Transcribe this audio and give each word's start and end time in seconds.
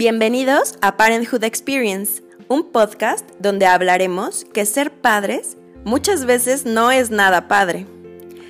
Bienvenidos 0.00 0.76
a 0.80 0.96
Parenthood 0.96 1.44
Experience, 1.44 2.22
un 2.48 2.72
podcast 2.72 3.28
donde 3.38 3.66
hablaremos 3.66 4.46
que 4.46 4.64
ser 4.64 4.90
padres 4.90 5.58
muchas 5.84 6.24
veces 6.24 6.64
no 6.64 6.90
es 6.90 7.10
nada 7.10 7.48
padre. 7.48 7.84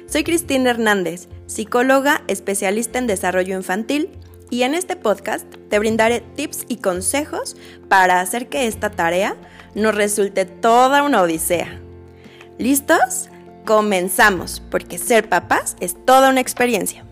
Soy 0.07 0.23
Cristina 0.23 0.71
Hernández, 0.71 1.27
psicóloga 1.47 2.23
especialista 2.29 3.01
en 3.01 3.09
desarrollo 3.09 3.57
infantil 3.57 4.11
y 4.49 4.63
en 4.63 4.75
este 4.75 4.95
podcast 4.95 5.45
te 5.69 5.81
brindaré 5.81 6.21
tips 6.21 6.67
y 6.69 6.77
consejos 6.77 7.57
para 7.89 8.21
hacer 8.21 8.49
que 8.49 8.69
esta 8.69 8.91
tarea 8.93 9.35
nos 9.75 9.97
resulte 9.97 10.45
toda 10.45 11.03
una 11.03 11.21
odisea. 11.21 11.81
¿Listos? 12.59 13.29
Comenzamos, 13.67 14.63
porque 14.71 14.99
ser 14.99 15.29
papás 15.29 15.77
es 15.81 15.97
toda 16.05 16.31
una 16.31 16.41
experiencia. 16.41 17.05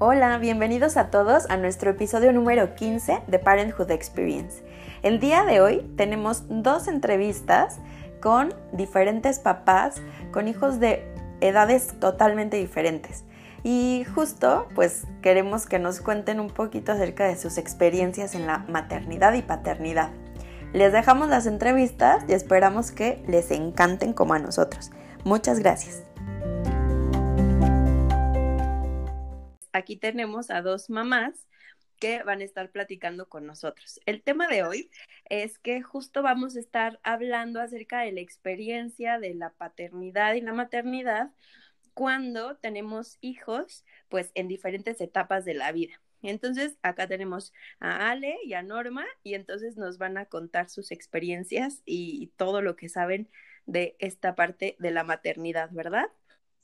Hola, 0.00 0.38
bienvenidos 0.38 0.96
a 0.96 1.10
todos 1.10 1.50
a 1.50 1.56
nuestro 1.56 1.90
episodio 1.90 2.32
número 2.32 2.76
15 2.76 3.22
de 3.26 3.38
Parenthood 3.40 3.90
Experience. 3.90 4.62
El 5.02 5.18
día 5.18 5.44
de 5.44 5.60
hoy 5.60 5.92
tenemos 5.96 6.44
dos 6.48 6.86
entrevistas 6.86 7.80
con 8.20 8.54
diferentes 8.70 9.40
papás, 9.40 10.00
con 10.30 10.46
hijos 10.46 10.78
de 10.78 11.04
edades 11.40 11.98
totalmente 11.98 12.56
diferentes. 12.58 13.24
Y 13.64 14.06
justo, 14.14 14.68
pues 14.76 15.02
queremos 15.20 15.66
que 15.66 15.80
nos 15.80 16.00
cuenten 16.00 16.38
un 16.38 16.50
poquito 16.50 16.92
acerca 16.92 17.26
de 17.26 17.36
sus 17.36 17.58
experiencias 17.58 18.36
en 18.36 18.46
la 18.46 18.58
maternidad 18.68 19.32
y 19.34 19.42
paternidad. 19.42 20.10
Les 20.72 20.92
dejamos 20.92 21.28
las 21.28 21.46
entrevistas 21.46 22.22
y 22.28 22.34
esperamos 22.34 22.92
que 22.92 23.20
les 23.26 23.50
encanten 23.50 24.12
como 24.12 24.34
a 24.34 24.38
nosotros. 24.38 24.92
Muchas 25.24 25.58
gracias. 25.58 26.04
Aquí 29.78 29.96
tenemos 29.96 30.50
a 30.50 30.62
dos 30.62 30.90
mamás 30.90 31.46
que 31.98 32.22
van 32.22 32.40
a 32.40 32.44
estar 32.44 32.70
platicando 32.70 33.28
con 33.28 33.46
nosotros. 33.46 34.00
El 34.06 34.22
tema 34.22 34.46
de 34.48 34.62
hoy 34.62 34.90
es 35.28 35.58
que 35.58 35.82
justo 35.82 36.22
vamos 36.22 36.56
a 36.56 36.60
estar 36.60 37.00
hablando 37.02 37.60
acerca 37.60 38.00
de 38.00 38.12
la 38.12 38.20
experiencia 38.20 39.18
de 39.18 39.34
la 39.34 39.50
paternidad 39.50 40.34
y 40.34 40.40
la 40.40 40.52
maternidad 40.52 41.30
cuando 41.94 42.56
tenemos 42.56 43.18
hijos, 43.20 43.84
pues 44.08 44.30
en 44.34 44.46
diferentes 44.46 45.00
etapas 45.00 45.44
de 45.44 45.54
la 45.54 45.72
vida. 45.72 46.00
Entonces, 46.22 46.78
acá 46.82 47.06
tenemos 47.08 47.52
a 47.80 48.10
Ale 48.10 48.38
y 48.44 48.54
a 48.54 48.62
Norma 48.62 49.04
y 49.22 49.34
entonces 49.34 49.76
nos 49.76 49.98
van 49.98 50.18
a 50.18 50.26
contar 50.26 50.68
sus 50.68 50.90
experiencias 50.90 51.82
y 51.84 52.28
todo 52.36 52.62
lo 52.62 52.76
que 52.76 52.88
saben 52.88 53.28
de 53.66 53.96
esta 53.98 54.34
parte 54.34 54.76
de 54.78 54.90
la 54.90 55.04
maternidad, 55.04 55.70
¿verdad? 55.72 56.06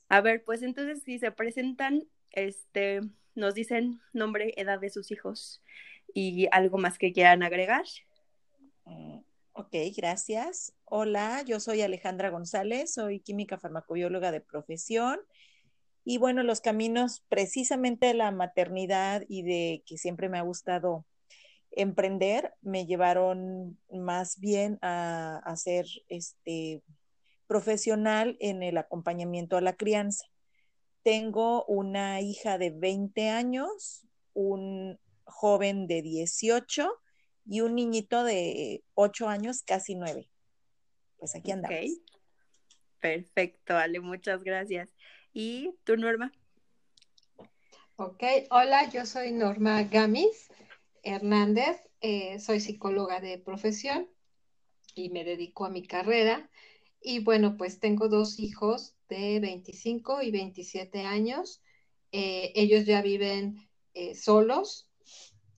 A 0.08 0.20
ver, 0.20 0.44
pues 0.44 0.62
entonces 0.62 1.02
si 1.02 1.18
se 1.18 1.32
presentan 1.32 2.04
este, 2.34 3.00
nos 3.34 3.54
dicen 3.54 4.00
nombre, 4.12 4.52
edad 4.56 4.80
de 4.80 4.90
sus 4.90 5.10
hijos 5.10 5.62
y 6.12 6.48
algo 6.52 6.78
más 6.78 6.98
que 6.98 7.12
quieran 7.12 7.42
agregar. 7.42 7.84
Mm, 8.84 9.18
ok, 9.52 9.74
gracias. 9.96 10.74
Hola, 10.84 11.42
yo 11.46 11.60
soy 11.60 11.82
Alejandra 11.82 12.30
González, 12.30 12.92
soy 12.92 13.20
química 13.20 13.58
farmacobióloga 13.58 14.32
de 14.32 14.40
profesión. 14.40 15.20
Y 16.04 16.18
bueno, 16.18 16.42
los 16.42 16.60
caminos 16.60 17.24
precisamente 17.28 18.06
de 18.06 18.14
la 18.14 18.30
maternidad 18.30 19.22
y 19.26 19.42
de 19.42 19.82
que 19.86 19.96
siempre 19.96 20.28
me 20.28 20.38
ha 20.38 20.42
gustado 20.42 21.06
emprender 21.76 22.54
me 22.60 22.86
llevaron 22.86 23.78
más 23.90 24.38
bien 24.38 24.78
a, 24.82 25.54
ser 25.56 25.86
este, 26.08 26.82
profesional 27.46 28.36
en 28.40 28.62
el 28.62 28.76
acompañamiento 28.78 29.56
a 29.56 29.60
la 29.60 29.74
crianza. 29.74 30.24
Tengo 31.04 31.66
una 31.66 32.22
hija 32.22 32.56
de 32.56 32.70
20 32.70 33.28
años, 33.28 34.06
un 34.32 34.98
joven 35.24 35.86
de 35.86 36.00
18 36.00 36.90
y 37.44 37.60
un 37.60 37.74
niñito 37.74 38.24
de 38.24 38.82
8 38.94 39.28
años, 39.28 39.62
casi 39.62 39.96
9. 39.96 40.30
Pues 41.18 41.34
aquí 41.34 41.52
andamos. 41.52 41.78
Perfecto, 43.00 43.76
Ale, 43.76 44.00
muchas 44.00 44.42
gracias. 44.44 44.94
¿Y 45.34 45.74
tú, 45.84 45.98
Norma? 45.98 46.32
Ok, 47.96 48.22
hola, 48.50 48.88
yo 48.88 49.04
soy 49.04 49.30
Norma 49.30 49.82
Gamis 49.82 50.48
Hernández, 51.02 51.76
eh, 52.00 52.40
soy 52.40 52.60
psicóloga 52.60 53.20
de 53.20 53.36
profesión 53.36 54.08
y 54.94 55.10
me 55.10 55.22
dedico 55.22 55.66
a 55.66 55.70
mi 55.70 55.86
carrera. 55.86 56.50
Y 57.02 57.22
bueno, 57.22 57.58
pues 57.58 57.78
tengo 57.78 58.08
dos 58.08 58.38
hijos 58.38 58.93
de 59.08 59.40
25 59.40 60.22
y 60.22 60.30
27 60.30 61.02
años. 61.02 61.62
Eh, 62.12 62.52
ellos 62.54 62.86
ya 62.86 63.02
viven 63.02 63.56
eh, 63.92 64.14
solos 64.14 64.88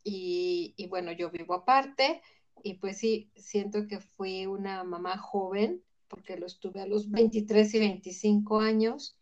y, 0.02 0.74
bueno, 0.88 1.12
yo 1.12 1.30
vivo 1.30 1.54
aparte 1.54 2.22
y 2.62 2.74
pues 2.74 2.98
sí, 2.98 3.30
siento 3.36 3.86
que 3.86 4.00
fui 4.00 4.46
una 4.46 4.84
mamá 4.84 5.18
joven 5.18 5.82
porque 6.08 6.36
lo 6.36 6.46
estuve 6.46 6.80
a 6.80 6.86
los 6.86 7.10
23 7.10 7.74
y 7.74 7.78
25 7.80 8.60
años 8.60 9.18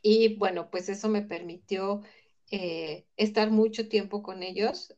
y 0.00 0.36
bueno, 0.36 0.70
pues 0.70 0.88
eso 0.88 1.08
me 1.08 1.22
permitió 1.22 2.02
eh, 2.50 3.06
estar 3.16 3.50
mucho 3.50 3.88
tiempo 3.88 4.22
con 4.22 4.42
ellos. 4.42 4.94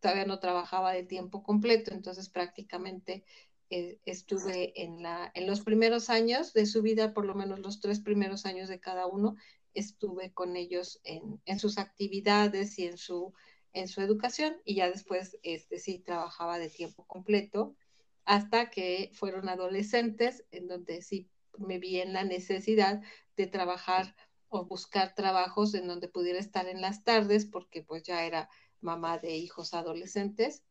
todavía 0.00 0.24
no 0.24 0.38
trabajaba 0.38 0.92
de 0.92 1.02
tiempo 1.02 1.42
completo, 1.42 1.92
entonces 1.92 2.28
prácticamente 2.28 3.24
eh, 3.70 3.98
estuve 4.04 4.80
en, 4.82 5.02
la, 5.02 5.30
en 5.34 5.46
los 5.46 5.60
primeros 5.60 6.10
años 6.10 6.52
de 6.52 6.66
su 6.66 6.82
vida, 6.82 7.14
por 7.14 7.24
lo 7.24 7.34
menos 7.34 7.58
los 7.60 7.80
tres 7.80 8.00
primeros 8.00 8.46
años 8.46 8.68
de 8.68 8.80
cada 8.80 9.06
uno, 9.06 9.36
estuve 9.74 10.32
con 10.32 10.56
ellos 10.56 11.00
en, 11.04 11.40
en 11.44 11.58
sus 11.58 11.78
actividades 11.78 12.78
y 12.78 12.86
en 12.86 12.96
su, 12.96 13.34
en 13.72 13.88
su 13.88 14.00
educación 14.00 14.56
y 14.64 14.76
ya 14.76 14.90
después 14.90 15.38
este, 15.42 15.78
sí 15.78 15.98
trabajaba 15.98 16.58
de 16.58 16.70
tiempo 16.70 17.04
completo 17.06 17.76
hasta 18.24 18.70
que 18.70 19.10
fueron 19.12 19.48
adolescentes 19.48 20.44
en 20.50 20.66
donde 20.66 21.02
sí 21.02 21.28
me 21.58 21.78
vi 21.78 22.00
en 22.00 22.12
la 22.12 22.24
necesidad 22.24 23.02
de 23.36 23.46
trabajar 23.46 24.16
o 24.48 24.64
buscar 24.64 25.14
trabajos 25.14 25.74
en 25.74 25.86
donde 25.86 26.08
pudiera 26.08 26.38
estar 26.38 26.66
en 26.68 26.80
las 26.80 27.04
tardes 27.04 27.44
porque 27.44 27.82
pues 27.82 28.02
ya 28.02 28.24
era 28.24 28.48
mamá 28.80 29.18
de 29.18 29.36
hijos 29.36 29.74
adolescentes 29.74 30.62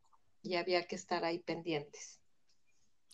y 0.42 0.56
había 0.56 0.88
que 0.88 0.96
estar 0.96 1.26
ahí 1.26 1.40
pendientes. 1.40 2.20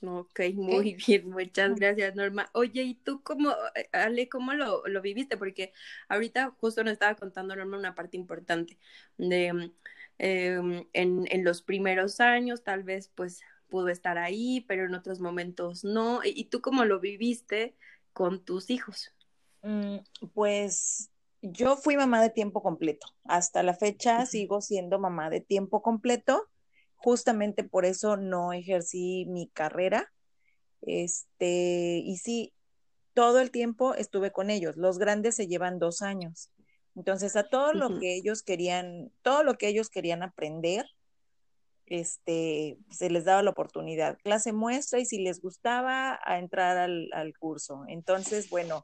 Ok, 0.04 0.40
muy 0.56 0.96
bien, 0.96 1.30
muchas 1.30 1.76
gracias 1.76 2.16
Norma. 2.16 2.50
Oye, 2.54 2.82
¿y 2.82 2.96
tú 2.96 3.22
cómo, 3.22 3.52
eh, 3.76 3.88
Ale, 3.92 4.28
cómo 4.30 4.54
lo, 4.54 4.86
lo 4.88 5.02
viviste? 5.02 5.38
Porque 5.38 5.74
ahorita 6.10 6.56
justo 6.60 6.84
nos 6.84 6.94
estaba 6.94 7.16
contando 7.16 7.56
Norma 7.56 7.78
una 7.78 7.94
parte 7.94 8.18
importante 8.18 8.80
de 9.18 9.72
em, 10.18 10.86
en, 10.94 11.28
en, 11.30 11.44
los 11.44 11.62
primeros 11.62 12.20
años 12.20 12.64
tal 12.64 12.84
vez 12.84 13.10
pues 13.14 13.42
pudo 13.70 13.90
estar 13.90 14.18
ahí, 14.18 14.66
pero 14.68 14.86
en 14.86 14.96
otros 14.96 15.20
momentos 15.20 15.84
no. 15.84 16.22
¿Y, 16.24 16.46
tú 16.46 16.62
cómo 16.62 16.84
lo 16.84 17.00
viviste 17.00 17.76
con 18.12 18.44
tus 18.44 18.70
hijos? 18.72 19.14
Mm, 19.62 19.98
pues 20.34 21.12
yo 21.42 21.78
fui 21.78 21.96
mamá 21.96 22.22
de 22.22 22.30
tiempo 22.32 22.64
completo. 22.64 23.08
Hasta 23.24 23.62
la 23.62 23.76
fecha 23.76 24.26
sigo 24.26 24.62
siendo 24.62 25.00
mamá 25.00 25.30
de 25.30 25.42
tiempo 25.42 25.82
completo 25.82 26.50
justamente 27.02 27.64
por 27.64 27.86
eso 27.86 28.18
no 28.18 28.54
ejercí 28.54 29.26
mi 29.28 29.48
carrera. 29.48 30.12
Este, 30.82 32.02
y 32.04 32.18
sí, 32.18 32.54
todo 33.14 33.40
el 33.40 33.52
tiempo 33.52 33.96
estuve 33.96 34.32
con 34.32 34.50
ellos. 34.50 34.78
Los 34.78 35.00
grandes 35.00 35.36
se 35.36 35.48
llevan 35.48 35.80
dos 35.80 36.02
años. 36.02 36.52
Entonces, 36.96 37.36
a 37.36 37.48
todo 37.48 37.74
lo 37.74 38.00
que 38.00 38.16
ellos 38.16 38.44
querían, 38.44 39.12
todo 39.22 39.44
lo 39.44 39.56
que 39.56 39.68
ellos 39.68 39.90
querían 39.90 40.24
aprender, 40.24 40.86
este, 41.86 42.78
se 42.90 43.10
les 43.10 43.26
daba 43.26 43.44
la 43.44 43.52
oportunidad. 43.52 44.18
Clase 44.24 44.54
muestra 44.54 45.00
y 45.00 45.06
si 45.06 45.20
les 45.20 45.42
gustaba, 45.42 46.20
a 46.24 46.40
entrar 46.40 46.78
al, 46.78 47.10
al 47.14 47.38
curso. 47.38 47.84
Entonces, 47.88 48.50
bueno, 48.50 48.84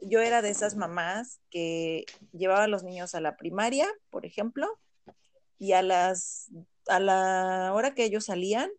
yo 0.00 0.20
era 0.20 0.42
de 0.42 0.50
esas 0.50 0.76
mamás 0.76 1.40
que 1.50 2.04
llevaba 2.32 2.64
a 2.64 2.68
los 2.68 2.84
niños 2.84 3.14
a 3.14 3.20
la 3.20 3.36
primaria, 3.36 3.88
por 4.10 4.24
ejemplo, 4.24 4.68
y 5.58 5.72
a 5.72 5.82
las 5.82 6.50
a 6.88 7.00
la 7.00 7.72
hora 7.74 7.94
que 7.94 8.04
ellos 8.04 8.26
salían, 8.26 8.70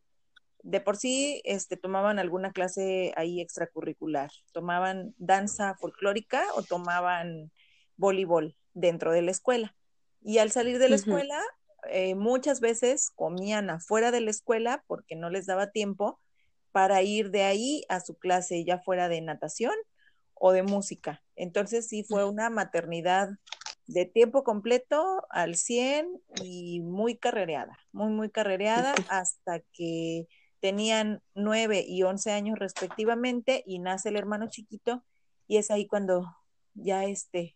de 0.64 0.82
por 0.82 0.98
sí 0.98 1.42
este, 1.46 1.78
tomaban 1.78 2.20
alguna 2.20 2.52
clase 2.52 3.14
ahí 3.16 3.40
extracurricular, 3.40 4.32
tomaban 4.52 5.14
danza 5.18 5.76
folclórica 5.76 6.44
o 6.56 6.64
tomaban 6.64 7.52
voleibol 7.96 8.58
dentro 8.74 9.12
de 9.12 9.22
la 9.22 9.32
escuela. 9.32 9.76
Y 10.22 10.40
al 10.40 10.52
salir 10.52 10.78
de 10.80 10.90
la 10.90 10.96
escuela, 10.96 11.42
eh, 11.90 12.16
muchas 12.16 12.60
veces 12.60 13.12
comían 13.16 13.70
afuera 13.70 14.12
de 14.12 14.22
la 14.22 14.32
escuela 14.32 14.84
porque 14.88 15.16
no 15.16 15.30
les 15.30 15.46
daba 15.46 15.72
tiempo 15.72 16.20
para 16.72 17.02
ir 17.02 17.32
de 17.32 17.44
ahí 17.44 17.84
a 17.88 18.02
su 18.02 18.18
clase 18.18 18.64
ya 18.66 18.80
fuera 18.80 19.10
de 19.10 19.22
natación 19.22 19.74
o 20.34 20.52
de 20.52 20.64
música. 20.64 21.24
Entonces 21.36 21.88
sí 21.88 22.04
fue 22.04 22.26
una 22.26 22.50
maternidad 22.50 23.30
de 23.88 24.06
tiempo 24.06 24.44
completo 24.44 25.26
al 25.30 25.56
100 25.56 26.22
y 26.44 26.82
muy 26.82 27.18
carrereada, 27.18 27.78
muy, 27.92 28.12
muy 28.12 28.30
carrereada 28.30 28.94
hasta 29.10 29.62
que 29.74 30.28
tenían 30.60 31.22
9 31.36 31.86
y 31.88 32.04
11 32.04 32.32
años 32.32 32.60
respectivamente 32.60 33.64
y 33.66 33.80
nace 33.80 34.10
el 34.10 34.18
hermano 34.18 34.48
chiquito 34.50 35.04
y 35.48 35.58
es 35.58 35.72
ahí 35.72 35.88
cuando 35.88 36.26
ya 36.74 37.06
este, 37.06 37.56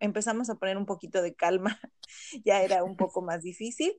empezamos 0.00 0.50
a 0.50 0.56
poner 0.56 0.76
un 0.76 0.86
poquito 0.86 1.22
de 1.22 1.34
calma, 1.34 1.78
ya 2.44 2.62
era 2.62 2.84
un 2.84 2.96
poco 2.96 3.22
más 3.22 3.42
difícil. 3.42 3.92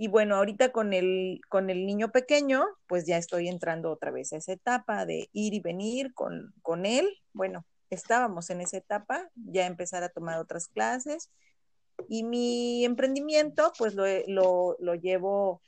Y 0.00 0.06
bueno, 0.06 0.36
ahorita 0.36 0.70
con 0.70 0.92
el, 0.92 1.40
con 1.48 1.70
el 1.70 1.84
niño 1.84 2.12
pequeño, 2.12 2.64
pues 2.86 3.04
ya 3.04 3.16
estoy 3.16 3.48
entrando 3.48 3.90
otra 3.90 4.12
vez 4.12 4.32
a 4.32 4.36
esa 4.36 4.52
etapa 4.52 5.04
de 5.04 5.28
ir 5.32 5.54
y 5.54 5.60
venir 5.60 6.14
con, 6.14 6.54
con 6.62 6.86
él. 6.86 7.08
Bueno, 7.32 7.66
estábamos 7.90 8.50
en 8.50 8.60
esa 8.60 8.76
etapa, 8.76 9.30
ya 9.34 9.66
empezar 9.66 10.02
a 10.02 10.08
tomar 10.08 10.38
otras 10.38 10.68
clases. 10.68 11.30
Y 12.08 12.22
mi 12.22 12.84
emprendimiento, 12.84 13.72
pues 13.78 13.94
lo, 13.94 14.04
lo, 14.26 14.76
lo 14.78 14.94
llevo 14.94 15.60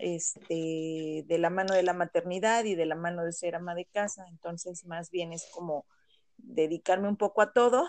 este, 0.00 1.24
de 1.26 1.38
la 1.38 1.50
mano 1.50 1.74
de 1.74 1.82
la 1.82 1.92
maternidad 1.92 2.64
y 2.64 2.74
de 2.74 2.86
la 2.86 2.96
mano 2.96 3.24
de 3.24 3.32
ser 3.32 3.54
ama 3.54 3.74
de 3.74 3.86
casa. 3.86 4.26
Entonces, 4.28 4.84
más 4.86 5.10
bien 5.10 5.32
es 5.32 5.46
como 5.52 5.86
dedicarme 6.36 7.08
un 7.08 7.16
poco 7.16 7.42
a 7.42 7.52
todo. 7.52 7.86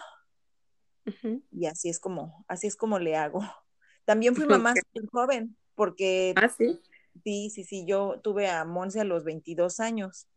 Y 1.51 1.65
así 1.65 1.89
es 1.89 1.99
como, 1.99 2.45
así 2.47 2.67
es 2.67 2.75
como 2.75 2.99
le 2.99 3.15
hago. 3.15 3.41
También 4.05 4.35
fui 4.35 4.45
mamá 4.45 4.71
okay. 4.71 5.07
joven, 5.11 5.57
porque 5.75 6.33
¿Ah, 6.35 6.49
sí? 6.49 6.79
sí, 7.23 7.49
sí, 7.49 7.63
sí, 7.63 7.85
yo 7.85 8.19
tuve 8.21 8.49
a 8.49 8.65
Monse 8.65 9.01
a 9.01 9.05
los 9.05 9.23
22 9.23 9.79
años. 9.79 10.27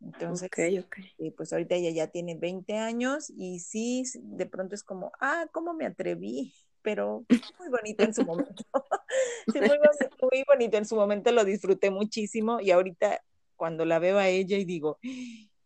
Entonces, 0.00 0.46
okay, 0.46 0.78
okay. 0.78 1.12
Eh, 1.18 1.32
pues 1.32 1.52
ahorita 1.52 1.74
ella 1.74 1.90
ya 1.90 2.06
tiene 2.06 2.36
20 2.36 2.76
años 2.76 3.30
y 3.30 3.58
sí, 3.60 4.04
de 4.14 4.46
pronto 4.46 4.74
es 4.74 4.84
como, 4.84 5.12
ah, 5.20 5.46
¿cómo 5.52 5.74
me 5.74 5.86
atreví? 5.86 6.54
Pero 6.82 7.24
muy 7.58 7.68
bonito 7.68 8.04
en 8.04 8.14
su 8.14 8.24
momento. 8.24 8.64
sí, 9.52 9.60
muy, 9.60 9.78
muy 10.22 10.44
bonito 10.46 10.76
en 10.76 10.86
su 10.86 10.94
momento, 10.94 11.32
lo 11.32 11.44
disfruté 11.44 11.90
muchísimo 11.90 12.60
y 12.60 12.70
ahorita 12.70 13.22
cuando 13.56 13.84
la 13.84 13.98
veo 13.98 14.18
a 14.18 14.28
ella 14.28 14.56
y 14.56 14.64
digo, 14.64 14.98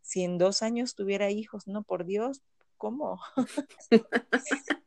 si 0.00 0.24
en 0.24 0.38
dos 0.38 0.62
años 0.62 0.94
tuviera 0.94 1.30
hijos, 1.30 1.66
no, 1.68 1.82
por 1.82 2.06
Dios, 2.06 2.42
¿cómo? 2.78 3.20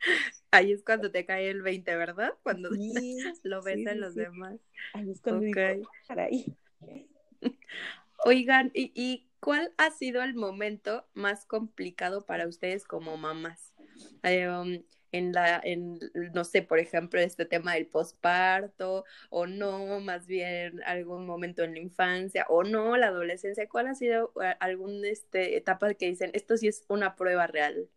Ahí 0.52 0.72
es 0.72 0.84
cuando 0.84 1.12
te 1.12 1.26
cae 1.26 1.50
el 1.50 1.62
20, 1.62 1.96
¿verdad? 1.96 2.34
Cuando 2.44 2.72
sí, 2.72 3.18
lo 3.44 3.62
ves 3.62 3.76
sí, 3.76 3.86
en 3.88 4.02
los 4.02 4.14
sí. 4.14 4.22
demás. 4.22 4.56
Ahí 4.94 5.10
es 5.10 5.22
cuando 5.22 5.48
okay. 5.48 5.78
digo, 5.78 5.90
caray. 6.08 6.58
Oigan, 8.26 8.72
¿y, 8.74 8.92
¿y, 8.96 9.30
cuál 9.46 9.72
ha 9.78 9.92
sido 9.92 10.24
el 10.24 10.34
momento 10.34 11.06
más 11.14 11.46
complicado 11.46 12.26
para 12.26 12.48
ustedes 12.48 12.84
como 12.84 13.16
mamás? 13.16 13.76
Um, 14.24 14.84
en 15.12 15.34
la, 15.34 15.62
en, 15.64 16.00
no 16.34 16.44
sé, 16.44 16.64
por 16.64 16.80
ejemplo, 16.80 17.20
este 17.20 17.46
tema 17.46 17.76
del 17.76 17.86
posparto, 17.86 19.06
o 19.30 19.46
no, 19.46 20.00
más 20.00 20.26
bien 20.26 20.82
algún 20.84 21.28
momento 21.28 21.62
en 21.62 21.74
la 21.74 21.80
infancia, 21.80 22.48
o 22.50 22.64
no, 22.64 22.98
la 22.98 23.10
adolescencia, 23.10 23.70
¿cuál 23.70 23.86
ha 23.86 23.94
sido 23.94 24.34
eh, 24.42 24.56
alguna 24.60 25.08
este, 25.10 25.56
etapa 25.58 25.94
que 25.94 26.08
dicen, 26.08 26.32
esto 26.34 26.58
sí 26.58 26.68
es 26.68 26.84
una 26.90 27.16
prueba 27.16 27.46
real? 27.46 27.88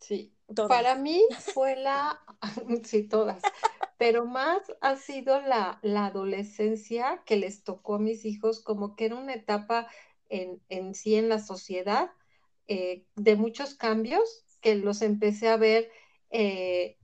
Sí, 0.00 0.34
todas. 0.54 0.70
para 0.70 0.94
mí 0.94 1.22
fue 1.52 1.76
la, 1.76 2.18
sí, 2.82 3.02
todas, 3.02 3.42
pero 3.98 4.24
más 4.24 4.62
ha 4.80 4.96
sido 4.96 5.40
la, 5.42 5.80
la 5.82 6.06
adolescencia 6.06 7.22
que 7.26 7.36
les 7.36 7.62
tocó 7.62 7.96
a 7.96 7.98
mis 7.98 8.24
hijos, 8.24 8.62
como 8.62 8.96
que 8.96 9.04
era 9.04 9.16
una 9.16 9.34
etapa 9.34 9.86
en, 10.28 10.60
en 10.68 10.94
sí 10.94 11.14
en 11.16 11.28
la 11.28 11.38
sociedad 11.38 12.10
eh, 12.66 13.04
de 13.14 13.36
muchos 13.36 13.74
cambios 13.74 14.44
que 14.60 14.74
los 14.74 15.02
empecé 15.02 15.48
a 15.48 15.58
ver, 15.58 15.90
eh, 16.30 16.96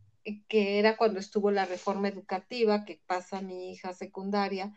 que 0.48 0.78
era 0.78 0.96
cuando 0.96 1.20
estuvo 1.20 1.50
la 1.50 1.66
reforma 1.66 2.08
educativa, 2.08 2.84
que 2.84 3.02
pasa 3.06 3.42
mi 3.42 3.70
hija 3.70 3.92
secundaria. 3.92 4.74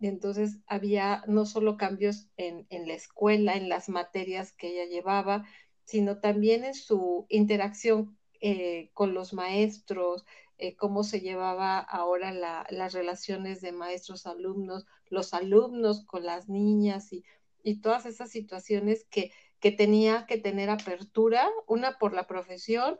Y 0.00 0.08
entonces 0.08 0.58
había 0.66 1.22
no 1.28 1.46
solo 1.46 1.76
cambios 1.76 2.28
en, 2.36 2.66
en 2.70 2.88
la 2.88 2.94
escuela, 2.94 3.54
en 3.54 3.68
las 3.68 3.88
materias 3.88 4.52
que 4.52 4.68
ella 4.68 4.86
llevaba, 4.86 5.46
sino 5.84 6.18
también 6.18 6.64
en 6.64 6.74
su 6.74 7.26
interacción 7.28 8.18
eh, 8.40 8.90
con 8.94 9.14
los 9.14 9.32
maestros, 9.32 10.24
eh, 10.58 10.76
cómo 10.76 11.04
se 11.04 11.20
llevaba 11.20 11.78
ahora 11.78 12.32
la, 12.32 12.66
las 12.70 12.92
relaciones 12.92 13.60
de 13.60 13.72
maestros-alumnos, 13.72 14.86
los 15.08 15.34
alumnos 15.34 16.04
con 16.04 16.24
las 16.24 16.48
niñas 16.48 17.12
y, 17.12 17.24
y 17.64 17.80
todas 17.80 18.06
esas 18.06 18.30
situaciones 18.30 19.04
que, 19.10 19.32
que 19.58 19.72
tenía 19.72 20.26
que 20.26 20.38
tener 20.38 20.70
apertura, 20.70 21.50
una 21.66 21.98
por 21.98 22.12
la 22.12 22.28
profesión 22.28 22.98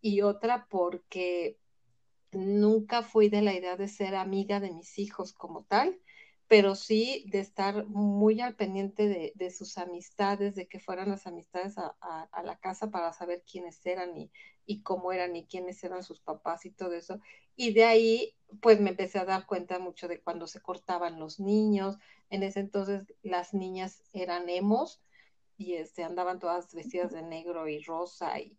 y 0.00 0.22
otra 0.22 0.66
porque 0.70 1.58
nunca 2.30 3.02
fui 3.02 3.28
de 3.28 3.42
la 3.42 3.52
idea 3.52 3.76
de 3.76 3.88
ser 3.88 4.14
amiga 4.14 4.60
de 4.60 4.70
mis 4.70 4.98
hijos 4.98 5.34
como 5.34 5.64
tal, 5.64 5.98
pero 6.48 6.74
sí 6.74 7.24
de 7.28 7.40
estar 7.40 7.86
muy 7.86 8.40
al 8.40 8.54
pendiente 8.54 9.08
de, 9.08 9.32
de 9.34 9.50
sus 9.50 9.78
amistades, 9.78 10.54
de 10.54 10.68
que 10.68 10.80
fueran 10.80 11.08
las 11.08 11.26
amistades 11.26 11.78
a, 11.78 11.96
a, 12.00 12.28
a, 12.32 12.42
la 12.42 12.58
casa 12.58 12.90
para 12.90 13.12
saber 13.12 13.44
quiénes 13.50 13.84
eran 13.86 14.16
y, 14.16 14.30
y 14.66 14.82
cómo 14.82 15.12
eran 15.12 15.34
y 15.36 15.46
quiénes 15.46 15.82
eran 15.84 16.02
sus 16.02 16.20
papás 16.20 16.64
y 16.66 16.70
todo 16.70 16.94
eso. 16.94 17.20
Y 17.56 17.72
de 17.72 17.84
ahí, 17.84 18.34
pues 18.60 18.80
me 18.80 18.90
empecé 18.90 19.18
a 19.18 19.24
dar 19.24 19.46
cuenta 19.46 19.78
mucho 19.78 20.08
de 20.08 20.20
cuando 20.20 20.46
se 20.46 20.60
cortaban 20.60 21.18
los 21.18 21.40
niños. 21.40 21.96
En 22.30 22.42
ese 22.42 22.60
entonces 22.60 23.04
las 23.22 23.54
niñas 23.54 24.02
eran 24.12 24.48
emos, 24.48 25.00
y 25.56 25.74
este, 25.74 26.02
andaban 26.04 26.38
todas 26.38 26.74
vestidas 26.74 27.12
de 27.12 27.22
negro 27.22 27.68
y 27.68 27.82
rosa 27.82 28.38
y, 28.40 28.56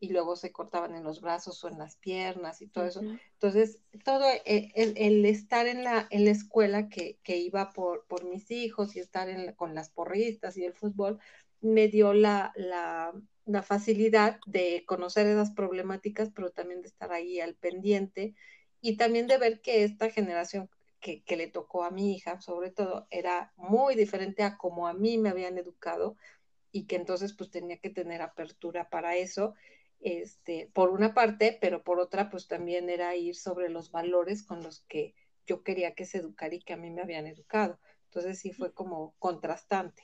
y 0.00 0.10
luego 0.10 0.36
se 0.36 0.52
cortaban 0.52 0.94
en 0.94 1.02
los 1.02 1.20
brazos 1.20 1.62
o 1.64 1.68
en 1.68 1.78
las 1.78 1.96
piernas 1.96 2.62
y 2.62 2.68
todo 2.68 2.86
eso. 2.86 3.00
Entonces, 3.32 3.80
todo 4.04 4.24
el, 4.44 4.72
el, 4.74 4.94
el, 4.96 5.24
estar 5.24 5.66
en 5.66 5.82
la, 5.84 6.06
en 6.10 6.24
la 6.24 6.30
escuela 6.30 6.88
que, 6.88 7.18
que 7.22 7.36
iba 7.36 7.72
por, 7.72 8.06
por 8.06 8.24
mis 8.24 8.50
hijos 8.50 8.94
y 8.94 9.00
estar 9.00 9.28
en 9.28 9.46
la, 9.46 9.54
con 9.54 9.74
las 9.74 9.90
porristas 9.90 10.56
y 10.56 10.64
el 10.64 10.74
fútbol, 10.74 11.18
me 11.60 11.88
dio 11.88 12.12
la, 12.12 12.52
la, 12.54 13.12
la, 13.44 13.62
facilidad 13.62 14.38
de 14.46 14.84
conocer 14.86 15.26
esas 15.26 15.50
problemáticas, 15.50 16.30
pero 16.30 16.50
también 16.50 16.82
de 16.82 16.88
estar 16.88 17.12
ahí 17.12 17.40
al 17.40 17.56
pendiente 17.56 18.34
y 18.80 18.96
también 18.96 19.26
de 19.26 19.38
ver 19.38 19.60
que 19.60 19.82
esta 19.82 20.10
generación 20.10 20.70
que, 21.00 21.22
que 21.24 21.36
le 21.36 21.48
tocó 21.48 21.82
a 21.82 21.90
mi 21.90 22.14
hija, 22.14 22.40
sobre 22.40 22.70
todo, 22.70 23.08
era 23.10 23.52
muy 23.56 23.96
diferente 23.96 24.44
a 24.44 24.56
como 24.56 24.86
a 24.86 24.94
mí 24.94 25.18
me 25.18 25.30
habían 25.30 25.58
educado 25.58 26.16
y 26.70 26.86
que 26.86 26.96
entonces 26.96 27.34
pues 27.34 27.50
tenía 27.50 27.78
que 27.78 27.90
tener 27.90 28.22
apertura 28.22 28.88
para 28.90 29.16
eso, 29.16 29.54
este, 30.00 30.70
por 30.72 30.90
una 30.90 31.14
parte, 31.14 31.58
pero 31.60 31.82
por 31.82 31.98
otra 31.98 32.30
pues 32.30 32.46
también 32.46 32.88
era 32.88 33.14
ir 33.16 33.36
sobre 33.36 33.68
los 33.68 33.90
valores 33.90 34.42
con 34.42 34.62
los 34.62 34.80
que 34.88 35.14
yo 35.46 35.62
quería 35.62 35.94
que 35.94 36.04
se 36.04 36.18
educara 36.18 36.54
y 36.54 36.60
que 36.60 36.74
a 36.74 36.76
mí 36.76 36.90
me 36.90 37.02
habían 37.02 37.26
educado. 37.26 37.78
Entonces 38.04 38.38
sí 38.38 38.52
fue 38.52 38.72
como 38.72 39.14
contrastante. 39.18 40.02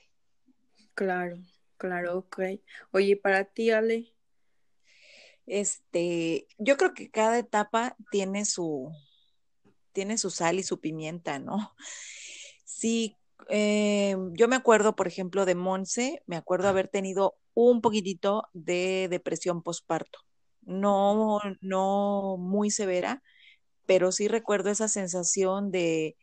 Claro, 0.93 1.37
claro, 1.77 2.19
ok. 2.19 2.39
Oye, 2.91 3.17
para 3.17 3.45
ti, 3.45 3.71
Ale. 3.71 4.13
Este, 5.45 6.47
yo 6.57 6.77
creo 6.77 6.93
que 6.93 7.11
cada 7.11 7.37
etapa 7.37 7.95
tiene 8.09 8.45
su, 8.45 8.91
tiene 9.91 10.17
su 10.17 10.29
sal 10.29 10.59
y 10.59 10.63
su 10.63 10.79
pimienta, 10.79 11.39
¿no? 11.39 11.75
Sí, 12.65 13.15
eh, 13.49 14.15
yo 14.33 14.47
me 14.47 14.55
acuerdo, 14.55 14.95
por 14.95 15.07
ejemplo, 15.07 15.45
de 15.45 15.55
Monse, 15.55 16.23
me 16.25 16.35
acuerdo 16.35 16.67
haber 16.67 16.87
tenido 16.87 17.35
un 17.53 17.81
poquitito 17.81 18.47
de 18.53 19.07
depresión 19.09 19.61
postparto. 19.61 20.19
No, 20.61 21.39
no 21.61 22.37
muy 22.37 22.71
severa, 22.71 23.21
pero 23.85 24.11
sí 24.11 24.27
recuerdo 24.27 24.69
esa 24.69 24.87
sensación 24.87 25.71
de 25.71 26.17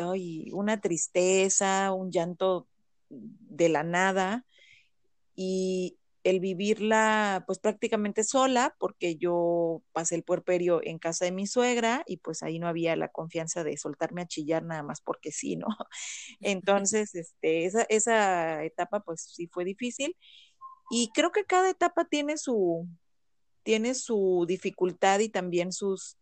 ay, 0.00 0.50
una 0.52 0.80
tristeza, 0.80 1.92
un 1.92 2.10
llanto 2.10 2.66
de 3.10 3.68
la 3.68 3.82
nada 3.82 4.46
y, 5.34 5.98
el 6.24 6.40
vivirla 6.40 7.44
pues 7.46 7.58
prácticamente 7.58 8.24
sola, 8.24 8.76
porque 8.78 9.16
yo 9.16 9.82
pasé 9.92 10.14
el 10.14 10.22
puerperio 10.22 10.80
en 10.82 10.98
casa 10.98 11.24
de 11.24 11.32
mi 11.32 11.46
suegra 11.46 12.04
y 12.06 12.18
pues 12.18 12.42
ahí 12.42 12.58
no 12.58 12.68
había 12.68 12.94
la 12.96 13.08
confianza 13.08 13.64
de 13.64 13.76
soltarme 13.76 14.22
a 14.22 14.26
chillar 14.26 14.62
nada 14.62 14.82
más 14.82 15.00
porque 15.00 15.32
sí, 15.32 15.56
¿no? 15.56 15.66
Entonces, 16.40 17.14
este, 17.14 17.64
esa, 17.64 17.82
esa 17.88 18.64
etapa 18.64 19.00
pues 19.00 19.22
sí 19.34 19.48
fue 19.48 19.64
difícil 19.64 20.16
y 20.90 21.10
creo 21.14 21.32
que 21.32 21.44
cada 21.44 21.70
etapa 21.70 22.04
tiene 22.04 22.36
su, 22.36 22.86
tiene 23.62 23.94
su 23.94 24.44
dificultad 24.46 25.20
y 25.20 25.28
también 25.28 25.72
sus, 25.72 26.18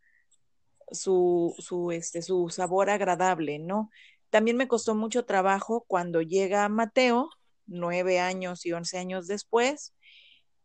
su, 0.92 1.54
su, 1.59 1.90
este, 1.92 2.23
su 2.23 2.49
sabor 2.50 2.90
agradable, 2.90 3.59
¿no? 3.59 3.90
También 4.30 4.57
me 4.57 4.69
costó 4.69 4.95
mucho 4.95 5.25
trabajo 5.25 5.85
cuando 5.88 6.23
llega 6.23 6.69
Mateo, 6.69 7.30
nueve 7.70 8.20
años 8.20 8.66
y 8.66 8.72
once 8.72 8.98
años 8.98 9.26
después 9.26 9.94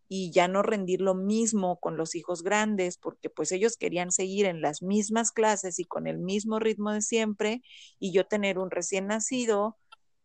y 0.07 0.31
ya 0.31 0.47
no 0.47 0.61
rendir 0.61 1.01
lo 1.01 1.15
mismo 1.15 1.79
con 1.79 1.97
los 1.97 2.15
hijos 2.15 2.43
grandes, 2.43 2.97
porque 2.97 3.29
pues 3.29 3.51
ellos 3.51 3.77
querían 3.77 4.11
seguir 4.11 4.45
en 4.45 4.61
las 4.61 4.81
mismas 4.81 5.31
clases 5.31 5.79
y 5.79 5.85
con 5.85 6.07
el 6.07 6.19
mismo 6.19 6.59
ritmo 6.59 6.91
de 6.91 7.01
siempre, 7.01 7.61
y 7.99 8.11
yo 8.11 8.27
tener 8.27 8.59
un 8.59 8.69
recién 8.71 9.07
nacido 9.07 9.77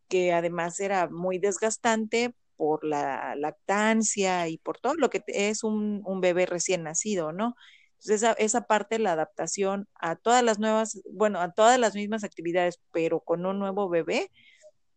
que 0.07 0.33
además 0.33 0.79
era 0.79 1.09
muy 1.09 1.39
desgastante 1.39 2.35
por 2.57 2.83
la 2.83 3.35
lactancia 3.35 4.47
y 4.49 4.57
por 4.59 4.77
todo 4.79 4.93
lo 4.95 5.09
que 5.09 5.23
es 5.27 5.63
un, 5.63 6.03
un 6.05 6.21
bebé 6.21 6.45
recién 6.45 6.83
nacido, 6.83 7.31
¿no? 7.31 7.55
Entonces 7.93 8.23
esa, 8.23 8.33
esa 8.33 8.61
parte, 8.67 8.99
la 8.99 9.13
adaptación 9.13 9.87
a 9.95 10.15
todas 10.15 10.43
las 10.43 10.59
nuevas, 10.59 11.01
bueno, 11.11 11.39
a 11.39 11.53
todas 11.53 11.79
las 11.79 11.95
mismas 11.95 12.23
actividades, 12.23 12.79
pero 12.91 13.21
con 13.21 13.45
un 13.45 13.57
nuevo 13.59 13.89
bebé, 13.89 14.31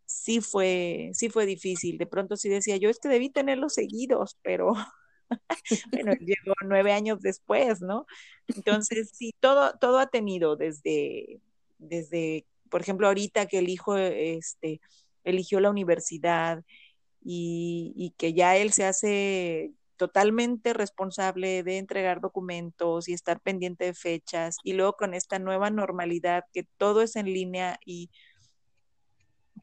sí 0.05 0.41
fue, 0.41 1.11
sí 1.13 1.29
fue 1.29 1.45
difícil. 1.45 1.97
De 1.97 2.05
pronto 2.07 2.37
sí 2.37 2.49
decía 2.49 2.77
yo, 2.77 2.89
es 2.89 2.99
que 2.99 3.09
debí 3.09 3.29
tenerlos 3.29 3.73
seguidos, 3.73 4.37
pero 4.41 4.73
bueno, 5.91 6.13
llegó 6.13 6.53
nueve 6.65 6.93
años 6.93 7.21
después, 7.21 7.81
¿no? 7.81 8.05
Entonces, 8.47 9.11
sí, 9.13 9.33
todo, 9.39 9.73
todo 9.79 9.99
ha 9.99 10.07
tenido 10.07 10.55
desde, 10.55 11.41
desde, 11.77 12.45
por 12.69 12.81
ejemplo, 12.81 13.07
ahorita 13.07 13.47
que 13.47 13.59
el 13.59 13.69
hijo 13.69 13.97
este, 13.97 14.81
eligió 15.23 15.59
la 15.59 15.69
universidad 15.69 16.63
y, 17.23 17.93
y 17.95 18.11
que 18.11 18.33
ya 18.33 18.57
él 18.57 18.71
se 18.71 18.85
hace 18.85 19.73
totalmente 19.97 20.73
responsable 20.73 21.63
de 21.63 21.77
entregar 21.77 22.21
documentos 22.21 23.07
y 23.07 23.13
estar 23.13 23.39
pendiente 23.39 23.85
de 23.85 23.93
fechas 23.93 24.57
y 24.63 24.73
luego 24.73 24.93
con 24.93 25.13
esta 25.13 25.39
nueva 25.39 25.69
normalidad 25.69 26.43
que 26.53 26.63
todo 26.77 27.01
es 27.01 27.15
en 27.15 27.27
línea 27.27 27.79
y 27.85 28.09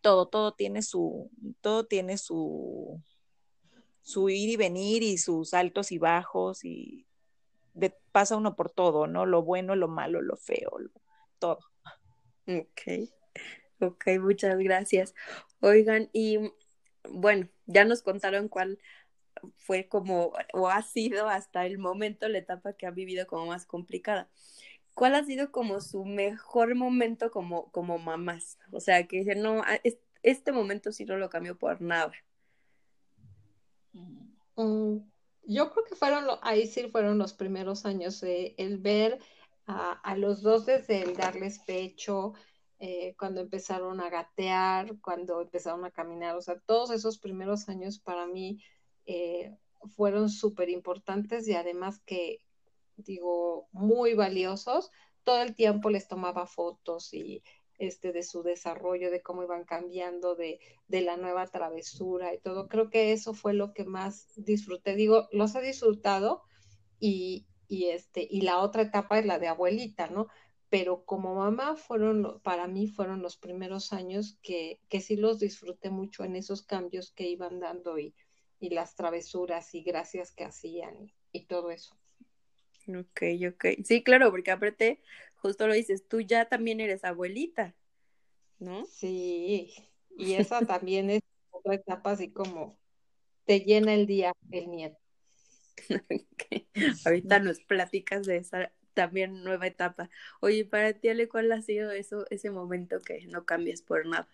todo, 0.02 0.26
todo 0.28 0.52
tiene 0.52 0.82
su, 0.82 1.30
todo 1.60 1.86
tiene 1.86 2.18
su, 2.18 3.02
su 4.02 4.28
ir 4.28 4.50
y 4.50 4.56
venir 4.56 5.02
y 5.02 5.16
sus 5.16 5.54
altos 5.54 5.92
y 5.92 5.98
bajos 5.98 6.64
y 6.64 7.06
pasa 8.12 8.36
uno 8.36 8.54
por 8.54 8.70
todo, 8.70 9.06
¿no? 9.06 9.24
Lo 9.24 9.42
bueno, 9.42 9.74
lo 9.74 9.88
malo, 9.88 10.20
lo 10.20 10.36
feo, 10.36 10.70
todo. 11.38 11.58
Ok, 12.46 13.10
ok, 13.80 14.04
muchas 14.20 14.58
gracias. 14.58 15.14
Oigan, 15.60 16.10
y 16.12 16.38
bueno, 17.08 17.48
ya 17.66 17.84
nos 17.84 18.02
contaron 18.02 18.48
cuál 18.48 18.78
fue 19.56 19.88
como, 19.88 20.32
o 20.52 20.68
ha 20.68 20.82
sido 20.82 21.28
hasta 21.28 21.66
el 21.66 21.78
momento 21.78 22.28
la 22.28 22.38
etapa 22.38 22.74
que 22.74 22.86
ha 22.86 22.90
vivido 22.90 23.26
como 23.26 23.46
más 23.46 23.66
complicada. 23.66 24.28
¿Cuál 24.94 25.14
ha 25.14 25.24
sido 25.24 25.50
como 25.50 25.80
su 25.80 26.04
mejor 26.04 26.74
momento 26.74 27.30
como, 27.30 27.70
como 27.70 27.98
mamás? 27.98 28.58
O 28.70 28.80
sea, 28.80 29.06
que 29.06 29.18
dicen, 29.18 29.42
no, 29.42 29.62
este 30.22 30.52
momento 30.52 30.92
sí 30.92 31.04
no 31.04 31.16
lo 31.16 31.30
cambio 31.30 31.56
por 31.58 31.80
nada. 31.80 32.12
Mm, 34.56 34.98
yo 35.44 35.70
creo 35.70 35.84
que 35.84 35.96
fueron, 35.96 36.24
ahí 36.42 36.66
sí 36.66 36.88
fueron 36.88 37.18
los 37.18 37.32
primeros 37.32 37.86
años, 37.86 38.22
el 38.22 38.78
ver 38.78 39.18
a, 39.66 40.16
los 40.16 40.42
dos 40.42 40.66
desde 40.66 41.02
el 41.02 41.16
darles 41.16 41.58
pecho, 41.60 42.34
eh, 42.78 43.14
cuando 43.18 43.40
empezaron 43.40 44.00
a 44.00 44.10
gatear, 44.10 44.98
cuando 45.00 45.40
empezaron 45.40 45.84
a 45.84 45.90
caminar, 45.90 46.36
o 46.36 46.42
sea, 46.42 46.58
todos 46.66 46.90
esos 46.90 47.18
primeros 47.18 47.68
años 47.68 47.98
para 47.98 48.26
mí 48.26 48.62
eh, 49.06 49.56
fueron 49.96 50.28
súper 50.28 50.68
importantes 50.68 51.46
y 51.48 51.54
además 51.54 52.00
que, 52.04 52.40
digo, 52.96 53.68
muy 53.72 54.14
valiosos. 54.14 54.90
Todo 55.24 55.42
el 55.42 55.54
tiempo 55.54 55.90
les 55.90 56.08
tomaba 56.08 56.46
fotos 56.46 57.12
y 57.14 57.42
este, 57.78 58.12
de 58.12 58.22
su 58.22 58.42
desarrollo, 58.42 59.10
de 59.10 59.22
cómo 59.22 59.42
iban 59.42 59.64
cambiando, 59.64 60.34
de, 60.34 60.60
de 60.88 61.00
la 61.02 61.16
nueva 61.16 61.46
travesura 61.46 62.34
y 62.34 62.38
todo. 62.38 62.68
Creo 62.68 62.90
que 62.90 63.12
eso 63.12 63.34
fue 63.34 63.54
lo 63.54 63.72
que 63.72 63.84
más 63.84 64.32
disfruté. 64.36 64.94
Digo, 64.94 65.28
los 65.32 65.54
he 65.54 65.60
disfrutado 65.62 66.42
y, 66.98 67.46
y, 67.68 67.88
este, 67.88 68.26
y 68.30 68.42
la 68.42 68.58
otra 68.60 68.82
etapa 68.82 69.18
es 69.18 69.26
la 69.26 69.38
de 69.38 69.48
abuelita, 69.48 70.08
¿no? 70.08 70.28
Pero 70.68 71.04
como 71.04 71.34
mamá 71.34 71.76
fueron, 71.76 72.40
para 72.42 72.66
mí 72.66 72.86
fueron 72.86 73.22
los 73.22 73.36
primeros 73.36 73.92
años 73.92 74.38
que, 74.42 74.80
que 74.88 75.00
sí 75.00 75.16
los 75.16 75.38
disfruté 75.38 75.90
mucho 75.90 76.24
en 76.24 76.36
esos 76.36 76.62
cambios 76.62 77.12
que 77.12 77.28
iban 77.28 77.60
dando 77.60 77.98
y, 77.98 78.14
y 78.62 78.70
las 78.70 78.94
travesuras 78.94 79.74
y 79.74 79.82
gracias 79.82 80.30
que 80.30 80.44
hacían 80.44 81.12
y, 81.32 81.46
todo 81.46 81.72
eso. 81.72 81.96
Ok, 82.88 83.22
ok. 83.48 83.64
Sí, 83.84 84.02
claro, 84.02 84.30
porque 84.30 84.50
aparte, 84.50 85.00
justo 85.36 85.66
lo 85.66 85.74
dices, 85.74 86.06
tú 86.08 86.20
ya 86.20 86.48
también 86.48 86.80
eres 86.80 87.04
abuelita, 87.04 87.74
¿no? 88.58 88.84
Sí, 88.86 89.72
y 90.16 90.32
esa 90.34 90.64
también 90.66 91.10
es 91.10 91.20
otra 91.50 91.74
etapa 91.74 92.12
así 92.12 92.30
como 92.30 92.76
te 93.44 93.60
llena 93.60 93.94
el 93.94 94.06
día 94.06 94.32
el 94.50 94.70
nieto. 94.70 94.98
Ahorita 97.04 97.38
nos 97.40 97.60
platicas 97.60 98.26
de 98.26 98.36
esa 98.38 98.72
también 98.94 99.42
nueva 99.42 99.66
etapa. 99.66 100.10
Oye, 100.40 100.64
para 100.64 100.92
ti, 100.92 101.08
Ale, 101.08 101.28
¿cuál 101.28 101.50
ha 101.52 101.62
sido 101.62 101.90
eso, 101.90 102.26
ese 102.30 102.50
momento 102.50 103.00
que 103.00 103.26
no 103.26 103.44
cambias 103.44 103.82
por 103.82 104.06
nada? 104.06 104.28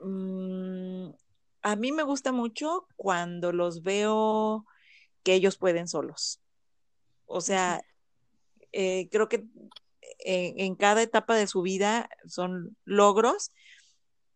Mm, 0.00 1.10
a 1.62 1.76
mí 1.76 1.92
me 1.92 2.02
gusta 2.02 2.32
mucho 2.32 2.86
cuando 2.96 3.52
los 3.52 3.82
veo 3.82 4.64
que 5.22 5.34
ellos 5.34 5.58
pueden 5.58 5.88
solos. 5.88 6.40
O 7.28 7.40
sea, 7.40 7.82
eh, 8.72 9.08
creo 9.10 9.28
que 9.28 9.44
en, 10.20 10.74
cada 10.74 11.02
etapa 11.02 11.36
de 11.36 11.46
su 11.46 11.62
vida 11.62 12.08
son 12.26 12.76
logros, 12.84 13.52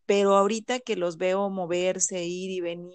pero 0.06 0.36
ahorita 0.36 0.80
que 0.80 0.96
los 0.96 1.16
veo 1.16 1.50
moverse, 1.50 2.24
ir 2.24 2.50
y 2.50 2.60
venir 2.60 2.92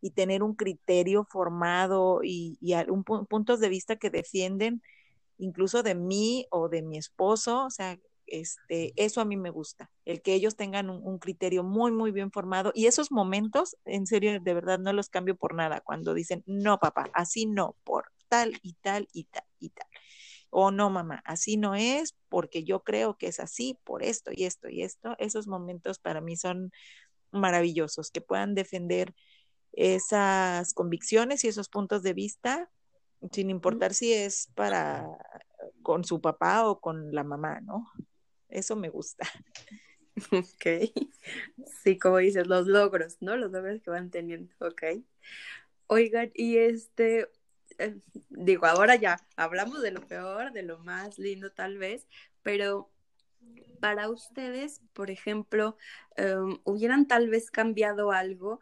y, 0.00 0.10
tener 0.12 0.42
un 0.42 0.54
criterio 0.54 1.26
formado 1.30 2.20
y, 2.24 2.56
y 2.60 2.74
un, 2.90 3.04
puntos 3.04 3.60
de 3.60 3.68
vista 3.68 3.96
que 3.96 4.10
defienden 4.10 4.82
incluso 5.38 5.82
de 5.82 5.94
mí 5.94 6.46
o 6.50 6.68
de 6.68 6.82
mi 6.82 6.96
esposo, 6.98 7.66
o 7.66 7.70
sea, 7.70 7.98
este, 8.26 8.92
eso 8.96 9.20
a 9.20 9.24
mí 9.24 9.36
me 9.36 9.50
gusta, 9.50 9.90
el 10.04 10.22
que 10.22 10.34
ellos 10.34 10.56
tengan 10.56 10.88
un, 10.88 11.18
criterio 11.18 11.64
muy, 11.64 11.92
muy 11.92 12.12
bien 12.12 12.30
formado 12.30 12.72
y 12.74 12.86
esos 12.86 13.10
momentos, 13.10 13.76
en 13.84 14.06
serio, 14.06 14.40
de 14.40 14.54
verdad 14.54 14.78
no 14.78 14.92
los 14.92 15.08
cambio 15.08 15.36
por 15.36 15.54
nada, 15.54 15.80
cuando 15.80 16.14
dicen, 16.14 16.42
no, 16.46 16.78
papá, 16.78 17.10
así 17.12 17.46
no, 17.46 17.76
por 17.84 18.10
tal 18.30 18.58
y 18.62 18.74
tal 18.80 19.08
y 19.12 19.24
tal 19.24 19.44
y 19.58 19.70
tal. 19.70 19.86
O 20.48 20.70
no, 20.70 20.88
mamá, 20.88 21.22
así 21.26 21.58
no 21.58 21.74
es 21.74 22.16
porque 22.30 22.64
yo 22.64 22.82
creo 22.82 23.18
que 23.18 23.26
es 23.26 23.40
así 23.40 23.78
por 23.84 24.02
esto 24.02 24.30
y 24.34 24.44
esto 24.44 24.70
y 24.70 24.82
esto. 24.82 25.14
Esos 25.18 25.46
momentos 25.46 25.98
para 25.98 26.22
mí 26.22 26.36
son 26.36 26.72
maravillosos, 27.32 28.10
que 28.10 28.22
puedan 28.22 28.54
defender 28.54 29.14
esas 29.72 30.72
convicciones 30.72 31.44
y 31.44 31.48
esos 31.48 31.68
puntos 31.68 32.02
de 32.02 32.14
vista 32.14 32.70
sin 33.32 33.50
importar 33.50 33.94
si 33.94 34.12
es 34.12 34.48
para 34.54 35.06
con 35.82 36.04
su 36.04 36.20
papá 36.20 36.66
o 36.66 36.80
con 36.80 37.14
la 37.14 37.24
mamá, 37.24 37.60
¿no? 37.60 37.90
Eso 38.48 38.76
me 38.76 38.88
gusta. 38.88 39.26
Ok. 40.32 40.92
Sí, 41.82 41.98
como 41.98 42.18
dices, 42.18 42.46
los 42.46 42.66
logros, 42.66 43.16
¿no? 43.20 43.36
Los 43.36 43.52
logros 43.52 43.80
que 43.80 43.88
van 43.88 44.10
teniendo. 44.10 44.54
Ok. 44.58 44.82
Oigan, 45.86 46.30
y 46.34 46.58
este, 46.58 47.28
digo, 48.28 48.66
ahora 48.66 48.96
ya 48.96 49.18
hablamos 49.36 49.82
de 49.82 49.90
lo 49.90 50.06
peor, 50.06 50.52
de 50.52 50.62
lo 50.62 50.78
más 50.78 51.18
lindo 51.18 51.52
tal 51.52 51.78
vez, 51.78 52.06
pero 52.42 52.90
para 53.80 54.10
ustedes, 54.10 54.82
por 54.92 55.10
ejemplo, 55.10 55.76
em, 56.16 56.58
hubieran 56.64 57.08
tal 57.08 57.28
vez 57.28 57.50
cambiado 57.50 58.12
algo, 58.12 58.60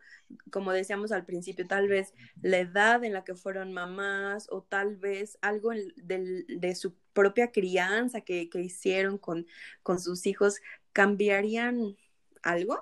como 0.50 0.72
decíamos 0.72 1.12
al 1.12 1.24
principio, 1.24 1.66
tal 1.66 1.88
vez 1.88 2.14
la 2.40 2.58
edad 2.58 3.04
en 3.04 3.12
la 3.12 3.24
que 3.24 3.34
fueron 3.34 3.72
mamás 3.72 4.46
o 4.50 4.62
tal 4.62 4.96
vez 4.96 5.38
algo 5.42 5.70
de, 5.96 6.74
su 6.74 6.94
propia 7.12 7.50
crianza 7.50 8.20
que, 8.20 8.48
hicieron 8.54 9.18
con, 9.18 9.46
con 9.82 9.98
sus 9.98 10.26
hijos, 10.26 10.60
¿cambiarían 10.92 11.96
algo? 12.42 12.80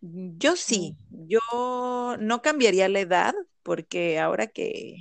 Yo 0.00 0.56
sí, 0.56 0.96
yo 1.10 2.16
no 2.18 2.40
cambiaría 2.40 2.88
la 2.88 3.00
edad 3.00 3.34
porque 3.70 4.18
ahora 4.18 4.48
que, 4.48 4.96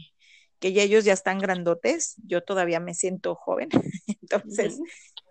que 0.60 0.74
ya 0.74 0.84
ellos 0.84 1.04
ya 1.04 1.14
están 1.14 1.40
grandotes, 1.40 2.18
yo 2.24 2.44
todavía 2.44 2.80
me 2.80 2.94
siento 2.94 3.34
joven, 3.34 3.70
entonces 4.22 4.80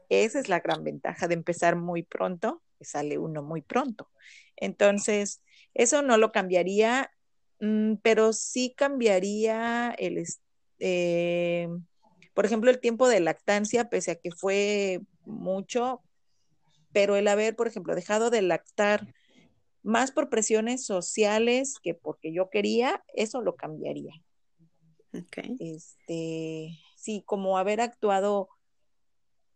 esa 0.08 0.40
es 0.40 0.48
la 0.48 0.58
gran 0.58 0.82
ventaja 0.82 1.28
de 1.28 1.34
empezar 1.34 1.76
muy 1.76 2.02
pronto, 2.02 2.64
que 2.80 2.84
sale 2.84 3.16
uno 3.16 3.44
muy 3.44 3.62
pronto. 3.62 4.10
Entonces, 4.56 5.40
eso 5.72 6.02
no 6.02 6.18
lo 6.18 6.32
cambiaría, 6.32 7.12
mm, 7.60 7.98
pero 8.02 8.32
sí 8.32 8.74
cambiaría 8.76 9.94
el, 9.96 10.24
eh, 10.80 11.68
por 12.34 12.44
ejemplo, 12.44 12.72
el 12.72 12.80
tiempo 12.80 13.06
de 13.06 13.20
lactancia, 13.20 13.88
pese 13.88 14.10
a 14.10 14.16
que 14.16 14.32
fue 14.32 15.02
mucho, 15.24 16.02
pero 16.92 17.14
el 17.14 17.28
haber, 17.28 17.54
por 17.54 17.68
ejemplo, 17.68 17.94
dejado 17.94 18.30
de 18.30 18.42
lactar 18.42 19.14
más 19.82 20.10
por 20.12 20.28
presiones 20.28 20.84
sociales 20.84 21.76
que 21.82 21.94
porque 21.94 22.32
yo 22.32 22.50
quería, 22.50 23.02
eso 23.14 23.40
lo 23.40 23.56
cambiaría. 23.56 24.12
Okay. 25.12 25.56
Este, 25.58 26.78
sí, 26.96 27.22
como 27.24 27.58
haber 27.58 27.80
actuado 27.80 28.48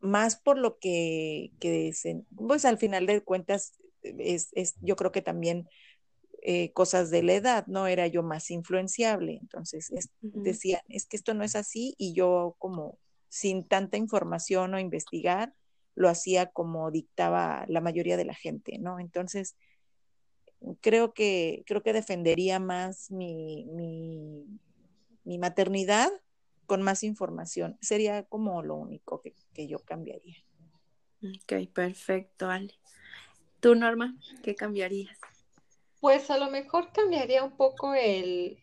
más 0.00 0.36
por 0.36 0.58
lo 0.58 0.78
que, 0.78 1.52
que 1.60 1.92
pues 2.34 2.64
al 2.64 2.78
final 2.78 3.06
de 3.06 3.22
cuentas, 3.22 3.78
es, 4.02 4.48
es 4.52 4.74
yo 4.80 4.96
creo 4.96 5.12
que 5.12 5.22
también 5.22 5.68
eh, 6.44 6.72
cosas 6.72 7.10
de 7.10 7.22
la 7.22 7.34
edad, 7.34 7.66
¿no? 7.68 7.86
Era 7.86 8.08
yo 8.08 8.24
más 8.24 8.50
influenciable. 8.50 9.38
Entonces, 9.40 9.92
decían, 10.20 10.80
es 10.88 11.06
que 11.06 11.16
esto 11.16 11.34
no 11.34 11.44
es 11.44 11.54
así 11.54 11.94
y 11.98 12.14
yo 12.14 12.56
como 12.58 12.98
sin 13.28 13.66
tanta 13.66 13.96
información 13.96 14.74
o 14.74 14.80
investigar, 14.80 15.54
lo 15.94 16.08
hacía 16.08 16.46
como 16.46 16.90
dictaba 16.90 17.64
la 17.68 17.80
mayoría 17.80 18.16
de 18.16 18.24
la 18.24 18.34
gente, 18.34 18.78
¿no? 18.78 18.98
Entonces, 18.98 19.54
creo 20.80 21.14
que, 21.14 21.64
creo 21.66 21.82
que 21.82 21.92
defendería 21.92 22.58
más 22.58 23.10
mi, 23.10 23.64
mi, 23.66 24.46
mi 25.24 25.38
maternidad 25.38 26.10
con 26.66 26.82
más 26.82 27.02
información. 27.02 27.76
Sería 27.80 28.24
como 28.24 28.62
lo 28.62 28.76
único 28.76 29.20
que, 29.20 29.34
que 29.52 29.66
yo 29.66 29.78
cambiaría. 29.80 30.36
Ok, 31.22 31.68
perfecto, 31.72 32.48
Ale. 32.48 32.74
Tú, 33.60 33.74
Norma, 33.74 34.16
¿qué 34.42 34.56
cambiarías? 34.56 35.16
Pues 36.00 36.30
a 36.30 36.38
lo 36.38 36.50
mejor 36.50 36.90
cambiaría 36.92 37.44
un 37.44 37.56
poco 37.56 37.94
el, 37.94 38.58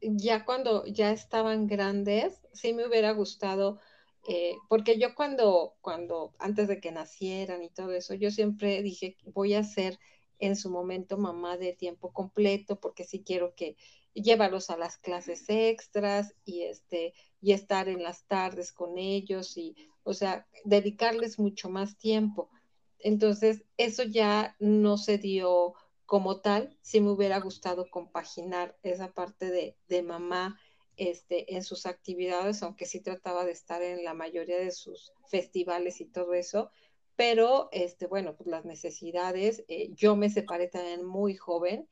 ya 0.00 0.44
cuando 0.44 0.86
ya 0.86 1.10
estaban 1.10 1.66
grandes, 1.66 2.40
sí 2.52 2.72
me 2.72 2.86
hubiera 2.86 3.10
gustado, 3.10 3.80
eh, 4.28 4.54
porque 4.68 4.96
yo 4.96 5.16
cuando, 5.16 5.74
cuando, 5.80 6.32
antes 6.38 6.68
de 6.68 6.80
que 6.80 6.92
nacieran 6.92 7.64
y 7.64 7.70
todo 7.70 7.90
eso, 7.90 8.14
yo 8.14 8.30
siempre 8.30 8.82
dije, 8.82 9.16
voy 9.24 9.54
a 9.54 9.64
ser 9.64 9.98
en 10.38 10.56
su 10.56 10.70
momento 10.70 11.16
mamá 11.16 11.56
de 11.56 11.72
tiempo 11.72 12.12
completo, 12.12 12.80
porque 12.80 13.04
sí 13.04 13.22
quiero 13.24 13.54
que 13.54 13.76
llevarlos 14.14 14.70
a 14.70 14.76
las 14.76 14.96
clases 14.96 15.44
extras 15.48 16.34
y 16.44 16.62
este, 16.62 17.14
y 17.40 17.52
estar 17.52 17.88
en 17.88 18.02
las 18.02 18.24
tardes 18.26 18.72
con 18.72 18.98
ellos 18.98 19.56
y, 19.56 19.76
o 20.02 20.14
sea, 20.14 20.46
dedicarles 20.64 21.38
mucho 21.38 21.68
más 21.68 21.98
tiempo. 21.98 22.50
Entonces, 22.98 23.64
eso 23.76 24.02
ya 24.04 24.56
no 24.58 24.96
se 24.96 25.18
dio 25.18 25.74
como 26.06 26.40
tal, 26.40 26.76
sí 26.82 27.00
me 27.00 27.10
hubiera 27.10 27.40
gustado 27.40 27.90
compaginar 27.90 28.78
esa 28.82 29.12
parte 29.12 29.50
de, 29.50 29.76
de 29.88 30.02
mamá 30.02 30.58
este, 30.96 31.54
en 31.56 31.64
sus 31.64 31.86
actividades, 31.86 32.62
aunque 32.62 32.86
sí 32.86 33.00
trataba 33.00 33.44
de 33.44 33.52
estar 33.52 33.82
en 33.82 34.04
la 34.04 34.14
mayoría 34.14 34.58
de 34.58 34.70
sus 34.70 35.12
festivales 35.28 36.00
y 36.00 36.06
todo 36.06 36.34
eso, 36.34 36.70
pero 37.16 37.68
este, 37.72 38.06
bueno, 38.06 38.36
pues 38.36 38.48
las 38.48 38.64
necesidades, 38.64 39.64
eh, 39.68 39.90
yo 39.94 40.16
me 40.16 40.30
separé 40.30 40.68
también 40.68 41.04
muy 41.04 41.36
joven, 41.36 41.88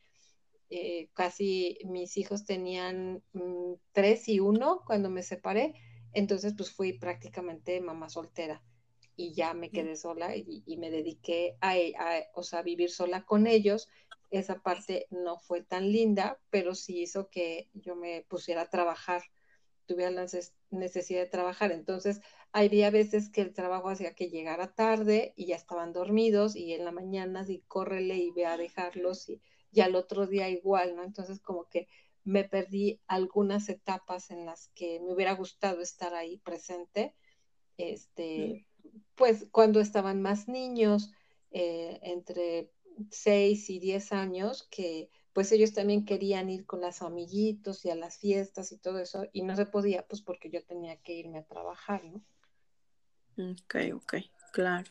eh, 0.71 1.11
casi 1.13 1.79
mis 1.85 2.17
hijos 2.17 2.45
tenían 2.45 3.23
mm, 3.33 3.75
tres 3.93 4.29
y 4.29 4.41
uno 4.41 4.83
cuando 4.87 5.11
me 5.11 5.23
separé, 5.23 5.75
entonces 6.13 6.55
pues 6.57 6.73
fui 6.73 6.95
prácticamente 6.95 7.81
mamá 7.81 8.09
soltera 8.09 8.63
y 9.17 9.35
ya 9.35 9.55
me 9.55 9.71
quedé 9.71 9.97
sola 9.97 10.35
y, 10.37 10.77
me 10.79 10.91
dediqué 10.91 11.57
a, 11.61 11.75
a, 11.75 12.63
vivir 12.63 12.91
sola 12.91 13.25
con 13.25 13.47
ellos. 13.47 13.89
Esa 14.31 14.63
parte 14.63 15.07
no 15.11 15.39
fue 15.39 15.63
tan 15.63 15.93
linda, 15.93 16.41
pero 16.51 16.75
sí 16.75 17.03
hizo 17.03 17.29
que 17.29 17.69
yo 17.75 17.95
me 17.95 18.25
pusiera 18.29 18.63
a 18.63 18.71
trabajar, 18.71 19.23
tuviera 19.87 20.11
la 20.11 20.23
necesidad 20.73 21.21
de 21.21 21.29
trabajar. 21.29 21.73
Entonces, 21.73 22.21
había 22.53 22.91
veces 22.91 23.31
que 23.31 23.41
el 23.41 23.53
trabajo 23.53 23.89
hacía 23.89 24.15
que 24.15 24.29
llegara 24.29 24.75
tarde 24.75 25.33
y 25.37 25.47
ya 25.47 25.57
estaban 25.57 25.93
dormidos 25.93 26.57
y 26.57 26.73
en 26.75 26.85
la 26.85 26.93
mañana 26.93 27.45
sí, 27.45 27.65
córrele 27.69 28.17
y 28.17 28.31
ve 28.31 28.47
a 28.47 28.57
dejarlos 28.57 29.29
y, 29.29 29.41
y 29.71 29.81
al 29.81 29.95
otro 29.95 30.27
día 30.27 30.49
igual, 30.49 30.97
¿no? 30.97 31.03
Entonces, 31.05 31.41
como 31.41 31.69
que 31.69 31.89
me 32.25 32.45
perdí 32.45 33.01
algunas 33.07 33.69
etapas 33.69 34.31
en 34.31 34.47
las 34.47 34.69
que 34.75 35.01
me 35.01 35.13
hubiera 35.13 35.33
gustado 35.33 35.81
estar 35.81 36.15
ahí 36.15 36.39
presente. 36.39 37.15
Este, 37.77 38.67
pues 39.15 39.47
cuando 39.51 39.81
estaban 39.81 40.23
más 40.23 40.49
niños, 40.49 41.13
eh, 41.51 41.99
entre 42.03 42.71
6 43.11 43.71
y 43.71 43.79
10 43.79 44.13
años, 44.13 44.69
que 44.71 45.11
pues 45.33 45.53
ellos 45.53 45.73
también 45.73 46.05
querían 46.05 46.51
ir 46.51 46.67
con 46.67 46.81
las 46.81 47.03
amiguitos 47.03 47.85
y 47.85 47.91
a 47.91 47.95
las 47.95 48.19
fiestas 48.19 48.73
y 48.73 48.79
todo 48.79 48.99
eso, 48.99 49.27
y 49.33 49.43
no 49.43 49.57
se 49.57 49.67
podía, 49.67 50.07
pues 50.07 50.23
porque 50.23 50.51
yo 50.51 50.63
tenía 50.65 50.97
que 50.97 51.15
irme 51.15 51.39
a 51.39 51.45
trabajar, 51.45 52.05
¿no? 52.05 52.23
Ok, 53.39 53.77
ok, 53.95 54.15
claro. 54.53 54.91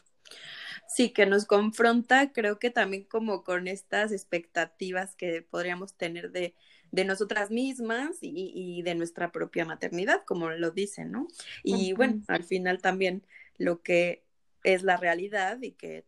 Sí, 0.88 1.12
que 1.12 1.26
nos 1.26 1.46
confronta, 1.46 2.32
creo 2.32 2.60
que 2.60 2.70
también 2.70 3.04
como 3.04 3.44
con 3.44 3.68
estas 3.68 4.12
expectativas 4.12 5.16
que 5.16 5.42
podríamos 5.42 5.96
tener 5.96 6.32
de, 6.32 6.56
de 6.92 7.06
nosotras 7.06 7.52
mismas 7.52 8.18
y, 8.22 8.52
y, 8.54 8.82
de 8.82 8.96
nuestra 8.96 9.32
propia 9.32 9.66
maternidad, 9.66 10.24
como 10.26 10.50
lo 10.50 10.72
dicen, 10.72 11.12
¿no? 11.12 11.28
Y 11.64 11.94
bueno, 11.94 12.22
al 12.28 12.44
final 12.44 12.82
también 12.82 13.26
lo 13.58 13.82
que 13.82 14.24
es 14.64 14.84
la 14.84 14.98
realidad 14.98 15.62
y 15.62 15.72
que 15.72 16.06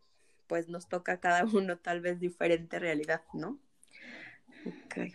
pues 0.48 0.68
nos 0.68 0.88
toca 0.90 1.14
a 1.14 1.20
cada 1.20 1.46
uno 1.54 1.78
tal 1.78 2.02
vez 2.02 2.20
diferente 2.20 2.80
realidad, 2.80 3.24
¿no? 3.34 3.60
Ok. 4.66 5.14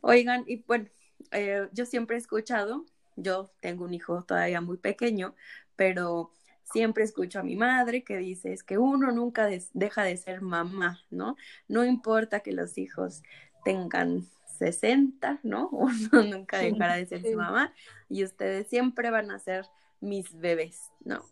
Oigan, 0.00 0.44
y 0.46 0.62
bueno, 0.62 0.86
eh, 1.30 1.68
yo 1.72 1.86
siempre 1.86 2.16
he 2.16 2.18
escuchado, 2.18 2.84
yo 3.16 3.50
tengo 3.60 3.84
un 3.84 3.94
hijo 3.94 4.24
todavía 4.24 4.60
muy 4.60 4.76
pequeño, 4.76 5.34
pero 5.76 6.32
siempre 6.64 7.04
escucho 7.04 7.40
a 7.40 7.42
mi 7.42 7.56
madre 7.56 8.02
que 8.02 8.16
dice 8.16 8.52
es 8.52 8.62
que 8.62 8.78
uno 8.78 9.12
nunca 9.12 9.48
deja 9.72 10.04
de 10.04 10.16
ser 10.16 10.40
mamá, 10.40 11.00
¿no? 11.10 11.36
No 11.68 11.84
importa 11.84 12.40
que 12.40 12.52
los 12.52 12.78
hijos 12.78 13.22
tengan 13.64 14.26
60, 14.58 15.40
¿no? 15.42 15.68
Uno 15.72 16.22
nunca 16.22 16.58
dejará 16.58 16.96
de 16.96 17.06
ser 17.06 17.22
su 17.22 17.36
mamá 17.36 17.72
y 18.08 18.24
ustedes 18.24 18.68
siempre 18.68 19.10
van 19.10 19.30
a 19.30 19.38
ser 19.38 19.66
mis 20.00 20.38
bebés, 20.38 20.90
¿no? 21.04 21.24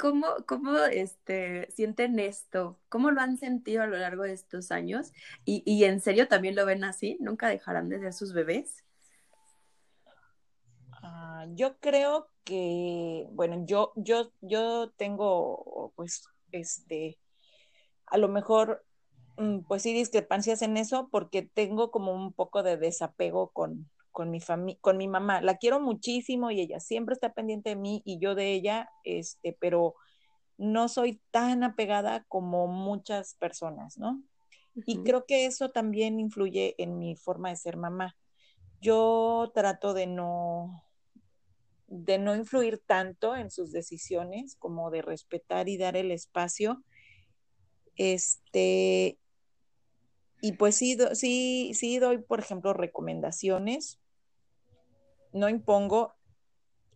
¿Cómo, 0.00 0.28
cómo 0.46 0.78
este, 0.78 1.70
sienten 1.72 2.18
esto? 2.18 2.80
¿Cómo 2.88 3.10
lo 3.10 3.20
han 3.20 3.36
sentido 3.36 3.82
a 3.82 3.86
lo 3.86 3.98
largo 3.98 4.22
de 4.22 4.32
estos 4.32 4.70
años? 4.70 5.12
¿Y, 5.44 5.62
y 5.66 5.84
en 5.84 6.00
serio 6.00 6.26
también 6.26 6.56
lo 6.56 6.64
ven 6.64 6.84
así? 6.84 7.18
¿Nunca 7.20 7.48
dejarán 7.48 7.90
de 7.90 7.98
ser 7.98 8.14
sus 8.14 8.32
bebés? 8.32 8.82
Ah, 11.02 11.44
yo 11.50 11.78
creo 11.80 12.28
que, 12.44 13.26
bueno, 13.32 13.66
yo, 13.66 13.92
yo, 13.94 14.32
yo 14.40 14.90
tengo, 14.96 15.92
pues, 15.96 16.22
este, 16.50 17.18
a 18.06 18.16
lo 18.16 18.28
mejor, 18.28 18.82
mm, 19.36 19.60
pues 19.68 19.82
sí, 19.82 19.92
discrepancias 19.92 20.62
en 20.62 20.78
eso, 20.78 21.10
porque 21.10 21.42
tengo 21.42 21.90
como 21.90 22.14
un 22.14 22.32
poco 22.32 22.62
de 22.62 22.78
desapego 22.78 23.50
con, 23.50 23.90
con 24.10 24.30
mi 24.30 24.40
con 24.80 24.96
mi 24.96 25.08
mamá. 25.08 25.40
La 25.40 25.56
quiero 25.56 25.80
muchísimo 25.80 26.50
y 26.50 26.60
ella 26.60 26.80
siempre 26.80 27.14
está 27.14 27.32
pendiente 27.32 27.70
de 27.70 27.76
mí 27.76 28.02
y 28.04 28.18
yo 28.18 28.34
de 28.34 28.52
ella, 28.52 28.90
este, 29.04 29.56
pero 29.58 29.94
no 30.58 30.88
soy 30.88 31.20
tan 31.30 31.62
apegada 31.62 32.24
como 32.28 32.66
muchas 32.66 33.34
personas, 33.34 33.98
¿no? 33.98 34.22
Y 34.86 35.02
creo 35.02 35.26
que 35.26 35.46
eso 35.46 35.70
también 35.70 36.20
influye 36.20 36.74
en 36.78 36.98
mi 36.98 37.16
forma 37.16 37.50
de 37.50 37.56
ser 37.56 37.76
mamá. 37.76 38.16
Yo 38.80 39.50
trato 39.54 39.94
de 39.94 40.06
no 40.06 40.84
de 41.90 42.18
no 42.18 42.36
influir 42.36 42.78
tanto 42.78 43.34
en 43.34 43.50
sus 43.50 43.72
decisiones, 43.72 44.54
como 44.54 44.90
de 44.90 45.02
respetar 45.02 45.68
y 45.68 45.76
dar 45.76 45.96
el 45.96 46.12
espacio. 46.12 46.84
Este, 47.96 49.18
y 50.40 50.52
pues 50.52 50.76
sí, 50.76 50.96
sí, 51.14 51.72
sí 51.74 51.98
doy, 51.98 52.18
por 52.18 52.38
ejemplo, 52.38 52.72
recomendaciones, 52.72 53.99
no 55.32 55.48
impongo 55.48 56.14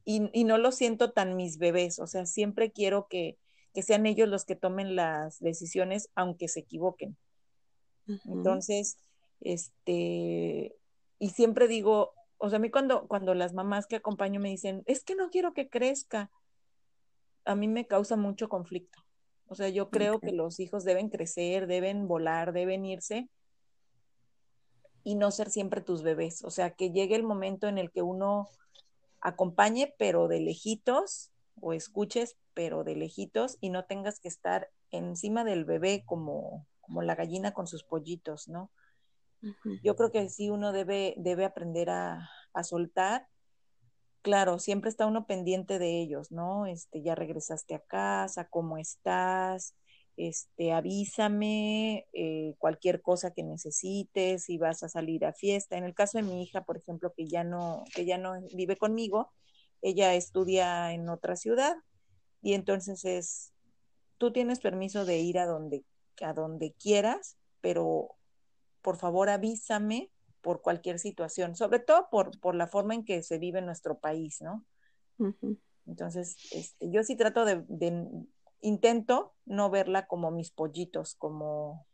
y, 0.04 0.44
no 0.44 0.58
lo 0.58 0.70
siento 0.70 1.12
tan 1.12 1.34
mis 1.34 1.58
bebés, 1.58 1.98
o 1.98 2.06
sea, 2.06 2.26
siempre 2.26 2.70
quiero 2.70 3.06
que, 3.08 3.38
sean 3.74 4.06
ellos 4.06 4.28
los 4.28 4.44
que 4.44 4.54
tomen 4.54 4.94
las 4.94 5.40
decisiones, 5.40 6.10
aunque 6.14 6.46
se 6.46 6.60
equivoquen. 6.60 7.16
Entonces, 8.26 8.98
este, 9.40 10.76
y 11.18 11.30
siempre 11.30 11.66
digo, 11.66 12.12
o 12.38 12.50
sea, 12.50 12.58
a 12.58 12.60
mí 12.60 12.70
cuando, 12.70 13.08
cuando 13.08 13.34
las 13.34 13.54
mamás 13.54 13.86
que 13.86 13.96
acompaño 13.96 14.38
me 14.38 14.50
dicen, 14.50 14.82
es 14.86 15.02
que 15.02 15.16
no 15.16 15.30
quiero 15.30 15.54
que 15.54 15.68
crezca, 15.68 16.30
a 17.44 17.56
mí 17.56 17.66
me 17.66 17.86
causa 17.86 18.16
mucho 18.16 18.48
conflicto. 18.48 19.02
O 19.46 19.54
sea, 19.54 19.68
yo 19.70 19.90
creo 19.90 20.20
que 20.20 20.32
los 20.32 20.60
hijos 20.60 20.84
deben 20.84 21.08
crecer, 21.08 21.66
deben 21.66 22.06
volar, 22.06 22.52
deben 22.52 22.84
irse 22.84 23.28
y 25.04 25.14
no 25.14 25.30
ser 25.30 25.50
siempre 25.50 25.82
tus 25.82 26.02
bebés. 26.02 26.42
O 26.42 26.50
sea, 26.50 26.70
que 26.70 26.90
llegue 26.90 27.14
el 27.14 27.22
momento 27.22 27.68
en 27.68 27.78
el 27.78 27.92
que 27.92 28.02
uno 28.02 28.48
acompañe, 29.20 29.94
pero 29.98 30.26
de 30.26 30.40
lejitos, 30.40 31.30
o 31.60 31.72
escuches, 31.72 32.36
pero 32.54 32.82
de 32.82 32.96
lejitos, 32.96 33.58
y 33.60 33.70
no 33.70 33.84
tengas 33.84 34.18
que 34.18 34.28
estar 34.28 34.70
encima 34.90 35.44
del 35.44 35.64
bebé 35.64 36.04
como, 36.06 36.66
como 36.80 37.02
la 37.02 37.14
gallina 37.14 37.52
con 37.52 37.66
sus 37.66 37.84
pollitos, 37.84 38.48
¿no? 38.48 38.70
Yo 39.82 39.94
creo 39.94 40.10
que 40.10 40.30
sí 40.30 40.48
uno 40.48 40.72
debe, 40.72 41.12
debe 41.18 41.44
aprender 41.44 41.90
a, 41.90 42.30
a, 42.54 42.64
soltar. 42.64 43.28
Claro, 44.22 44.58
siempre 44.58 44.88
está 44.88 45.04
uno 45.04 45.26
pendiente 45.26 45.78
de 45.78 46.00
ellos, 46.00 46.32
¿no? 46.32 46.64
Este, 46.64 47.02
ya 47.02 47.14
regresaste 47.14 47.74
a 47.74 47.80
casa, 47.80 48.48
¿cómo 48.48 48.78
estás? 48.78 49.74
Este, 50.16 50.72
avísame 50.72 52.06
eh, 52.12 52.54
cualquier 52.58 53.02
cosa 53.02 53.32
que 53.32 53.42
necesites, 53.42 54.44
si 54.44 54.58
vas 54.58 54.82
a 54.82 54.88
salir 54.88 55.24
a 55.24 55.32
fiesta. 55.32 55.76
En 55.76 55.84
el 55.84 55.94
caso 55.94 56.18
de 56.18 56.24
mi 56.24 56.42
hija, 56.42 56.64
por 56.64 56.76
ejemplo, 56.76 57.12
que 57.16 57.26
ya 57.26 57.42
no, 57.42 57.84
que 57.94 58.04
ya 58.04 58.18
no 58.18 58.34
vive 58.54 58.76
conmigo, 58.76 59.32
ella 59.82 60.14
estudia 60.14 60.92
en 60.92 61.08
otra 61.08 61.36
ciudad 61.36 61.76
y 62.40 62.54
entonces 62.54 63.04
es, 63.04 63.52
tú 64.18 64.32
tienes 64.32 64.60
permiso 64.60 65.04
de 65.04 65.18
ir 65.18 65.38
a 65.38 65.46
donde, 65.46 65.84
a 66.22 66.32
donde 66.32 66.74
quieras, 66.78 67.36
pero 67.60 68.16
por 68.82 68.96
favor 68.96 69.30
avísame 69.30 70.10
por 70.40 70.60
cualquier 70.60 70.98
situación, 70.98 71.56
sobre 71.56 71.78
todo 71.80 72.08
por, 72.10 72.38
por 72.38 72.54
la 72.54 72.66
forma 72.66 72.94
en 72.94 73.04
que 73.04 73.22
se 73.22 73.38
vive 73.38 73.58
en 73.58 73.66
nuestro 73.66 73.98
país, 73.98 74.42
¿no? 74.42 74.64
Entonces, 75.86 76.36
este, 76.52 76.90
yo 76.90 77.02
sí 77.02 77.16
trato 77.16 77.44
de, 77.44 77.64
intento 78.64 79.32
no 79.44 79.70
verla 79.70 80.06
como 80.06 80.30
mis 80.30 80.50
pollitos, 80.50 81.14
como, 81.16 81.86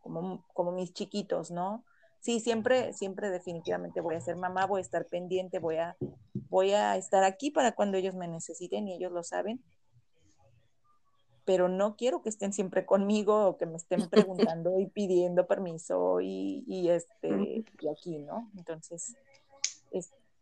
como, 0.00 0.44
como 0.52 0.72
mis 0.72 0.92
chiquitos, 0.92 1.50
¿no? 1.50 1.84
Sí, 2.20 2.40
siempre, 2.40 2.92
siempre 2.92 3.30
definitivamente 3.30 4.00
voy 4.00 4.16
a 4.16 4.20
ser 4.20 4.36
mamá, 4.36 4.66
voy 4.66 4.80
a 4.80 4.82
estar 4.82 5.06
pendiente, 5.06 5.60
voy 5.60 5.76
a, 5.76 5.96
voy 6.50 6.72
a 6.72 6.96
estar 6.96 7.22
aquí 7.22 7.50
para 7.52 7.72
cuando 7.72 7.96
ellos 7.96 8.16
me 8.16 8.26
necesiten 8.26 8.88
y 8.88 8.94
ellos 8.94 9.12
lo 9.12 9.22
saben. 9.22 9.62
pero 11.46 11.68
no 11.68 11.94
quiero 11.96 12.22
que 12.22 12.28
estén 12.28 12.52
siempre 12.52 12.84
conmigo 12.84 13.46
o 13.46 13.56
que 13.56 13.66
me 13.66 13.76
estén 13.76 14.08
preguntando 14.10 14.80
y 14.80 14.86
pidiendo 14.88 15.46
permiso 15.46 16.20
y, 16.20 16.64
y 16.66 16.90
este, 16.90 17.64
y 17.80 17.88
aquí, 17.88 18.18
¿no? 18.18 18.50
Entonces, 18.56 19.14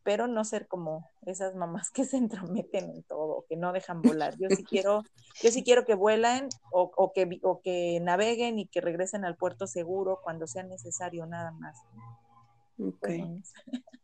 espero 0.04 0.26
no 0.26 0.44
ser 0.44 0.66
como 0.68 1.10
esas 1.24 1.54
mamás 1.54 1.90
que 1.90 2.04
se 2.04 2.18
entrometen 2.18 2.90
en 2.90 3.02
todo, 3.04 3.46
que 3.48 3.56
no 3.56 3.72
dejan 3.72 4.02
volar. 4.02 4.36
Yo 4.38 4.50
sí 4.50 4.62
quiero, 4.62 5.02
yo 5.42 5.50
sí 5.50 5.64
quiero 5.64 5.86
que 5.86 5.94
vuelen 5.94 6.50
o, 6.70 6.92
o, 6.94 7.14
que, 7.14 7.40
o 7.42 7.62
que 7.62 8.00
naveguen 8.02 8.58
y 8.58 8.66
que 8.66 8.82
regresen 8.82 9.24
al 9.24 9.36
puerto 9.36 9.66
seguro 9.66 10.20
cuando 10.22 10.46
sea 10.46 10.62
necesario, 10.62 11.24
nada 11.24 11.52
más. 11.52 11.78
Ok. 12.78 13.08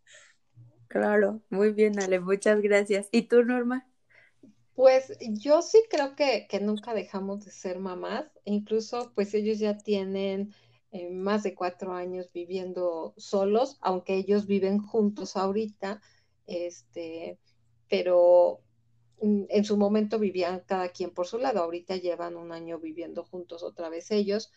Claro, 0.88 1.40
muy 1.50 1.72
bien, 1.72 2.00
Ale, 2.00 2.18
muchas 2.18 2.60
gracias. 2.60 3.08
¿Y 3.12 3.28
tú, 3.28 3.44
Norma? 3.44 3.86
Pues 4.74 5.16
yo 5.20 5.62
sí 5.62 5.80
creo 5.88 6.16
que, 6.16 6.48
que 6.50 6.58
nunca 6.58 6.94
dejamos 6.94 7.44
de 7.44 7.52
ser 7.52 7.78
mamás, 7.78 8.24
incluso 8.44 9.12
pues 9.14 9.32
ellos 9.34 9.60
ya 9.60 9.78
tienen 9.78 10.52
eh, 10.92 11.10
más 11.10 11.42
de 11.42 11.54
cuatro 11.54 11.92
años 11.92 12.30
viviendo 12.32 13.14
solos, 13.16 13.78
aunque 13.80 14.14
ellos 14.16 14.46
viven 14.46 14.78
juntos 14.80 15.36
ahorita, 15.36 16.00
este, 16.46 17.38
pero 17.88 18.60
mm, 19.20 19.44
en 19.48 19.64
su 19.64 19.76
momento 19.76 20.18
vivían 20.18 20.60
cada 20.66 20.88
quien 20.88 21.10
por 21.12 21.26
su 21.26 21.38
lado, 21.38 21.60
ahorita 21.60 21.96
llevan 21.96 22.36
un 22.36 22.52
año 22.52 22.78
viviendo 22.78 23.24
juntos 23.24 23.62
otra 23.62 23.88
vez 23.88 24.10
ellos, 24.10 24.50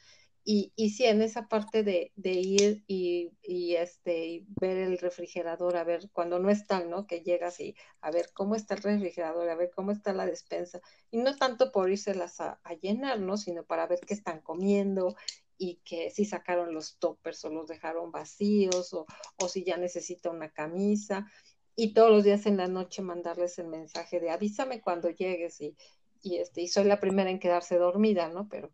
y, 0.46 0.74
y 0.76 0.90
sí, 0.90 1.06
en 1.06 1.22
esa 1.22 1.48
parte 1.48 1.84
de, 1.84 2.12
de 2.16 2.32
ir 2.34 2.84
y, 2.86 3.32
y, 3.42 3.76
este, 3.76 4.26
y 4.26 4.46
ver 4.60 4.78
el 4.78 4.98
refrigerador, 4.98 5.78
a 5.78 5.86
ver 5.86 6.10
cuando 6.12 6.38
no 6.40 6.50
están, 6.50 6.90
¿no? 6.90 7.08
Que 7.08 7.22
llegas 7.22 7.60
y 7.62 7.76
a 8.02 8.12
ver 8.12 8.30
cómo 8.34 8.56
está 8.56 8.74
el 8.74 8.82
refrigerador, 8.84 9.50
a 9.50 9.56
ver 9.56 9.72
cómo 9.74 9.92
está 9.92 10.12
la 10.12 10.26
despensa. 10.26 10.82
Y 11.12 11.20
no 11.20 11.38
tanto 11.38 11.72
por 11.72 11.90
írselas 11.90 12.42
a, 12.42 12.60
a 12.64 12.74
llenar, 12.74 13.22
¿no? 13.22 13.38
Sino 13.38 13.64
para 13.64 13.88
ver 13.88 14.02
qué 14.06 14.14
están 14.14 14.42
comiendo 14.42 15.16
y 15.64 15.80
que 15.86 16.10
si 16.10 16.26
sacaron 16.26 16.74
los 16.74 16.98
toppers 16.98 17.46
o 17.46 17.50
los 17.50 17.68
dejaron 17.68 18.12
vacíos 18.12 18.94
o, 18.94 19.06
o 19.38 19.48
si 19.48 19.64
ya 19.64 19.78
necesita 19.78 20.30
una 20.30 20.50
camisa. 20.52 21.26
Y 21.74 21.94
todos 21.94 22.12
los 22.12 22.26
días 22.26 22.46
en 22.48 22.58
la 22.58 22.68
noche 22.68 23.02
mandarles 23.02 23.58
el 23.60 23.68
mensaje 23.68 24.20
de 24.20 24.30
avísame 24.30 24.82
cuando 24.82 25.10
llegues 25.10 25.62
y, 25.62 25.74
y, 26.22 26.36
este, 26.38 26.64
y 26.64 26.68
soy 26.68 26.84
la 26.84 27.00
primera 27.00 27.30
en 27.30 27.40
quedarse 27.40 27.78
dormida, 27.78 28.28
¿no? 28.28 28.50
Pero, 28.50 28.74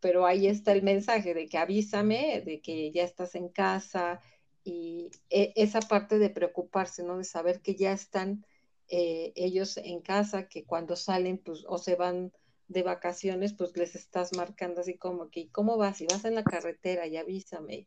pero 0.00 0.24
ahí 0.24 0.46
está 0.46 0.72
el 0.72 0.82
mensaje 0.82 1.34
de 1.34 1.46
que 1.46 1.58
avísame, 1.58 2.40
de 2.40 2.62
que 2.62 2.90
ya 2.92 3.04
estás 3.04 3.34
en 3.34 3.50
casa 3.50 4.18
y 4.64 5.10
e, 5.28 5.52
esa 5.54 5.80
parte 5.80 6.18
de 6.18 6.30
preocuparse, 6.30 7.02
¿no? 7.02 7.18
De 7.18 7.24
saber 7.24 7.60
que 7.60 7.76
ya 7.76 7.92
están 7.92 8.46
eh, 8.88 9.34
ellos 9.36 9.76
en 9.76 10.00
casa, 10.00 10.48
que 10.48 10.64
cuando 10.64 10.96
salen, 10.96 11.36
pues, 11.36 11.62
o 11.68 11.76
se 11.76 11.94
van 11.94 12.32
de 12.72 12.82
vacaciones, 12.82 13.52
pues 13.52 13.76
les 13.76 13.94
estás 13.94 14.32
marcando 14.32 14.80
así 14.80 14.96
como 14.96 15.30
que, 15.30 15.48
¿cómo 15.50 15.76
vas? 15.76 15.98
Si 15.98 16.06
vas 16.06 16.24
en 16.24 16.34
la 16.34 16.44
carretera 16.44 17.06
y 17.06 17.16
avísame. 17.16 17.86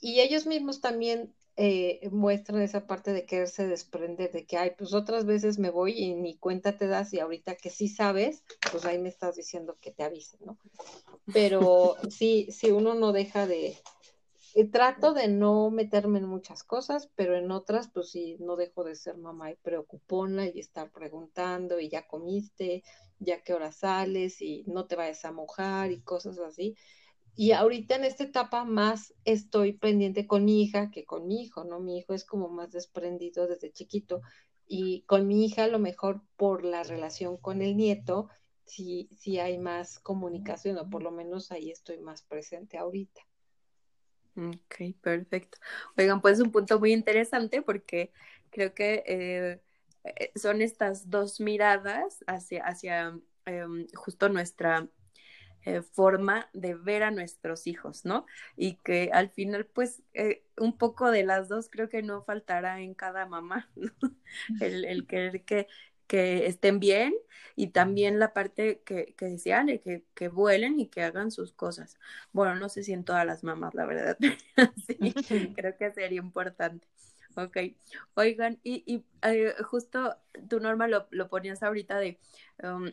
Y 0.00 0.20
ellos 0.20 0.46
mismos 0.46 0.80
también 0.80 1.34
eh, 1.56 2.08
muestran 2.10 2.62
esa 2.62 2.86
parte 2.86 3.12
de 3.12 3.26
quererse 3.26 3.66
desprender, 3.66 4.32
de 4.32 4.46
que, 4.46 4.56
ay, 4.56 4.72
pues 4.78 4.94
otras 4.94 5.26
veces 5.26 5.58
me 5.58 5.70
voy 5.70 5.92
y 5.92 6.14
ni 6.14 6.36
cuenta 6.36 6.76
te 6.76 6.86
das 6.86 7.12
y 7.12 7.20
ahorita 7.20 7.56
que 7.56 7.70
sí 7.70 7.88
sabes, 7.88 8.44
pues 8.72 8.84
ahí 8.86 8.98
me 8.98 9.10
estás 9.10 9.36
diciendo 9.36 9.76
que 9.80 9.90
te 9.90 10.02
avise, 10.02 10.38
¿no? 10.44 10.58
Pero 11.32 11.96
sí, 12.08 12.48
sí 12.50 12.70
uno 12.70 12.94
no 12.94 13.12
deja 13.12 13.46
de, 13.46 13.76
eh, 14.54 14.68
trato 14.68 15.12
de 15.14 15.28
no 15.28 15.70
meterme 15.70 16.18
en 16.18 16.26
muchas 16.26 16.62
cosas, 16.64 17.10
pero 17.16 17.36
en 17.36 17.50
otras, 17.50 17.90
pues 17.92 18.10
sí, 18.10 18.36
no 18.40 18.56
dejo 18.56 18.84
de 18.84 18.94
ser 18.96 19.16
mamá 19.18 19.50
y 19.50 19.56
preocupona 19.56 20.46
y 20.46 20.58
estar 20.60 20.90
preguntando 20.92 21.80
y 21.80 21.88
ya 21.88 22.06
comiste, 22.06 22.82
ya 23.18 23.42
qué 23.42 23.54
hora 23.54 23.72
sales 23.72 24.40
y 24.42 24.64
no 24.66 24.86
te 24.86 24.96
vayas 24.96 25.24
a 25.24 25.32
mojar 25.32 25.92
y 25.92 26.02
cosas 26.02 26.38
así. 26.38 26.76
Y 27.36 27.52
ahorita 27.52 27.96
en 27.96 28.04
esta 28.04 28.24
etapa 28.24 28.64
más 28.64 29.14
estoy 29.24 29.72
pendiente 29.72 30.26
con 30.26 30.44
mi 30.44 30.62
hija 30.62 30.90
que 30.90 31.04
con 31.04 31.26
mi 31.26 31.42
hijo, 31.42 31.64
¿no? 31.64 31.80
Mi 31.80 31.98
hijo 31.98 32.14
es 32.14 32.24
como 32.24 32.48
más 32.48 32.72
desprendido 32.72 33.46
desde 33.46 33.72
chiquito 33.72 34.20
y 34.66 35.02
con 35.06 35.26
mi 35.26 35.44
hija 35.46 35.64
a 35.64 35.68
lo 35.68 35.78
mejor 35.78 36.22
por 36.36 36.64
la 36.64 36.82
relación 36.82 37.36
con 37.38 37.62
el 37.62 37.76
nieto, 37.76 38.28
sí, 38.66 39.08
sí 39.18 39.38
hay 39.38 39.58
más 39.58 39.98
comunicación 40.00 40.78
o 40.78 40.90
por 40.90 41.02
lo 41.02 41.10
menos 41.12 41.50
ahí 41.52 41.70
estoy 41.70 41.98
más 42.00 42.22
presente 42.22 42.78
ahorita. 42.78 43.29
Ok, 44.40 44.96
perfecto. 45.02 45.58
Oigan, 45.98 46.22
pues 46.22 46.40
un 46.40 46.50
punto 46.50 46.78
muy 46.80 46.92
interesante 46.92 47.60
porque 47.60 48.10
creo 48.50 48.72
que 48.74 49.04
eh, 49.06 49.60
eh, 50.04 50.32
son 50.34 50.62
estas 50.62 51.10
dos 51.10 51.40
miradas 51.40 52.24
hacia, 52.26 52.64
hacia 52.64 53.18
em, 53.44 53.86
justo 53.94 54.30
nuestra 54.30 54.88
eh, 55.66 55.82
forma 55.82 56.48
de 56.54 56.74
ver 56.74 57.02
a 57.02 57.10
nuestros 57.10 57.66
hijos, 57.66 58.06
¿no? 58.06 58.24
Y 58.56 58.76
que 58.76 59.10
al 59.12 59.30
final, 59.30 59.66
pues, 59.66 60.02
un 60.58 60.78
poco 60.78 61.10
de 61.10 61.24
las 61.24 61.48
dos 61.48 61.68
creo 61.70 61.90
que 61.90 62.02
no 62.02 62.22
faltará 62.22 62.80
en 62.80 62.94
cada 62.94 63.26
mamá, 63.26 63.70
¿no? 63.76 63.92
el, 64.60 65.06
querer 65.06 65.44
que, 65.44 65.68
que 66.10 66.46
estén 66.46 66.80
bien 66.80 67.14
y 67.54 67.68
también 67.68 68.18
la 68.18 68.32
parte 68.32 68.82
que, 68.84 69.14
que 69.16 69.26
decían, 69.26 69.68
que, 69.68 70.04
que 70.12 70.26
vuelen 70.26 70.80
y 70.80 70.88
que 70.88 71.04
hagan 71.04 71.30
sus 71.30 71.52
cosas. 71.52 72.00
Bueno, 72.32 72.56
no 72.56 72.68
sé 72.68 72.82
si 72.82 72.92
en 72.92 73.04
todas 73.04 73.24
las 73.24 73.44
mamás, 73.44 73.74
la 73.74 73.86
verdad, 73.86 74.18
sí, 74.88 74.98
creo 75.54 75.76
que 75.76 75.92
sería 75.92 76.18
importante. 76.18 76.88
Ok, 77.36 77.58
oigan, 78.14 78.58
y, 78.64 78.82
y 78.92 79.04
eh, 79.22 79.54
justo 79.62 80.16
tu 80.48 80.58
norma 80.58 80.88
lo, 80.88 81.06
lo, 81.12 81.28
ponías 81.28 81.62
ahorita 81.62 82.00
de, 82.00 82.18
um, 82.64 82.90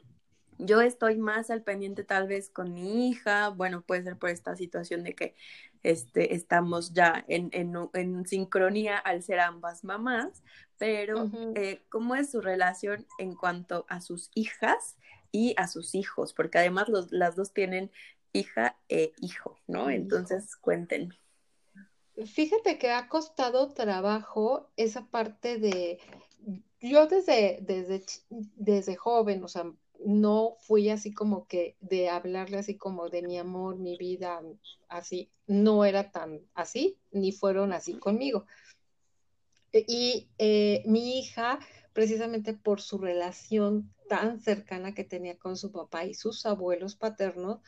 yo 0.57 0.81
estoy 0.81 1.17
más 1.17 1.49
al 1.49 1.63
pendiente 1.63 2.03
tal 2.03 2.27
vez 2.27 2.49
con 2.49 2.73
mi 2.73 3.09
hija, 3.09 3.49
bueno, 3.49 3.81
puede 3.81 4.03
ser 4.03 4.17
por 4.17 4.29
esta 4.29 4.55
situación 4.55 5.03
de 5.03 5.13
que 5.15 5.35
este, 5.83 6.35
estamos 6.35 6.93
ya 6.93 7.23
en, 7.27 7.49
en, 7.53 7.73
en 7.93 8.25
sincronía 8.25 8.97
al 8.97 9.23
ser 9.23 9.39
ambas 9.39 9.83
mamás, 9.83 10.43
pero 10.77 11.23
uh 11.23 11.29
-huh. 11.29 11.53
eh, 11.55 11.83
¿cómo 11.89 12.15
es 12.15 12.31
su 12.31 12.41
relación 12.41 13.05
en 13.19 13.35
cuanto 13.35 13.85
a 13.87 14.01
sus 14.01 14.31
hijas 14.33 14.97
y 15.31 15.53
a 15.57 15.67
sus 15.67 15.95
hijos? 15.95 16.33
Porque 16.33 16.57
además 16.57 16.89
los, 16.89 17.11
las 17.11 17.35
dos 17.35 17.53
tienen 17.53 17.91
hija 18.33 18.77
e 18.89 19.13
hijo, 19.21 19.57
¿no? 19.67 19.89
Entonces, 19.89 20.55
cuéntenme. 20.55 21.19
Fíjate 22.25 22.79
que 22.79 22.91
ha 22.91 23.07
costado 23.09 23.73
trabajo 23.73 24.71
esa 24.75 25.05
parte 25.05 25.59
de, 25.59 25.99
yo 26.79 27.07
desde, 27.07 27.59
desde, 27.61 28.03
desde 28.29 28.95
joven, 28.95 29.43
o 29.43 29.47
sea, 29.47 29.71
no 30.05 30.57
fui 30.59 30.89
así 30.89 31.13
como 31.13 31.47
que 31.47 31.75
de 31.79 32.09
hablarle 32.09 32.57
así 32.57 32.77
como 32.77 33.09
de 33.09 33.21
mi 33.21 33.37
amor, 33.37 33.77
mi 33.77 33.97
vida, 33.97 34.41
así, 34.89 35.31
no 35.47 35.85
era 35.85 36.11
tan 36.11 36.41
así, 36.53 36.97
ni 37.11 37.31
fueron 37.31 37.73
así 37.73 37.93
conmigo. 37.93 38.45
Y 39.71 40.29
eh, 40.37 40.81
mi 40.85 41.19
hija, 41.19 41.59
precisamente 41.93 42.53
por 42.53 42.81
su 42.81 42.97
relación 42.97 43.93
tan 44.07 44.39
cercana 44.39 44.93
que 44.93 45.03
tenía 45.03 45.37
con 45.37 45.57
su 45.57 45.71
papá 45.71 46.05
y 46.05 46.13
sus 46.13 46.45
abuelos 46.45 46.95
paternos, 46.95 47.59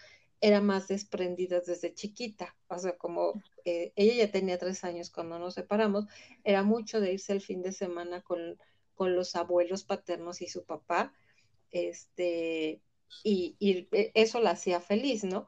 era 0.42 0.62
más 0.62 0.88
desprendida 0.88 1.60
desde 1.60 1.94
chiquita. 1.94 2.56
O 2.68 2.78
sea, 2.80 2.98
como 2.98 3.34
eh, 3.65 3.92
ella 3.96 4.26
ya 4.26 4.32
tenía 4.32 4.58
tres 4.58 4.84
años 4.84 5.10
cuando 5.10 5.38
nos 5.38 5.56
separamos, 5.56 6.06
era 6.44 6.63
mucho 6.63 7.02
de 7.02 7.13
irse 7.13 7.34
el 7.34 7.42
fin 7.42 7.62
de 7.62 7.74
semana 7.74 8.22
con, 8.22 8.58
con 8.96 9.15
los 9.15 9.36
abuelos 9.36 9.84
paternos 9.84 10.42
y 10.42 10.48
su 10.48 10.63
papá. 10.63 11.13
Este, 11.71 12.82
y, 13.23 13.55
y, 13.60 13.88
e, 13.91 14.12
eso 14.13 14.39
la 14.41 14.51
hacía 14.51 14.82
feliz, 14.82 15.23
¿no? 15.23 15.47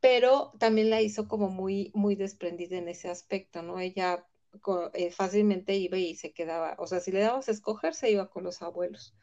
Pero 0.00 0.52
también 0.58 0.90
la 0.90 1.00
hizo 1.00 1.28
como 1.28 1.48
muy, 1.48 1.90
muy 1.94 2.16
desprendida 2.16 2.76
en 2.76 2.88
ese 2.88 3.08
aspecto, 3.08 3.62
¿no? 3.62 3.78
Ella 3.78 4.26
eh, 4.94 5.10
fácilmente 5.10 5.74
iba 5.76 5.96
y 5.96 6.14
se 6.14 6.32
quedaba, 6.32 6.76
o 6.78 6.86
sea, 6.86 7.00
si 7.00 7.10
le 7.12 7.20
dabas 7.20 7.48
a 7.48 7.52
escoger, 7.52 7.94
se 7.94 8.10
iba 8.10 8.28
con 8.30 8.44
los 8.44 8.62
abuelos. 8.62 9.14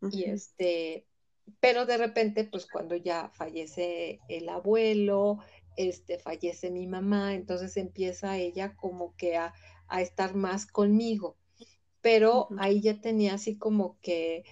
Uh 0.00 0.06
-huh. 0.08 0.14
Y 0.14 0.24
este, 0.24 1.06
pero 1.60 1.84
de 1.86 1.98
repente, 1.98 2.44
pues 2.44 2.66
cuando 2.66 2.96
ya 2.96 3.30
fallece 3.34 4.20
el 4.28 4.48
abuelo, 4.48 5.38
este, 5.76 6.18
fallece 6.18 6.70
mi 6.70 6.86
mamá, 6.86 7.34
entonces 7.34 7.76
empieza 7.76 8.38
ella 8.38 8.76
como 8.76 9.14
que 9.16 9.36
a, 9.36 9.52
a 9.88 10.00
estar 10.00 10.34
más 10.34 10.66
conmigo. 10.66 11.36
Pero 12.00 12.46
uh 12.48 12.54
-huh. 12.54 12.56
ahí 12.60 12.80
ya 12.80 13.00
tenía 13.00 13.34
así 13.34 13.58
como 13.58 13.98
que 14.00 14.44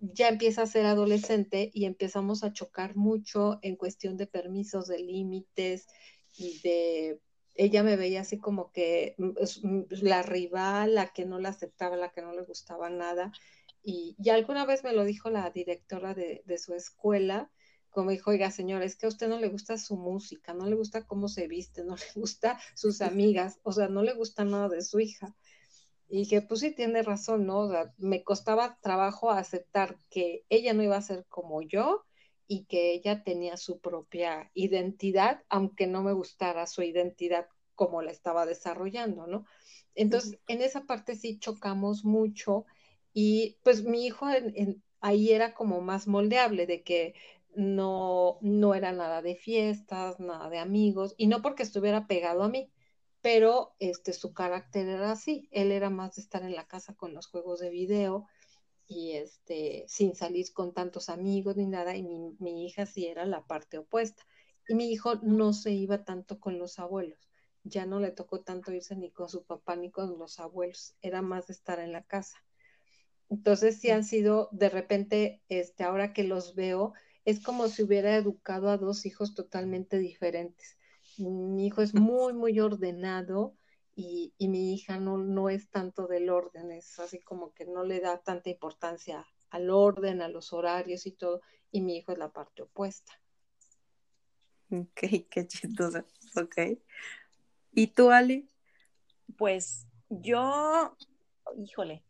ya 0.00 0.28
empieza 0.28 0.62
a 0.62 0.66
ser 0.66 0.86
adolescente 0.86 1.70
y 1.72 1.84
empezamos 1.84 2.44
a 2.44 2.52
chocar 2.52 2.96
mucho 2.96 3.58
en 3.62 3.76
cuestión 3.76 4.16
de 4.16 4.26
permisos, 4.26 4.88
de 4.88 4.98
límites 4.98 5.86
y 6.36 6.60
de 6.62 7.20
ella 7.58 7.82
me 7.82 7.96
veía 7.96 8.20
así 8.20 8.38
como 8.38 8.70
que 8.72 9.14
mm, 9.18 9.66
mm, 9.66 9.86
la 10.02 10.22
rival, 10.22 10.94
la 10.94 11.12
que 11.12 11.24
no 11.24 11.38
la 11.38 11.50
aceptaba, 11.50 11.96
la 11.96 12.10
que 12.10 12.22
no 12.22 12.32
le 12.32 12.42
gustaba 12.42 12.90
nada. 12.90 13.32
Y, 13.82 14.16
y 14.18 14.30
alguna 14.30 14.66
vez 14.66 14.84
me 14.84 14.92
lo 14.92 15.04
dijo 15.04 15.30
la 15.30 15.50
directora 15.50 16.14
de, 16.14 16.42
de, 16.44 16.58
su 16.58 16.74
escuela, 16.74 17.50
como 17.90 18.10
dijo, 18.10 18.30
oiga 18.30 18.50
señora, 18.50 18.84
es 18.84 18.96
que 18.96 19.06
a 19.06 19.08
usted 19.08 19.28
no 19.28 19.38
le 19.38 19.48
gusta 19.48 19.78
su 19.78 19.96
música, 19.96 20.54
no 20.54 20.66
le 20.66 20.76
gusta 20.76 21.06
cómo 21.06 21.28
se 21.28 21.48
viste, 21.48 21.84
no 21.84 21.96
le 21.96 22.04
gusta 22.14 22.58
sus 22.74 23.00
amigas, 23.02 23.60
o 23.62 23.72
sea, 23.72 23.88
no 23.88 24.02
le 24.02 24.14
gusta 24.14 24.44
nada 24.44 24.68
de 24.68 24.82
su 24.82 25.00
hija. 25.00 25.34
Y 26.08 26.18
dije, 26.18 26.42
pues 26.42 26.60
sí, 26.60 26.72
tiene 26.72 27.02
razón, 27.02 27.46
¿no? 27.46 27.60
O 27.60 27.70
sea, 27.70 27.92
me 27.98 28.22
costaba 28.22 28.78
trabajo 28.80 29.30
aceptar 29.30 29.96
que 30.10 30.44
ella 30.48 30.72
no 30.72 30.82
iba 30.82 30.96
a 30.96 31.02
ser 31.02 31.26
como 31.28 31.62
yo 31.62 32.04
y 32.46 32.64
que 32.66 32.92
ella 32.92 33.24
tenía 33.24 33.56
su 33.56 33.80
propia 33.80 34.50
identidad, 34.54 35.42
aunque 35.48 35.86
no 35.86 36.02
me 36.02 36.12
gustara 36.12 36.66
su 36.66 36.82
identidad 36.82 37.48
como 37.74 38.02
la 38.02 38.12
estaba 38.12 38.46
desarrollando, 38.46 39.26
¿no? 39.26 39.44
Entonces, 39.94 40.38
en 40.46 40.62
esa 40.62 40.86
parte 40.86 41.16
sí 41.16 41.38
chocamos 41.38 42.04
mucho 42.04 42.66
y 43.12 43.58
pues 43.62 43.82
mi 43.82 44.06
hijo 44.06 44.26
ahí 45.00 45.32
era 45.32 45.54
como 45.54 45.80
más 45.80 46.06
moldeable 46.06 46.66
de 46.66 46.82
que 46.82 47.14
no, 47.54 48.38
no 48.42 48.74
era 48.74 48.92
nada 48.92 49.22
de 49.22 49.34
fiestas, 49.34 50.20
nada 50.20 50.50
de 50.50 50.58
amigos, 50.58 51.14
y 51.16 51.26
no 51.26 51.42
porque 51.42 51.62
estuviera 51.62 52.06
pegado 52.06 52.42
a 52.42 52.48
mí, 52.48 52.70
pero 53.26 53.74
este, 53.80 54.12
su 54.12 54.32
carácter 54.32 54.86
era 54.86 55.10
así, 55.10 55.48
él 55.50 55.72
era 55.72 55.90
más 55.90 56.14
de 56.14 56.22
estar 56.22 56.44
en 56.44 56.54
la 56.54 56.68
casa 56.68 56.94
con 56.94 57.12
los 57.12 57.26
juegos 57.26 57.58
de 57.58 57.70
video 57.70 58.28
y 58.86 59.14
este, 59.14 59.84
sin 59.88 60.14
salir 60.14 60.52
con 60.52 60.72
tantos 60.72 61.08
amigos 61.08 61.56
ni 61.56 61.66
nada, 61.66 61.96
y 61.96 62.04
mi, 62.04 62.36
mi 62.38 62.64
hija 62.64 62.86
sí 62.86 63.04
era 63.08 63.26
la 63.26 63.44
parte 63.44 63.78
opuesta. 63.78 64.22
Y 64.68 64.74
mi 64.76 64.92
hijo 64.92 65.16
no 65.24 65.52
se 65.54 65.72
iba 65.72 66.04
tanto 66.04 66.38
con 66.38 66.60
los 66.60 66.78
abuelos, 66.78 67.18
ya 67.64 67.84
no 67.84 67.98
le 67.98 68.12
tocó 68.12 68.42
tanto 68.42 68.72
irse 68.72 68.94
ni 68.94 69.10
con 69.10 69.28
su 69.28 69.44
papá 69.44 69.74
ni 69.74 69.90
con 69.90 70.20
los 70.20 70.38
abuelos, 70.38 70.94
era 71.02 71.20
más 71.20 71.48
de 71.48 71.54
estar 71.54 71.80
en 71.80 71.90
la 71.90 72.04
casa. 72.04 72.36
Entonces 73.28 73.80
sí 73.80 73.90
han 73.90 74.04
sido, 74.04 74.50
de 74.52 74.68
repente, 74.68 75.42
este, 75.48 75.82
ahora 75.82 76.12
que 76.12 76.22
los 76.22 76.54
veo, 76.54 76.92
es 77.24 77.42
como 77.42 77.66
si 77.66 77.82
hubiera 77.82 78.14
educado 78.14 78.70
a 78.70 78.76
dos 78.76 79.04
hijos 79.04 79.34
totalmente 79.34 79.98
diferentes. 79.98 80.75
Mi 81.18 81.66
hijo 81.66 81.82
es 81.82 81.94
muy, 81.94 82.32
muy 82.32 82.58
ordenado 82.60 83.56
y, 83.94 84.34
mi 84.38 84.74
hija 84.74 84.98
no, 84.98 85.16
no 85.16 85.48
es 85.48 85.70
tanto 85.70 86.06
del 86.06 86.28
orden, 86.28 86.70
es 86.70 86.98
así 86.98 87.20
como 87.20 87.52
que 87.54 87.64
no 87.64 87.82
le 87.84 88.00
da 88.00 88.18
tanta 88.18 88.50
importancia 88.50 89.26
al 89.50 89.70
orden, 89.70 90.20
a 90.20 90.28
los 90.28 90.52
horarios 90.52 91.06
y 91.06 91.12
todo, 91.12 91.40
y 91.70 91.80
mi 91.80 91.96
hijo 91.96 92.12
es 92.12 92.18
la 92.18 92.30
parte 92.30 92.62
opuesta. 92.62 93.12
Ok, 94.70 95.00
qué 95.30 95.46
chistoso. 95.46 96.04
Ok. 96.36 96.78
¿Y 97.72 97.86
tú, 97.88 98.10
Ale? 98.10 98.46
Pues 99.36 99.86
yo, 100.08 100.96
híjole, 101.56 102.04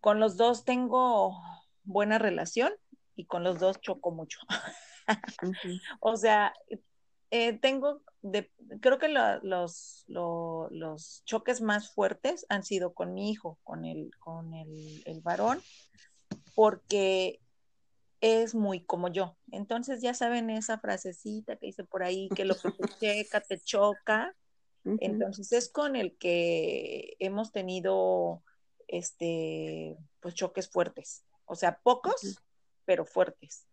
con 0.00 0.20
los 0.20 0.36
dos 0.36 0.64
tengo 0.64 1.38
buena 1.84 2.18
relación 2.18 2.72
y 3.14 3.26
con 3.26 3.44
los 3.44 3.58
dos 3.58 3.80
choco 3.80 4.10
mucho. 4.10 4.38
o 6.00 6.16
sea, 6.16 6.54
eh, 7.30 7.58
tengo, 7.58 8.02
de, 8.22 8.50
creo 8.80 8.98
que 8.98 9.08
los, 9.08 10.04
los 10.08 11.22
choques 11.24 11.60
más 11.60 11.92
fuertes 11.94 12.46
han 12.48 12.62
sido 12.62 12.94
con 12.94 13.14
mi 13.14 13.30
hijo, 13.30 13.58
con 13.64 13.84
el, 13.84 14.10
con 14.18 14.54
el, 14.54 15.02
el 15.04 15.20
varón, 15.20 15.60
porque 16.54 17.40
es 18.20 18.54
muy 18.54 18.80
como 18.84 19.08
yo. 19.08 19.36
Entonces 19.52 20.00
ya 20.02 20.14
saben 20.14 20.50
esa 20.50 20.78
frasecita 20.78 21.56
que 21.56 21.66
dice 21.66 21.84
por 21.84 22.02
ahí, 22.02 22.28
que 22.34 22.44
lo 22.44 22.56
que 22.56 22.70
te 22.70 22.88
checa 23.00 23.40
te 23.40 23.60
choca. 23.60 24.34
Entonces 25.00 25.52
es 25.52 25.68
con 25.68 25.96
el 25.96 26.16
que 26.16 27.14
hemos 27.18 27.52
tenido 27.52 28.42
este 28.86 29.98
pues 30.20 30.34
choques 30.34 30.70
fuertes. 30.70 31.24
O 31.44 31.54
sea, 31.54 31.78
pocos, 31.82 32.40
pero 32.86 33.04
fuertes. 33.04 33.67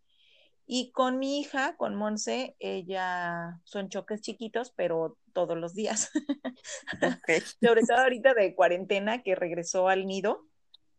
Y 0.67 0.91
con 0.91 1.19
mi 1.19 1.39
hija, 1.39 1.75
con 1.77 1.95
Monse, 1.95 2.55
ella 2.59 3.59
son 3.65 3.89
choques 3.89 4.21
chiquitos, 4.21 4.71
pero 4.71 5.17
todos 5.31 5.57
los 5.57 5.75
días. 5.75 6.11
Sobre 7.61 7.83
todo 7.83 7.97
ahorita 7.97 8.33
de 8.33 8.55
cuarentena 8.55 9.21
que 9.21 9.35
regresó 9.35 9.89
al 9.89 10.07
nido. 10.07 10.47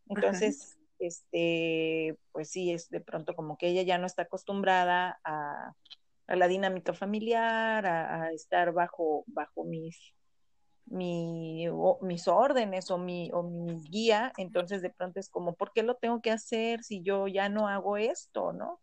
Entonces, 0.09 0.79
este, 1.01 2.17
pues 2.31 2.51
sí, 2.51 2.73
es 2.73 2.91
de 2.91 3.01
pronto 3.01 3.35
como 3.35 3.59
que 3.59 3.69
ella 3.69 3.83
ya 3.83 3.99
no 3.99 4.07
está 4.07 4.23
acostumbrada 4.23 5.19
a, 5.25 5.73
la 6.29 6.49
dinámica 6.49 6.93
familiar, 6.93 7.87
a, 7.87 8.33
estar 8.33 8.73
bajo, 8.73 9.25
bajo 9.27 9.65
mis, 9.65 10.15
mi, 10.87 11.67
mis 12.03 12.29
órdenes 12.29 12.91
o 12.91 12.99
mi, 12.99 13.31
o 13.33 13.43
mi 13.43 13.81
guía, 13.89 14.33
entonces 14.37 14.83
de 14.83 14.91
pronto 14.91 15.21
es 15.21 15.29
como, 15.29 15.55
¿por 15.55 15.73
qué 15.73 15.83
lo 15.83 15.97
tengo 15.97 16.21
que 16.21 16.31
hacer 16.31 16.83
si 16.83 17.03
yo 17.03 17.29
ya 17.29 17.49
no 17.49 17.69
hago 17.69 17.97
esto, 17.97 18.53
no? 18.53 18.81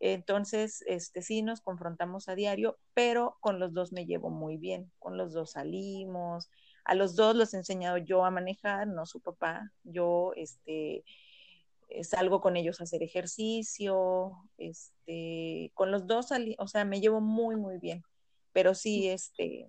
Entonces, 0.00 0.82
este 0.86 1.22
sí 1.22 1.42
nos 1.42 1.60
confrontamos 1.60 2.28
a 2.28 2.34
diario, 2.34 2.78
pero 2.94 3.36
con 3.40 3.58
los 3.58 3.72
dos 3.72 3.92
me 3.92 4.06
llevo 4.06 4.30
muy 4.30 4.56
bien, 4.56 4.92
con 4.98 5.16
los 5.16 5.32
dos 5.32 5.52
salimos, 5.52 6.50
a 6.84 6.94
los 6.94 7.16
dos 7.16 7.34
los 7.36 7.52
he 7.54 7.58
enseñado 7.58 7.98
yo 7.98 8.24
a 8.24 8.30
manejar, 8.30 8.86
no 8.86 9.06
su 9.06 9.20
papá, 9.20 9.72
yo 9.84 10.32
este 10.36 11.04
eh, 11.88 12.04
salgo 12.04 12.40
con 12.40 12.56
ellos 12.56 12.80
a 12.80 12.84
hacer 12.84 13.02
ejercicio, 13.02 14.32
este, 14.56 15.72
con 15.74 15.90
los 15.90 16.06
dos 16.06 16.28
salí, 16.28 16.54
o 16.58 16.68
sea, 16.68 16.84
me 16.84 17.00
llevo 17.00 17.20
muy 17.20 17.56
muy 17.56 17.78
bien, 17.78 18.02
pero 18.52 18.74
sí 18.74 19.08
este 19.08 19.68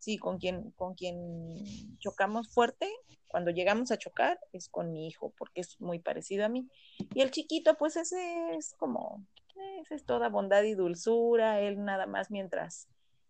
sí, 0.00 0.18
con 0.18 0.38
quien, 0.38 0.72
con 0.72 0.94
quien 0.94 1.98
chocamos 1.98 2.52
fuerte, 2.52 2.90
cuando 3.30 3.50
llegamos 3.50 3.90
a 3.90 3.96
chocar, 3.96 4.38
es 4.52 4.68
con 4.68 4.92
mi 4.92 5.06
hijo, 5.06 5.32
porque 5.38 5.60
es 5.60 5.80
muy 5.80 6.00
parecido 6.00 6.44
a 6.44 6.48
mí. 6.48 6.68
Y 7.14 7.22
el 7.22 7.30
chiquito, 7.30 7.76
pues 7.76 7.96
ese 7.96 8.54
es 8.56 8.74
como, 8.74 9.24
ese 9.80 9.94
es 9.94 10.04
toda 10.04 10.28
bondad 10.28 10.62
y 10.64 10.74
dulzura, 10.74 11.60
él 11.60 11.84
nada 11.84 12.06
más 12.06 12.30
mientras 12.30 12.88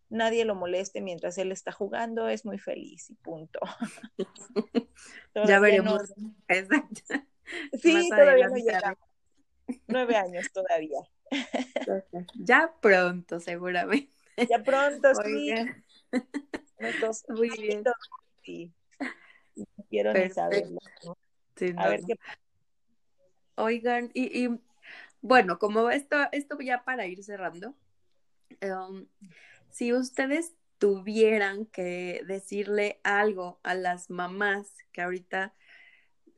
nadie 0.09 0.43
lo 0.45 0.55
moleste, 0.55 1.01
mientras 1.01 1.37
él 1.37 1.51
está 1.51 1.71
jugando, 1.71 2.27
es 2.27 2.45
muy 2.45 2.57
feliz 2.57 3.09
y 3.09 3.15
punto. 3.15 3.59
ya 5.45 5.59
veremos. 5.59 6.13
Exacto. 6.47 7.01
Sí, 7.81 8.09
todavía 8.09 8.47
no 8.47 8.55
llega. 8.55 8.97
Nueve 9.87 10.15
años 10.15 10.51
todavía. 10.51 10.99
ya 12.35 12.73
pronto, 12.81 13.39
seguramente. 13.39 14.11
Ya 14.49 14.63
pronto, 14.63 15.13
sí. 15.23 15.53
Muy 17.29 17.49
bien. 17.49 17.83
Sí. 18.43 18.73
Quiero 19.89 20.13
saberlo. 20.33 20.79
a 21.77 21.89
ver 21.89 22.01
qué 22.05 22.15
Oigan, 23.55 24.09
y, 24.13 24.45
y, 24.45 24.59
bueno, 25.21 25.59
como 25.59 25.89
esto, 25.89 26.15
esto 26.31 26.57
ya 26.59 26.83
para 26.83 27.05
ir 27.05 27.23
cerrando, 27.23 27.75
um, 28.61 29.05
si 29.69 29.93
ustedes 29.93 30.53
tuvieran 30.77 31.67
que 31.67 32.23
decirle 32.25 32.99
algo 33.03 33.59
a 33.61 33.75
las 33.75 34.09
mamás 34.09 34.73
que 34.91 35.01
ahorita 35.03 35.53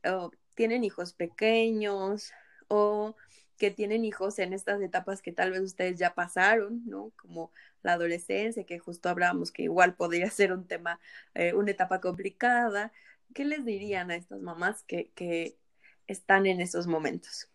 oh, 0.04 0.30
tienen 0.54 0.84
hijos 0.84 1.14
pequeños 1.14 2.32
o 2.68 3.16
que 3.56 3.70
tienen 3.70 4.04
hijos 4.04 4.38
en 4.38 4.52
estas 4.52 4.82
etapas 4.82 5.22
que 5.22 5.32
tal 5.32 5.52
vez 5.52 5.60
ustedes 5.60 5.98
ya 5.98 6.14
pasaron, 6.14 6.82
¿no? 6.86 7.12
Como 7.16 7.52
la 7.82 7.94
adolescencia, 7.94 8.64
que 8.64 8.78
justo 8.78 9.08
hablábamos 9.08 9.52
que 9.52 9.62
igual 9.62 9.94
podría 9.94 10.30
ser 10.30 10.52
un 10.52 10.66
tema, 10.66 11.00
eh, 11.34 11.54
una 11.54 11.70
etapa 11.70 12.00
complicada. 12.00 12.92
¿Qué 13.34 13.44
les 13.44 13.64
dirían 13.64 14.10
a 14.10 14.16
estas 14.16 14.40
mamás 14.40 14.82
que, 14.84 15.10
que 15.14 15.58
están 16.06 16.46
en 16.46 16.60
esos 16.60 16.86
momentos? 16.86 17.50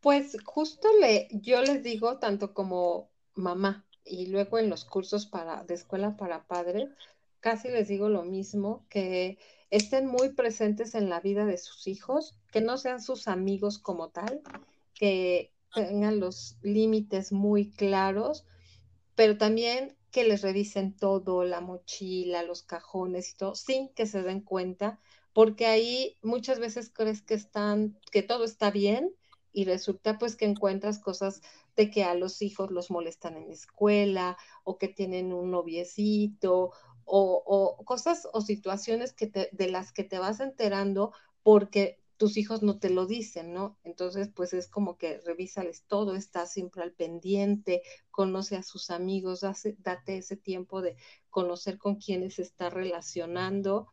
Pues 0.00 0.36
justo 0.44 0.88
le, 1.00 1.28
yo 1.30 1.62
les 1.62 1.82
digo, 1.82 2.18
tanto 2.18 2.52
como 2.52 3.10
mamá 3.34 3.86
y 4.04 4.26
luego 4.26 4.58
en 4.58 4.68
los 4.68 4.84
cursos 4.84 5.26
para, 5.26 5.62
de 5.64 5.74
escuela 5.74 6.16
para 6.16 6.46
padres, 6.46 6.88
casi 7.38 7.68
les 7.68 7.88
digo 7.88 8.08
lo 8.08 8.24
mismo, 8.24 8.84
que 8.88 9.38
estén 9.70 10.06
muy 10.06 10.30
presentes 10.30 10.94
en 10.94 11.08
la 11.08 11.20
vida 11.20 11.46
de 11.46 11.58
sus 11.58 11.86
hijos, 11.86 12.36
que 12.50 12.60
no 12.60 12.76
sean 12.78 13.00
sus 13.00 13.28
amigos 13.28 13.78
como 13.78 14.10
tal, 14.10 14.42
que 14.94 15.52
tengan 15.72 16.18
los 16.18 16.58
límites 16.62 17.30
muy 17.30 17.70
claros, 17.70 18.44
pero 19.14 19.38
también 19.38 19.96
que 20.10 20.24
les 20.24 20.42
revisen 20.42 20.94
todo, 20.96 21.44
la 21.44 21.60
mochila, 21.60 22.42
los 22.42 22.62
cajones 22.62 23.30
y 23.30 23.36
todo, 23.36 23.54
sin 23.54 23.88
que 23.90 24.06
se 24.06 24.22
den 24.22 24.40
cuenta, 24.40 25.00
porque 25.32 25.66
ahí 25.66 26.18
muchas 26.22 26.58
veces 26.58 26.90
crees 26.92 27.22
que 27.22 27.34
están, 27.34 27.98
que 28.10 28.22
todo 28.22 28.44
está 28.44 28.70
bien 28.70 29.14
y 29.52 29.64
resulta 29.64 30.18
pues 30.18 30.36
que 30.36 30.44
encuentras 30.44 30.98
cosas 30.98 31.42
de 31.76 31.90
que 31.90 32.04
a 32.04 32.14
los 32.14 32.42
hijos 32.42 32.70
los 32.70 32.90
molestan 32.90 33.36
en 33.36 33.48
la 33.48 33.54
escuela 33.54 34.36
o 34.64 34.78
que 34.78 34.88
tienen 34.88 35.32
un 35.32 35.50
noviecito 35.50 36.72
o, 37.04 37.82
cosas 37.84 38.28
o 38.32 38.40
situaciones 38.40 39.12
que 39.12 39.50
de 39.50 39.68
las 39.68 39.92
que 39.92 40.04
te 40.04 40.18
vas 40.18 40.40
enterando 40.40 41.12
porque 41.42 41.99
tus 42.20 42.36
hijos 42.36 42.62
no 42.62 42.78
te 42.78 42.90
lo 42.90 43.06
dicen, 43.06 43.54
¿no? 43.54 43.78
Entonces, 43.82 44.28
pues 44.28 44.52
es 44.52 44.68
como 44.68 44.98
que 44.98 45.20
revísales 45.20 45.84
todo, 45.86 46.14
está 46.16 46.44
siempre 46.44 46.82
al 46.82 46.92
pendiente, 46.92 47.80
conoce 48.10 48.56
a 48.56 48.62
sus 48.62 48.90
amigos, 48.90 49.40
date 49.78 50.18
ese 50.18 50.36
tiempo 50.36 50.82
de 50.82 50.98
conocer 51.30 51.78
con 51.78 51.96
quiénes 51.96 52.34
se 52.34 52.42
está 52.42 52.68
relacionando 52.68 53.88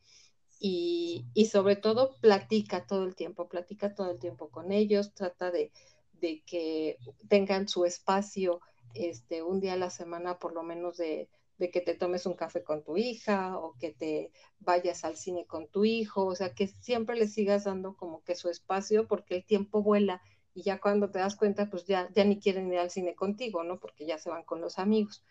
y, 0.59 1.25
y, 1.33 1.45
sobre 1.45 1.77
todo 1.77 2.17
platica 2.19 2.85
todo 2.85 3.05
el 3.05 3.15
tiempo, 3.15 3.47
platica 3.47 3.95
todo 3.95 4.11
el 4.11 4.19
tiempo 4.19 4.49
con 4.49 4.73
ellos, 4.73 5.13
trata 5.13 5.49
de, 5.49 5.71
de 6.19 6.43
que 6.45 6.97
tengan 7.29 7.69
su 7.69 7.85
espacio 7.85 8.59
este, 8.93 9.41
un 9.41 9.61
día 9.61 9.73
a 9.73 9.77
la 9.77 9.89
semana 9.89 10.37
por 10.37 10.51
lo 10.51 10.63
menos 10.63 10.97
de, 10.97 11.29
de 11.57 11.71
que 11.71 11.81
te 11.81 11.95
tomes 11.95 12.25
un 12.25 12.35
café 12.35 12.63
con 12.63 12.83
tu 12.83 12.97
hija 12.97 13.57
o 13.57 13.75
que 13.79 13.91
te 13.91 14.31
vayas 14.59 15.03
al 15.03 15.15
cine 15.15 15.45
con 15.45 15.67
tu 15.67 15.85
hijo, 15.85 16.25
o 16.25 16.35
sea, 16.35 16.53
que 16.53 16.67
siempre 16.67 17.17
le 17.17 17.27
sigas 17.27 17.63
dando 17.63 17.95
como 17.95 18.23
que 18.23 18.35
su 18.35 18.49
espacio 18.49 19.07
porque 19.07 19.35
el 19.35 19.45
tiempo 19.45 19.81
vuela 19.81 20.21
y 20.53 20.63
ya 20.63 20.79
cuando 20.79 21.11
te 21.11 21.19
das 21.19 21.35
cuenta, 21.35 21.69
pues 21.69 21.85
ya, 21.85 22.09
ya 22.13 22.23
ni 22.23 22.39
quieren 22.39 22.71
ir 22.71 22.79
al 22.79 22.89
cine 22.89 23.15
contigo, 23.15 23.63
¿no? 23.63 23.79
Porque 23.79 24.05
ya 24.05 24.17
se 24.17 24.29
van 24.29 24.43
con 24.43 24.59
los 24.59 24.79
amigos. 24.79 25.23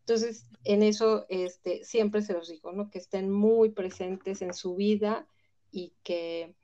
Entonces, 0.00 0.46
en 0.64 0.82
eso 0.82 1.26
este, 1.28 1.84
siempre 1.84 2.22
se 2.22 2.32
los 2.32 2.48
digo, 2.48 2.72
¿no? 2.72 2.90
Que 2.90 2.98
estén 2.98 3.30
muy 3.30 3.70
presentes 3.70 4.42
en 4.42 4.54
su 4.54 4.76
vida 4.76 5.26
y 5.70 5.92
que, 6.02 6.54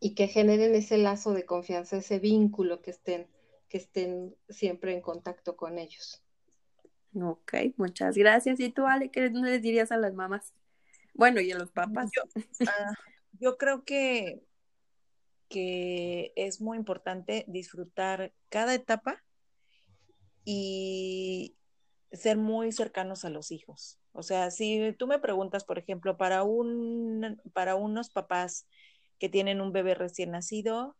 y 0.00 0.14
que 0.14 0.28
generen 0.28 0.74
ese 0.74 0.98
lazo 0.98 1.32
de 1.32 1.46
confianza, 1.46 1.96
ese 1.96 2.18
vínculo, 2.18 2.80
que 2.80 2.90
estén, 2.90 3.28
que 3.68 3.78
estén 3.78 4.36
siempre 4.48 4.92
en 4.92 5.00
contacto 5.00 5.56
con 5.56 5.78
ellos. 5.78 6.23
Ok, 7.14 7.54
muchas 7.76 8.16
gracias. 8.16 8.58
¿Y 8.60 8.70
tú, 8.70 8.86
Ale, 8.86 9.10
qué 9.10 9.30
les 9.30 9.62
dirías 9.62 9.92
a 9.92 9.96
las 9.96 10.14
mamás? 10.14 10.52
Bueno, 11.14 11.40
y 11.40 11.52
a 11.52 11.58
los 11.58 11.70
papás. 11.70 12.10
Yo, 12.14 12.22
ah, 12.66 12.94
yo 13.38 13.56
creo 13.56 13.84
que, 13.84 14.42
que 15.48 16.32
es 16.36 16.60
muy 16.60 16.76
importante 16.76 17.44
disfrutar 17.46 18.32
cada 18.48 18.74
etapa 18.74 19.22
y 20.44 21.56
ser 22.12 22.36
muy 22.36 22.72
cercanos 22.72 23.24
a 23.24 23.30
los 23.30 23.52
hijos. 23.52 23.98
O 24.12 24.22
sea, 24.22 24.50
si 24.50 24.94
tú 24.98 25.06
me 25.06 25.18
preguntas, 25.18 25.64
por 25.64 25.78
ejemplo, 25.78 26.16
para, 26.16 26.42
un, 26.42 27.40
para 27.52 27.74
unos 27.74 28.10
papás 28.10 28.66
que 29.18 29.28
tienen 29.28 29.60
un 29.60 29.72
bebé 29.72 29.94
recién 29.94 30.32
nacido, 30.32 30.96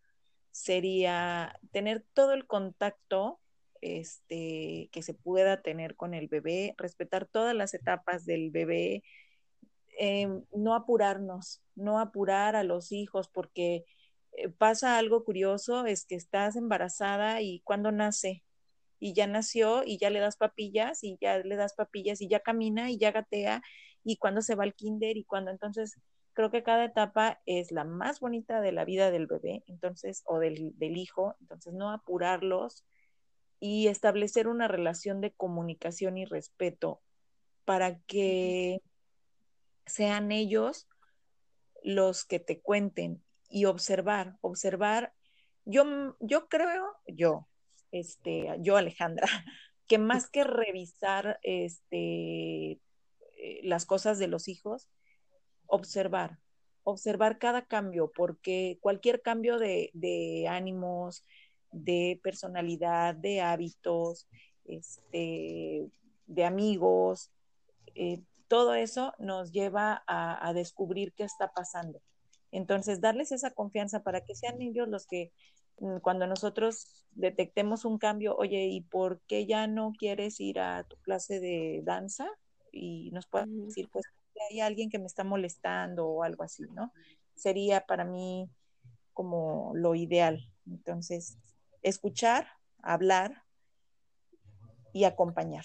sería 0.50 1.58
tener 1.72 2.04
todo 2.14 2.32
el 2.32 2.46
contacto 2.46 3.40
este, 3.84 4.88
que 4.92 5.02
se 5.02 5.12
pueda 5.12 5.60
tener 5.60 5.94
con 5.94 6.14
el 6.14 6.26
bebé, 6.28 6.74
respetar 6.78 7.26
todas 7.26 7.54
las 7.54 7.74
etapas 7.74 8.24
del 8.24 8.50
bebé, 8.50 9.04
em, 9.98 10.42
no 10.54 10.74
apurarnos, 10.74 11.62
no 11.74 12.00
apurar 12.00 12.56
a 12.56 12.64
los 12.64 12.92
hijos, 12.92 13.28
porque 13.28 13.84
eh, 14.32 14.48
pasa 14.48 14.98
algo 14.98 15.24
curioso, 15.24 15.84
es 15.86 16.06
que 16.06 16.14
estás 16.16 16.56
embarazada 16.56 17.42
y 17.42 17.60
cuando 17.60 17.92
nace, 17.92 18.42
y 18.98 19.12
ya 19.14 19.26
nació 19.26 19.82
y 19.84 19.98
ya 19.98 20.10
le 20.10 20.20
das 20.20 20.36
papillas 20.36 21.04
y 21.04 21.18
ya 21.20 21.38
le 21.38 21.56
das 21.56 21.74
papillas 21.74 22.22
y 22.22 22.28
ya 22.28 22.40
camina 22.40 22.90
y 22.90 22.98
ya 22.98 23.12
gatea 23.12 23.62
y 24.02 24.16
cuando 24.16 24.40
se 24.42 24.54
va 24.54 24.64
al 24.64 24.74
kinder 24.74 25.16
y 25.18 25.24
cuando 25.24 25.50
entonces 25.50 26.00
creo 26.32 26.50
que 26.50 26.62
cada 26.62 26.86
etapa 26.86 27.40
es 27.46 27.70
la 27.70 27.84
más 27.84 28.20
bonita 28.20 28.60
de 28.62 28.72
la 28.72 28.84
vida 28.86 29.10
del 29.10 29.26
bebé, 29.26 29.62
entonces, 29.66 30.22
o 30.26 30.38
del, 30.38 30.72
del 30.78 30.96
hijo, 30.96 31.36
entonces 31.40 31.74
no 31.74 31.90
apurarlos 31.92 32.84
y 33.60 33.88
establecer 33.88 34.48
una 34.48 34.68
relación 34.68 35.20
de 35.20 35.32
comunicación 35.32 36.18
y 36.18 36.24
respeto 36.24 37.00
para 37.64 37.98
que 38.00 38.80
sean 39.86 40.32
ellos 40.32 40.88
los 41.82 42.24
que 42.24 42.40
te 42.40 42.60
cuenten 42.60 43.22
y 43.48 43.66
observar, 43.66 44.36
observar. 44.40 45.12
Yo, 45.64 46.16
yo 46.20 46.48
creo, 46.48 46.96
yo, 47.06 47.48
este, 47.92 48.48
yo 48.60 48.76
Alejandra, 48.76 49.26
que 49.86 49.98
más 49.98 50.28
que 50.28 50.44
revisar 50.44 51.38
este, 51.42 52.72
eh, 52.72 53.60
las 53.62 53.86
cosas 53.86 54.18
de 54.18 54.28
los 54.28 54.48
hijos, 54.48 54.88
observar, 55.66 56.38
observar 56.82 57.38
cada 57.38 57.66
cambio, 57.66 58.10
porque 58.14 58.78
cualquier 58.80 59.22
cambio 59.22 59.58
de, 59.58 59.90
de 59.94 60.46
ánimos, 60.48 61.24
de 61.74 62.20
personalidad, 62.22 63.14
de 63.14 63.40
hábitos, 63.40 64.26
este, 64.64 65.90
de 66.26 66.44
amigos, 66.44 67.30
eh, 67.94 68.20
todo 68.48 68.74
eso 68.74 69.12
nos 69.18 69.52
lleva 69.52 70.02
a, 70.06 70.48
a, 70.48 70.52
descubrir 70.52 71.12
qué 71.12 71.24
está 71.24 71.52
pasando. 71.52 72.00
Entonces, 72.52 73.00
darles 73.00 73.32
esa 73.32 73.50
confianza 73.50 74.02
para 74.02 74.20
que 74.24 74.34
sean 74.34 74.62
ellos 74.62 74.88
los 74.88 75.06
que 75.06 75.32
Mm, 75.78 75.98
cuando 75.98 76.26
nosotros 76.26 77.04
detectemos 77.12 77.84
un 77.84 77.98
cambio, 77.98 78.36
oye, 78.36 78.66
¿y 78.66 78.80
por 78.82 79.20
qué 79.26 79.46
ya 79.46 79.66
no 79.66 79.92
quieres 79.98 80.40
ir 80.40 80.60
a 80.60 80.84
tu 80.84 80.96
clase 80.98 81.40
de 81.40 81.82
danza? 81.84 82.28
Y 82.72 83.10
nos 83.12 83.26
pueden 83.26 83.66
decir, 83.66 83.88
pues 83.92 84.04
hay 84.50 84.60
alguien 84.60 84.90
que 84.90 84.98
me 84.98 85.06
está 85.06 85.24
molestando 85.24 86.06
o 86.06 86.22
algo 86.22 86.42
así, 86.42 86.64
¿no? 86.74 86.92
Sería 87.34 87.86
para 87.86 88.04
mí 88.04 88.48
como 89.12 89.72
lo 89.74 89.94
ideal. 89.94 90.48
Entonces, 90.66 91.38
escuchar, 91.84 92.48
hablar 92.82 93.44
y 94.92 95.04
acompañar. 95.04 95.64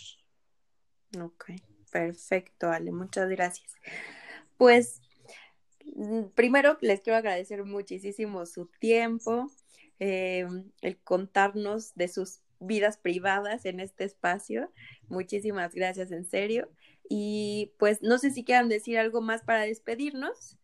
Ok, 1.19 1.51
perfecto, 1.91 2.69
Ale, 2.69 2.91
muchas 2.91 3.29
gracias. 3.29 3.73
Pues 4.57 5.01
mm, 5.95 6.25
primero 6.35 6.77
les 6.81 7.01
quiero 7.01 7.17
agradecer 7.17 7.63
muchísimo 7.63 8.45
su 8.45 8.67
tiempo, 8.79 9.47
eh, 9.99 10.47
el 10.81 10.97
contarnos 10.99 11.95
de 11.95 12.07
sus 12.07 12.41
vidas 12.59 12.97
privadas 12.97 13.65
en 13.65 13.79
este 13.79 14.03
espacio. 14.03 14.71
Muchísimas 15.07 15.73
gracias, 15.73 16.11
en 16.11 16.25
serio. 16.25 16.69
Y 17.09 17.73
pues 17.79 18.01
no 18.01 18.17
sé 18.17 18.31
si 18.31 18.43
quieran 18.43 18.69
decir 18.69 18.99
algo 18.99 19.21
más 19.21 19.43
para 19.43 19.61
despedirnos. 19.61 20.57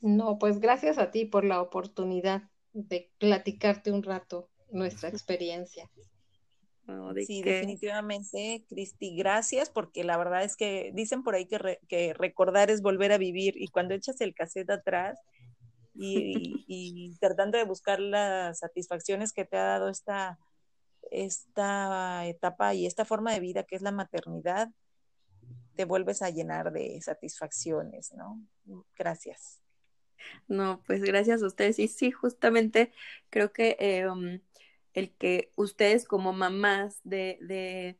No, 0.00 0.38
pues 0.38 0.58
gracias 0.58 0.98
a 0.98 1.12
ti 1.12 1.24
por 1.24 1.44
la 1.44 1.60
oportunidad 1.60 2.42
de 2.72 3.10
platicarte 3.18 3.90
un 3.90 4.02
rato 4.02 4.48
nuestra 4.70 5.08
experiencia. 5.08 5.90
sí, 7.26 7.42
definitivamente, 7.42 8.64
Cristi, 8.68 9.16
gracias, 9.16 9.70
porque 9.70 10.04
la 10.04 10.16
verdad 10.16 10.44
es 10.44 10.56
que 10.56 10.90
dicen 10.94 11.22
por 11.22 11.34
ahí 11.34 11.46
que, 11.46 11.78
que 11.88 12.14
recordar 12.14 12.70
es 12.70 12.82
volver 12.82 13.12
a 13.12 13.18
vivir 13.18 13.54
y 13.56 13.68
cuando 13.68 13.94
echas 13.94 14.20
el 14.20 14.34
cassette 14.34 14.70
atrás, 14.70 15.18
y, 15.94 17.16
tratando 17.20 17.58
de 17.58 17.64
buscar 17.64 18.00
las 18.00 18.60
satisfacciones 18.60 19.32
que 19.32 19.44
te 19.44 19.56
ha 19.56 19.64
dado 19.64 19.88
esta, 19.88 20.38
esta 21.10 22.26
etapa 22.26 22.74
y 22.74 22.86
esta 22.86 23.04
forma 23.04 23.32
de 23.32 23.40
vida 23.40 23.64
que 23.64 23.76
es 23.76 23.82
la 23.82 23.92
maternidad, 23.92 24.68
te 25.74 25.84
vuelves 25.84 26.22
a 26.22 26.30
llenar 26.30 26.72
de 26.72 27.00
satisfacciones, 27.00 28.12
¿no? 28.12 28.40
Gracias. 28.96 29.61
No, 30.48 30.82
pues 30.86 31.02
gracias 31.02 31.42
a 31.42 31.46
ustedes. 31.46 31.78
Y 31.78 31.88
sí, 31.88 32.10
justamente 32.10 32.92
creo 33.30 33.52
que 33.52 33.76
em, 33.78 34.40
el 34.94 35.10
que 35.12 35.50
ustedes 35.56 36.06
como 36.06 36.32
mamás 36.32 37.00
de, 37.04 37.38
de, 37.42 37.98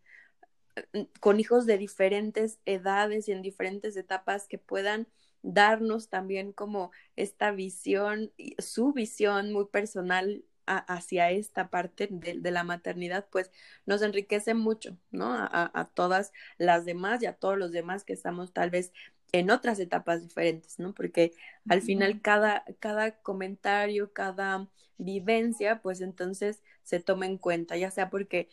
con 1.21 1.41
hijos 1.41 1.67
de 1.67 1.79
diferentes 1.79 2.59
edades 2.67 3.29
y 3.29 3.33
en 3.33 3.43
diferentes 3.43 3.97
etapas 3.97 4.47
que 4.49 4.59
puedan 4.59 5.09
darnos 5.43 6.09
también 6.09 6.53
como 6.53 6.93
esta 7.17 7.51
visión, 7.51 8.33
su 8.59 8.93
visión 8.93 9.53
muy 9.53 9.67
personal 9.67 10.45
hacia 10.67 11.31
esta 11.31 11.69
parte 11.71 12.09
de, 12.11 12.51
la 12.51 12.65
maternidad, 12.65 13.27
pues 13.31 13.51
nos 13.85 14.03
enriquece 14.03 14.55
mucho, 14.55 14.97
¿no? 15.11 15.33
A, 15.33 15.91
todas 15.95 16.33
las 16.57 16.85
demás 16.85 17.23
y 17.23 17.27
a 17.27 17.35
todos 17.35 17.59
los 17.59 17.73
demás 17.73 18.05
que 18.05 18.13
estamos 18.13 18.53
tal 18.53 18.71
vez 18.71 18.93
en 19.33 19.51
otras 19.51 19.79
etapas 19.81 20.23
diferentes, 20.23 20.79
¿no? 20.79 20.95
Porque 20.95 21.33
al 21.69 21.81
final 21.83 22.21
cada, 22.21 22.65
cada 22.79 23.19
comentario, 23.23 24.13
cada 24.13 24.69
vivencia, 24.99 25.81
pues 25.81 26.01
entonces 26.03 26.63
se 26.83 27.01
toma 27.01 27.27
en 27.27 27.39
cuenta, 27.39 27.77
ya 27.77 27.91
sea 27.91 28.11
porque 28.11 28.49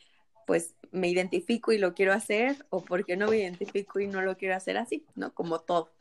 pues 0.48 0.74
me 0.92 1.10
identifico 1.10 1.72
y 1.72 1.78
lo 1.78 1.94
quiero 1.94 2.14
hacer 2.14 2.66
o 2.70 2.84
porque 2.84 3.18
no 3.18 3.28
me 3.28 3.38
identifico 3.38 4.00
y 4.00 4.08
no 4.08 4.22
lo 4.22 4.36
quiero 4.38 4.56
hacer 4.56 4.78
así, 4.78 5.06
¿no? 5.16 5.34
Como 5.34 5.60
todo. 5.60 5.92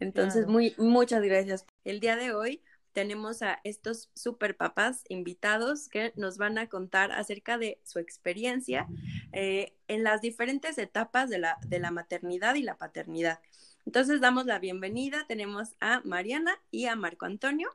Entonces, 0.00 0.48
muy, 0.48 0.74
muchas 0.78 1.22
gracias. 1.22 1.64
El 1.84 2.00
día 2.00 2.16
de 2.16 2.34
hoy 2.34 2.62
tenemos 2.92 3.42
a 3.42 3.60
estos 3.64 4.10
super 4.14 4.56
papás 4.56 5.04
invitados 5.08 5.88
que 5.88 6.12
nos 6.16 6.36
van 6.36 6.58
a 6.58 6.68
contar 6.68 7.12
acerca 7.12 7.58
de 7.58 7.80
su 7.84 7.98
experiencia 7.98 8.86
eh, 9.32 9.74
en 9.88 10.02
las 10.02 10.20
diferentes 10.20 10.78
etapas 10.78 11.30
de 11.30 11.38
la, 11.38 11.58
de 11.66 11.78
la 11.78 11.90
maternidad 11.90 12.54
y 12.56 12.62
la 12.62 12.76
paternidad. 12.76 13.38
Entonces 13.86 14.20
damos 14.20 14.46
la 14.46 14.58
bienvenida, 14.58 15.24
tenemos 15.26 15.70
a 15.80 16.00
Mariana 16.04 16.52
y 16.70 16.86
a 16.86 16.96
Marco 16.96 17.26
Antonio. 17.26 17.68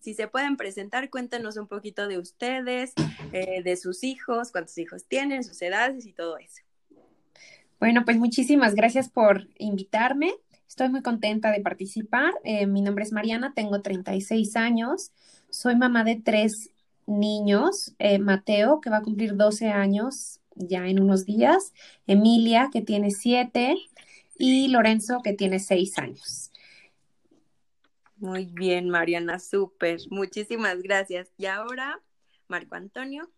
Si 0.00 0.14
se 0.14 0.28
pueden 0.28 0.56
presentar, 0.56 1.10
cuéntenos 1.10 1.56
un 1.56 1.66
poquito 1.66 2.06
de 2.06 2.18
ustedes, 2.18 2.92
eh, 3.32 3.62
de 3.62 3.76
sus 3.76 4.04
hijos, 4.04 4.52
cuántos 4.52 4.78
hijos 4.78 5.04
tienen, 5.06 5.42
sus 5.42 5.60
edades 5.60 6.06
y 6.06 6.12
todo 6.12 6.38
eso. 6.38 6.62
Bueno, 7.80 8.04
pues 8.04 8.16
muchísimas 8.16 8.74
gracias 8.74 9.08
por 9.08 9.48
invitarme. 9.58 10.34
Estoy 10.68 10.88
muy 10.88 11.02
contenta 11.02 11.50
de 11.50 11.60
participar. 11.60 12.32
Eh, 12.44 12.66
mi 12.66 12.80
nombre 12.80 13.04
es 13.04 13.12
Mariana, 13.12 13.52
tengo 13.54 13.80
36 13.82 14.56
años. 14.56 15.12
Soy 15.50 15.76
mamá 15.76 16.04
de 16.04 16.16
tres 16.16 16.70
niños. 17.06 17.94
Eh, 17.98 18.18
Mateo, 18.18 18.80
que 18.80 18.90
va 18.90 18.98
a 18.98 19.02
cumplir 19.02 19.36
12 19.36 19.68
años 19.68 20.40
ya 20.54 20.86
en 20.86 21.00
unos 21.00 21.24
días. 21.24 21.72
Emilia, 22.06 22.68
que 22.72 22.82
tiene 22.82 23.10
7. 23.10 23.76
Y 24.38 24.68
Lorenzo, 24.68 25.20
que 25.22 25.34
tiene 25.34 25.58
6 25.58 25.98
años. 25.98 26.50
Muy 28.16 28.46
bien, 28.46 28.88
Mariana, 28.88 29.38
súper. 29.38 30.00
Muchísimas 30.10 30.82
gracias. 30.82 31.28
Y 31.36 31.46
ahora, 31.46 32.00
Marco 32.48 32.74
Antonio. 32.74 33.28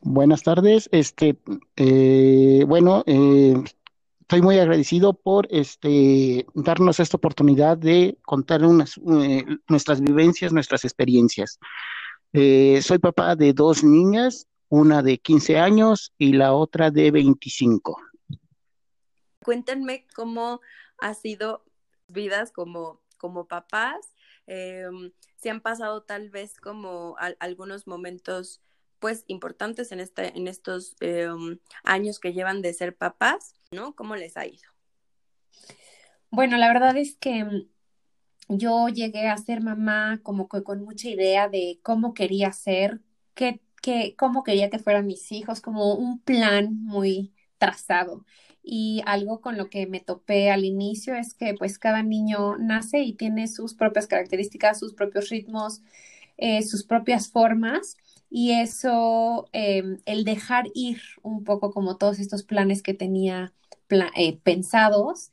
Buenas 0.00 0.42
tardes. 0.42 0.88
Este, 0.92 1.38
eh, 1.76 2.64
bueno, 2.66 3.04
eh, 3.06 3.54
estoy 4.32 4.42
muy 4.42 4.58
agradecido 4.58 5.12
por 5.12 5.46
este, 5.50 6.46
darnos 6.54 7.00
esta 7.00 7.18
oportunidad 7.18 7.76
de 7.76 8.16
contar 8.24 8.64
unas, 8.64 8.98
eh, 8.98 9.44
nuestras 9.68 10.00
vivencias, 10.00 10.52
nuestras 10.52 10.84
experiencias. 10.84 11.58
Eh, 12.32 12.80
soy 12.82 12.98
papá 12.98 13.36
de 13.36 13.52
dos 13.52 13.84
niñas, 13.84 14.46
una 14.70 15.02
de 15.02 15.18
15 15.18 15.58
años 15.58 16.12
y 16.16 16.32
la 16.32 16.54
otra 16.54 16.90
de 16.90 17.10
25. 17.10 18.00
Cuéntenme 19.44 20.06
cómo 20.14 20.60
ha 20.98 21.14
sido 21.14 21.64
vidas 22.08 22.52
como, 22.52 23.00
como 23.18 23.46
papás, 23.46 24.14
eh, 24.46 24.86
si 25.36 25.48
han 25.48 25.60
pasado 25.60 26.02
tal 26.02 26.30
vez 26.30 26.58
como 26.60 27.16
algunos 27.38 27.86
momentos 27.86 28.60
pues 28.98 29.24
importantes 29.26 29.90
en, 29.90 29.98
este, 29.98 30.36
en 30.36 30.46
estos 30.46 30.94
eh, 31.00 31.28
años 31.82 32.20
que 32.20 32.32
llevan 32.32 32.62
de 32.62 32.72
ser 32.72 32.96
papás, 32.96 33.56
¿no? 33.72 33.96
¿Cómo 33.96 34.14
les 34.14 34.36
ha 34.36 34.46
ido? 34.46 34.62
Bueno, 36.30 36.56
la 36.56 36.68
verdad 36.68 36.96
es 36.96 37.16
que 37.16 37.44
mm, 37.44 37.68
yo 38.48 38.88
llegué 38.88 39.28
a 39.28 39.36
ser 39.36 39.60
mamá 39.60 40.20
como 40.22 40.48
con 40.48 40.84
mucha 40.84 41.08
idea 41.08 41.48
de 41.48 41.80
cómo 41.82 42.14
quería 42.14 42.52
ser, 42.52 43.00
qué, 43.34 43.60
cómo 44.16 44.44
quería 44.44 44.70
que 44.70 44.78
fueran 44.78 45.06
mis 45.06 45.32
hijos, 45.32 45.60
como 45.60 45.94
un 45.94 46.20
plan 46.20 46.72
muy 46.84 47.34
trazado. 47.58 48.24
Y 48.62 49.02
algo 49.06 49.40
con 49.40 49.56
lo 49.58 49.68
que 49.70 49.86
me 49.86 50.00
topé 50.00 50.50
al 50.50 50.64
inicio 50.64 51.14
es 51.16 51.34
que 51.34 51.54
pues 51.54 51.78
cada 51.78 52.02
niño 52.02 52.56
nace 52.58 53.00
y 53.00 53.14
tiene 53.14 53.48
sus 53.48 53.74
propias 53.74 54.06
características, 54.06 54.78
sus 54.78 54.94
propios 54.94 55.28
ritmos, 55.30 55.82
eh, 56.38 56.62
sus 56.62 56.84
propias 56.84 57.28
formas. 57.30 57.96
Y 58.30 58.52
eso, 58.52 59.48
em, 59.52 59.98
el 60.06 60.24
dejar 60.24 60.66
ir 60.74 61.00
un 61.22 61.44
poco 61.44 61.72
como 61.72 61.96
todos 61.98 62.18
estos 62.20 62.44
planes 62.44 62.82
que 62.82 62.94
tenía 62.94 63.52
eh, 64.16 64.38
pensados, 64.42 65.32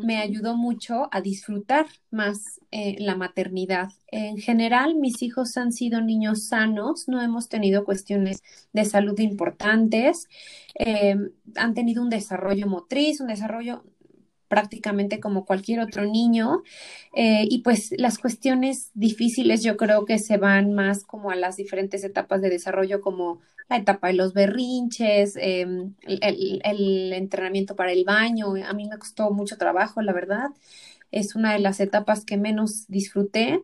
me 0.00 0.18
ayudó 0.18 0.56
mucho 0.56 1.08
a 1.12 1.20
disfrutar 1.20 1.86
más 2.10 2.60
eh, 2.70 2.96
la 2.98 3.16
maternidad. 3.16 3.90
En 4.08 4.38
general, 4.38 4.94
mis 4.96 5.22
hijos 5.22 5.56
han 5.56 5.72
sido 5.72 6.00
niños 6.00 6.46
sanos, 6.46 7.08
no 7.08 7.22
hemos 7.22 7.48
tenido 7.48 7.84
cuestiones 7.84 8.42
de 8.72 8.84
salud 8.84 9.18
importantes, 9.20 10.28
eh, 10.74 11.16
han 11.56 11.74
tenido 11.74 12.02
un 12.02 12.10
desarrollo 12.10 12.66
motriz, 12.66 13.20
un 13.20 13.28
desarrollo 13.28 13.84
prácticamente 14.50 15.20
como 15.20 15.46
cualquier 15.46 15.78
otro 15.80 16.04
niño. 16.04 16.62
Eh, 17.14 17.46
y 17.48 17.62
pues 17.62 17.94
las 17.96 18.18
cuestiones 18.18 18.90
difíciles 18.94 19.62
yo 19.62 19.76
creo 19.76 20.04
que 20.04 20.18
se 20.18 20.38
van 20.38 20.74
más 20.74 21.04
como 21.04 21.30
a 21.30 21.36
las 21.36 21.56
diferentes 21.56 22.02
etapas 22.02 22.42
de 22.42 22.50
desarrollo, 22.50 23.00
como 23.00 23.40
la 23.68 23.76
etapa 23.76 24.08
de 24.08 24.14
los 24.14 24.34
berrinches, 24.34 25.36
em, 25.36 25.94
el, 26.02 27.12
entrenamiento 27.14 27.76
para 27.76 27.92
el 27.92 28.04
baño. 28.04 28.54
A 28.66 28.72
mí 28.74 28.88
me 28.88 28.98
costó 28.98 29.30
mucho 29.30 29.56
trabajo, 29.56 30.02
la 30.02 30.12
verdad. 30.12 30.48
Es 31.12 31.36
una 31.36 31.52
de 31.52 31.60
las 31.60 31.78
etapas 31.78 32.24
que 32.24 32.36
menos 32.36 32.86
disfruté, 32.88 33.62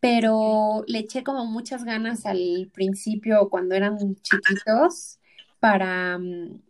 pero 0.00 0.84
le 0.88 0.98
eché 1.00 1.22
como 1.22 1.46
muchas 1.46 1.84
ganas 1.84 2.26
al 2.26 2.70
principio 2.74 3.48
cuando 3.50 3.76
eran 3.76 4.16
chiquitos 4.22 5.20
para 5.60 6.18
mm, 6.18 6.60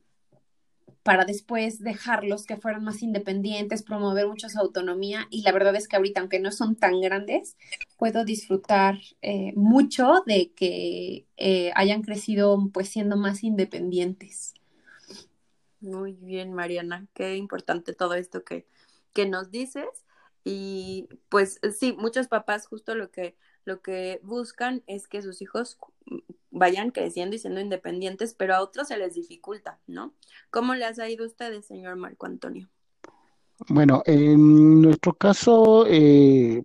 para 1.03 1.25
después 1.25 1.81
dejarlos 1.81 2.47
que 2.47 2.57
fueran 2.57 2.85
más 2.85 3.03
independientes, 3.03 3.83
promover 3.83 4.29
mucho 4.29 4.49
su 4.49 4.59
autonomía 4.59 5.27
y 5.31 5.43
la 5.43 5.53
verdad 5.53 5.75
es 5.75 5.89
que 5.89 5.97
ahorita, 5.97 6.21
aunque 6.21 6.39
no 6.39 6.53
son 6.53 6.77
tan 6.77 7.01
grandes, 7.01 7.57
puedo 7.97 8.25
disfrutar 8.25 8.99
eh, 9.21 9.53
mucho 9.57 10.23
de 10.27 10.53
que 10.53 11.27
eh, 11.37 11.73
hayan 11.75 12.03
crecido 12.03 12.57
pues 12.73 12.89
siendo 12.89 13.17
más 13.17 13.43
independientes. 13.43 14.55
Muy 15.81 16.13
bien, 16.13 16.53
Mariana, 16.53 17.09
qué 17.15 17.37
importante 17.37 17.93
todo 17.93 18.15
esto 18.15 18.45
que, 18.45 18.67
que 19.13 19.27
nos 19.27 19.51
dices. 19.51 19.89
Y 20.45 21.09
pues 21.29 21.61
sí, 21.77 21.93
muchos 21.93 22.29
papás 22.29 22.67
justo 22.67 22.95
lo 22.95 23.11
que, 23.11 23.37
lo 23.65 23.81
que 23.83 24.21
buscan 24.23 24.83
es 24.87 25.09
que 25.09 25.23
sus 25.23 25.43
hijos 25.43 25.79
vayan 26.53 26.91
creciendo 26.91 27.35
y 27.35 27.39
siendo 27.39 27.61
independientes, 27.61 28.35
pero 28.35 28.55
a 28.55 28.63
otros 28.63 28.89
se 28.89 28.99
les 28.99 29.15
dificulta, 29.15 29.81
¿no? 29.87 30.15
¿Cómo 30.51 30.75
les 30.75 30.99
ha 30.99 31.09
ido 31.09 31.25
a 31.25 31.27
ustedes, 31.27 31.67
señor 31.67 31.97
Marco 31.97 32.27
Antonio? 32.27 32.69
Bueno, 33.69 34.03
en 34.07 34.83
nuestro 34.83 35.15
caso 35.15 35.87
eh, 35.89 36.63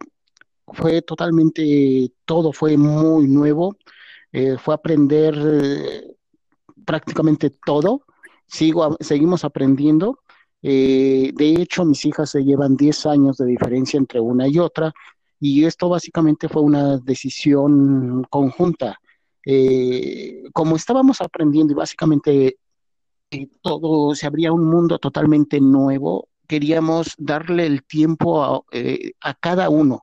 fue 0.68 1.02
totalmente, 1.02 2.12
todo 2.26 2.52
fue 2.52 2.76
muy 2.76 3.28
nuevo, 3.28 3.78
eh, 4.32 4.58
fue 4.58 4.74
aprender 4.74 5.36
eh, 5.38 6.16
prácticamente 6.86 7.52
todo, 7.66 8.02
Sigo, 8.46 8.96
seguimos 9.00 9.44
aprendiendo. 9.44 10.20
de 10.62 11.56
hecho, 11.60 11.86
mis 11.86 12.04
hijas 12.06 12.32
se 12.32 12.44
llevan 12.44 12.76
10 12.76 13.06
años 13.06 13.38
de 13.38 13.46
diferencia 13.46 13.98
entre 13.98 14.20
una 14.20 14.48
y 14.48 14.58
otra, 14.60 14.94
y 15.40 15.66
esto 15.66 15.90
básicamente 15.90 16.50
fue 16.50 16.62
una 16.62 16.98
decisión 16.98 18.24
conjunta 18.30 18.98
eh, 19.50 20.44
como 20.52 20.76
estábamos 20.76 21.22
aprendiendo 21.22 21.72
y 21.72 21.76
básicamente 21.78 22.58
eh, 23.32 23.48
todo 23.62 24.14
se 24.14 24.28
abría 24.28 24.52
un 24.52 24.66
mundo 24.66 25.00
totalmente 25.00 25.62
nuevo, 25.62 26.28
queríamos 26.50 27.14
darle 27.18 27.66
el 27.66 27.86
tiempo 27.86 28.44
a, 28.44 28.62
eh, 28.74 29.14
cada 29.40 29.70
uno. 29.70 30.02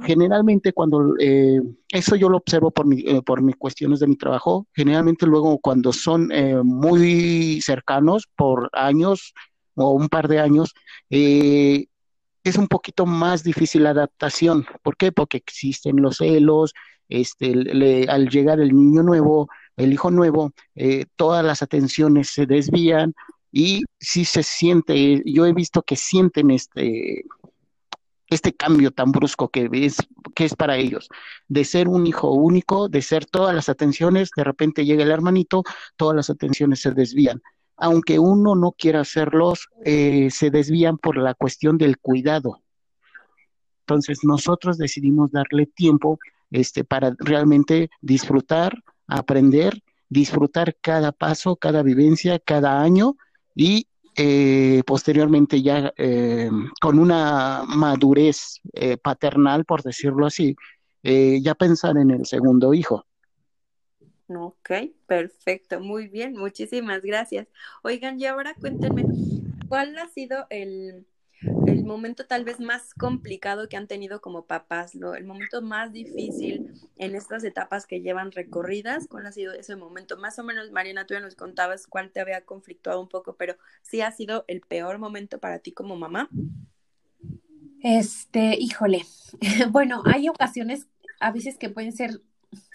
Generalmente 0.00 0.72
cuando, 0.72 1.14
eso 1.18 2.16
yo 2.16 2.30
lo 2.30 2.38
observo 2.38 2.70
por, 2.70 2.86
mi, 2.86 3.02
por 3.20 3.42
mis 3.42 3.56
cuestiones 3.56 4.00
de 4.00 4.06
mi 4.06 4.16
trabajo, 4.16 4.66
generalmente 4.72 5.26
luego 5.26 5.58
cuando 5.58 5.92
son 5.92 6.30
muy 6.64 7.60
cercanos 7.60 8.26
por 8.34 8.70
años 8.72 9.34
o 9.74 9.90
un 9.90 10.08
par 10.08 10.28
de 10.28 10.40
años, 10.40 10.72
es 11.10 12.56
un 12.56 12.68
poquito 12.68 13.04
más 13.04 13.44
difícil 13.44 13.82
la 13.82 13.90
adaptación. 13.90 14.64
¿Por 14.82 14.96
qué? 14.96 15.12
Porque 15.12 15.36
existen 15.36 16.00
los 16.00 16.16
celos, 16.16 16.72
este, 17.08 18.06
al 18.08 18.28
llegar 18.28 18.60
el 18.60 18.74
niño 18.74 19.02
nuevo, 19.02 19.48
el 19.76 19.92
hijo 19.92 20.10
nuevo, 20.10 20.52
eh, 20.74 21.06
todas 21.16 21.44
las 21.44 21.62
atenciones 21.62 22.30
se 22.30 22.46
desvían 22.46 23.14
y 23.52 23.84
sí 23.98 24.24
se 24.24 24.42
siente, 24.42 25.22
yo 25.24 25.46
he 25.46 25.52
visto 25.52 25.82
que 25.82 25.96
sienten 25.96 26.50
este, 26.50 27.24
este 28.28 28.54
cambio 28.54 28.90
tan 28.90 29.12
brusco 29.12 29.48
que 29.48 29.68
es, 29.72 29.96
que 30.34 30.44
es 30.44 30.54
para 30.54 30.76
ellos, 30.76 31.08
de 31.48 31.64
ser 31.64 31.88
un 31.88 32.06
hijo 32.06 32.32
único, 32.32 32.88
de 32.88 33.02
ser 33.02 33.26
todas 33.26 33.54
las 33.54 33.68
atenciones, 33.68 34.30
de 34.36 34.44
repente 34.44 34.84
llega 34.84 35.04
el 35.04 35.10
hermanito, 35.10 35.62
todas 35.96 36.16
las 36.16 36.30
atenciones 36.30 36.80
se 36.80 36.90
desvían. 36.92 37.42
Aunque 37.76 38.18
uno 38.18 38.54
no 38.54 38.72
quiera 38.72 39.00
hacerlos, 39.00 39.68
eh, 39.84 40.28
se 40.30 40.50
desvían 40.50 40.96
por 40.96 41.18
la 41.18 41.34
cuestión 41.34 41.76
del 41.76 41.98
cuidado. 41.98 42.62
Entonces 43.80 44.20
nosotros 44.24 44.78
decidimos 44.78 45.30
darle 45.30 45.66
tiempo 45.66 46.18
este, 46.50 46.84
para 46.84 47.14
realmente 47.18 47.90
disfrutar, 48.00 48.82
aprender, 49.06 49.82
disfrutar 50.08 50.76
cada 50.80 51.12
paso, 51.12 51.56
cada 51.56 51.82
vivencia, 51.82 52.38
cada 52.38 52.80
año 52.80 53.16
y 53.54 53.88
eh, 54.18 54.82
posteriormente 54.86 55.60
ya 55.60 55.92
eh, 55.96 56.50
con 56.80 56.98
una 56.98 57.64
madurez 57.66 58.60
eh, 58.72 58.96
paternal, 58.96 59.64
por 59.64 59.82
decirlo 59.82 60.26
así, 60.26 60.56
ya 61.02 61.54
pensar 61.54 61.96
en 61.98 62.10
el 62.10 62.26
segundo 62.26 62.74
hijo. 62.74 63.06
Ok, 64.26 64.70
perfecto, 65.06 65.78
muy 65.78 66.08
bien, 66.08 66.32
muchísimas 66.32 67.02
gracias. 67.02 67.46
Oigan, 67.84 68.18
y 68.18 68.26
ahora 68.26 68.54
cuéntenme, 68.60 69.04
¿cuál 69.68 69.96
ha 69.98 70.08
sido 70.08 70.46
el, 70.50 71.06
el 71.66 71.84
momento 71.84 72.26
tal 72.26 72.44
vez 72.44 72.60
más 72.60 72.94
complicado 72.94 73.68
que 73.68 73.76
han 73.76 73.86
tenido 73.86 74.20
como 74.20 74.46
papás, 74.46 74.94
¿no? 74.94 75.14
el 75.14 75.24
momento 75.24 75.60
más 75.62 75.92
difícil 75.92 76.72
en 76.96 77.14
estas 77.14 77.44
etapas 77.44 77.86
que 77.86 78.00
llevan 78.00 78.32
recorridas, 78.32 79.06
¿cuál 79.08 79.26
ha 79.26 79.32
sido 79.32 79.52
ese 79.52 79.76
momento? 79.76 80.16
Más 80.16 80.38
o 80.38 80.44
menos, 80.44 80.70
Mariana, 80.70 81.06
tú 81.06 81.14
ya 81.14 81.20
nos 81.20 81.34
contabas 81.34 81.86
cuál 81.86 82.10
te 82.10 82.20
había 82.20 82.44
conflictuado 82.44 83.00
un 83.00 83.08
poco, 83.08 83.36
pero 83.36 83.56
sí 83.82 84.00
ha 84.00 84.10
sido 84.10 84.44
el 84.48 84.62
peor 84.62 84.98
momento 84.98 85.38
para 85.38 85.58
ti 85.58 85.72
como 85.72 85.96
mamá. 85.96 86.28
Este, 87.82 88.56
híjole, 88.58 89.04
bueno, 89.70 90.02
hay 90.06 90.28
ocasiones 90.28 90.86
a 91.20 91.32
veces 91.32 91.58
que 91.58 91.68
pueden 91.68 91.92
ser 91.92 92.22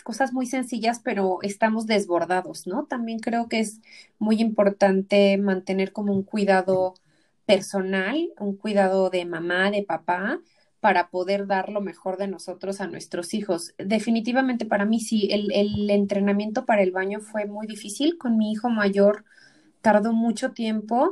cosas 0.03 0.33
muy 0.33 0.45
sencillas, 0.45 0.99
pero 0.99 1.39
estamos 1.41 1.87
desbordados, 1.87 2.67
¿no? 2.67 2.85
También 2.85 3.19
creo 3.19 3.47
que 3.47 3.59
es 3.59 3.81
muy 4.19 4.39
importante 4.39 5.37
mantener 5.37 5.91
como 5.91 6.13
un 6.13 6.23
cuidado 6.23 6.93
personal, 7.55 8.29
un 8.39 8.55
cuidado 8.55 9.09
de 9.09 9.25
mamá, 9.25 9.71
de 9.71 9.83
papá, 9.83 10.39
para 10.79 11.09
poder 11.09 11.47
dar 11.47 11.69
lo 11.69 11.81
mejor 11.81 12.17
de 12.17 12.27
nosotros 12.27 12.81
a 12.81 12.87
nuestros 12.87 13.33
hijos. 13.33 13.73
Definitivamente 13.77 14.65
para 14.65 14.85
mí 14.85 14.99
sí, 14.99 15.27
el, 15.31 15.51
el 15.53 15.89
entrenamiento 15.89 16.65
para 16.65 16.81
el 16.81 16.91
baño 16.91 17.19
fue 17.19 17.45
muy 17.45 17.67
difícil. 17.67 18.17
Con 18.17 18.37
mi 18.37 18.51
hijo 18.51 18.69
mayor 18.69 19.25
tardó 19.81 20.13
mucho 20.13 20.51
tiempo 20.53 21.11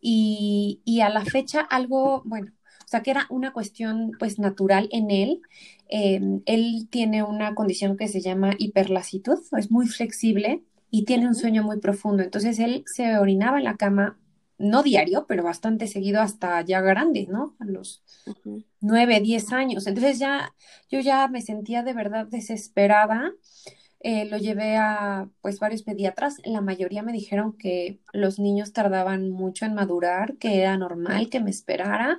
y, 0.00 0.80
y 0.84 1.00
a 1.00 1.08
la 1.08 1.24
fecha 1.24 1.60
algo, 1.60 2.22
bueno, 2.24 2.52
o 2.84 2.88
sea 2.88 3.02
que 3.02 3.10
era 3.10 3.26
una 3.30 3.52
cuestión 3.52 4.12
pues 4.18 4.38
natural 4.38 4.88
en 4.92 5.10
él. 5.10 5.40
Em, 5.88 6.42
él 6.46 6.88
tiene 6.90 7.22
una 7.22 7.54
condición 7.54 7.96
que 7.96 8.08
se 8.08 8.20
llama 8.20 8.54
hiperlasitud, 8.58 9.38
es 9.58 9.70
muy 9.70 9.86
flexible 9.88 10.62
y 10.90 11.04
tiene 11.04 11.26
un 11.26 11.34
sueño 11.34 11.62
muy 11.62 11.78
profundo. 11.80 12.22
Entonces 12.22 12.58
él 12.58 12.84
se 12.86 13.16
orinaba 13.18 13.58
en 13.58 13.64
la 13.64 13.76
cama 13.76 14.18
no 14.60 14.82
diario, 14.82 15.24
pero 15.26 15.42
bastante 15.42 15.86
seguido 15.86 16.20
hasta 16.20 16.60
ya 16.60 16.80
grande, 16.82 17.26
¿no? 17.28 17.56
A 17.58 17.64
los 17.64 18.04
nueve, 18.80 19.18
diez 19.20 19.52
años. 19.52 19.86
Entonces 19.86 20.18
ya, 20.18 20.54
yo 20.90 21.00
ya 21.00 21.26
me 21.28 21.40
sentía 21.40 21.82
de 21.82 21.94
verdad 21.94 22.26
desesperada. 22.26 23.32
Eh, 24.00 24.26
lo 24.26 24.36
llevé 24.36 24.76
a 24.76 25.28
pues 25.40 25.58
varios 25.60 25.82
pediatras. 25.82 26.36
La 26.44 26.60
mayoría 26.60 27.02
me 27.02 27.12
dijeron 27.12 27.56
que 27.56 28.00
los 28.12 28.38
niños 28.38 28.72
tardaban 28.72 29.30
mucho 29.30 29.64
en 29.64 29.74
madurar, 29.74 30.36
que 30.36 30.60
era 30.60 30.76
normal 30.76 31.30
que 31.30 31.40
me 31.40 31.50
esperara. 31.50 32.18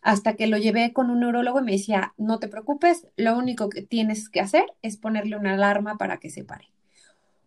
Hasta 0.00 0.36
que 0.36 0.46
lo 0.46 0.58
llevé 0.58 0.92
con 0.92 1.10
un 1.10 1.20
neurólogo 1.20 1.58
y 1.60 1.64
me 1.64 1.72
decía, 1.72 2.14
no 2.16 2.38
te 2.38 2.46
preocupes, 2.46 3.08
lo 3.16 3.36
único 3.36 3.68
que 3.68 3.82
tienes 3.82 4.28
que 4.28 4.40
hacer 4.40 4.64
es 4.80 4.96
ponerle 4.96 5.36
una 5.36 5.54
alarma 5.54 5.98
para 5.98 6.18
que 6.18 6.30
se 6.30 6.44
pare. 6.44 6.70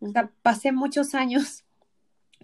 O 0.01 0.09
sea, 0.09 0.31
pasé 0.41 0.73
muchos 0.73 1.15
años 1.15 1.63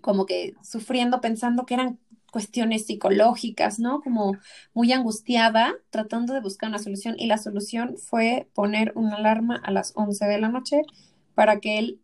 como 0.02 0.26
que 0.26 0.56
sufriendo, 0.64 1.22
pensando 1.22 1.66
que 1.66 1.76
eran 1.76 2.00
cuestiones 2.32 2.86
psicológicas, 2.86 3.80
¿no? 3.80 4.02
Como 4.02 4.38
muy 4.74 4.92
angustiada, 4.92 5.76
tratando 5.90 6.34
de 6.34 6.42
buscar 6.42 6.70
una 6.70 6.80
solución. 6.80 7.16
Y 7.18 7.28
la 7.28 7.38
solución 7.38 7.98
fue 7.98 8.48
poner 8.54 8.92
una 8.96 9.16
alarma 9.16 9.56
a 9.64 9.72
las 9.72 9.94
11 9.96 10.26
de 10.26 10.40
la 10.40 10.50
noche 10.50 10.82
para 11.36 11.60
que 11.60 11.80
él 11.80 12.00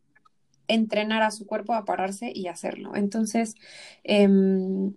entrenara 0.67 1.27
a 1.27 1.31
su 1.31 1.45
cuerpo 1.45 1.73
a 1.73 1.85
pararse 1.85 2.31
y 2.33 2.47
hacerlo. 2.47 2.95
Entonces, 2.95 3.55
em, 4.03 4.95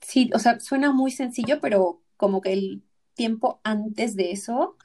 sí, 0.00 0.30
o 0.34 0.38
sea, 0.38 0.60
suena 0.60 0.92
muy 0.92 1.10
sencillo, 1.10 1.60
pero 1.60 2.00
como 2.16 2.40
que 2.40 2.52
el 2.52 2.82
tiempo 3.14 3.60
antes 3.64 4.16
de 4.16 4.32
eso 4.32 4.76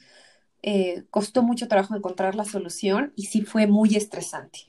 eh, 0.63 1.05
costó 1.11 1.43
mucho 1.43 1.67
trabajo 1.67 1.95
encontrar 1.95 2.35
la 2.35 2.45
solución 2.45 3.13
y 3.15 3.25
sí 3.27 3.43
fue 3.43 3.67
muy 3.67 3.95
estresante. 3.95 4.67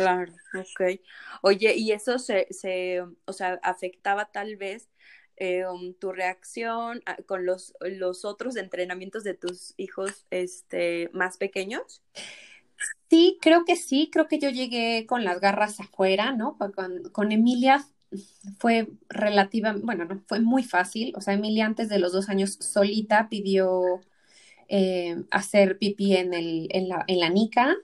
Claro, 0.00 0.32
ok. 0.54 1.00
Oye, 1.42 1.74
¿y 1.76 1.92
eso 1.92 2.18
se, 2.18 2.46
se 2.50 3.02
o 3.26 3.32
sea, 3.34 3.60
afectaba 3.62 4.30
tal 4.32 4.56
vez 4.56 4.88
eh, 5.36 5.66
um, 5.66 5.92
tu 5.94 6.12
reacción 6.12 7.02
con 7.26 7.44
los, 7.44 7.74
los 7.80 8.24
otros 8.24 8.56
entrenamientos 8.56 9.24
de 9.24 9.34
tus 9.34 9.74
hijos 9.76 10.26
este, 10.30 11.10
más 11.12 11.36
pequeños? 11.36 12.02
Sí, 13.10 13.38
creo 13.42 13.64
que 13.64 13.76
sí, 13.76 14.08
creo 14.12 14.28
que 14.28 14.38
yo 14.38 14.50
llegué 14.50 15.04
con 15.06 15.24
las 15.24 15.40
garras 15.40 15.80
afuera, 15.80 16.32
¿no? 16.32 16.56
Con, 16.58 17.02
con 17.12 17.32
Emilia 17.32 17.84
fue 18.58 18.88
relativa, 19.08 19.74
bueno, 19.82 20.04
no, 20.04 20.22
fue 20.26 20.40
muy 20.40 20.62
fácil, 20.64 21.12
o 21.16 21.20
sea, 21.20 21.34
Emilia 21.34 21.66
antes 21.66 21.88
de 21.88 21.98
los 21.98 22.12
dos 22.12 22.28
años 22.28 22.54
solita 22.60 23.28
pidió 23.28 24.00
eh, 24.68 25.24
hacer 25.30 25.78
pipí 25.78 26.16
en, 26.16 26.34
el, 26.34 26.68
en, 26.72 26.88
la, 26.88 27.04
en 27.08 27.20
la 27.20 27.30
nica 27.30 27.76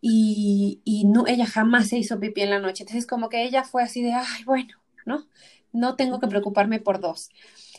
y, 0.00 0.80
y 0.84 1.04
no, 1.06 1.26
ella 1.26 1.46
jamás 1.46 1.88
se 1.88 1.98
hizo 1.98 2.20
pipí 2.20 2.42
en 2.42 2.50
la 2.50 2.60
noche. 2.60 2.84
Entonces, 2.84 3.06
como 3.06 3.28
que 3.28 3.44
ella 3.44 3.64
fue 3.64 3.82
así 3.82 4.02
de, 4.02 4.12
ay, 4.12 4.44
bueno, 4.44 4.76
¿no? 5.06 5.26
No 5.72 5.96
tengo 5.96 6.20
que 6.20 6.28
preocuparme 6.28 6.80
por 6.80 7.00
dos. 7.00 7.30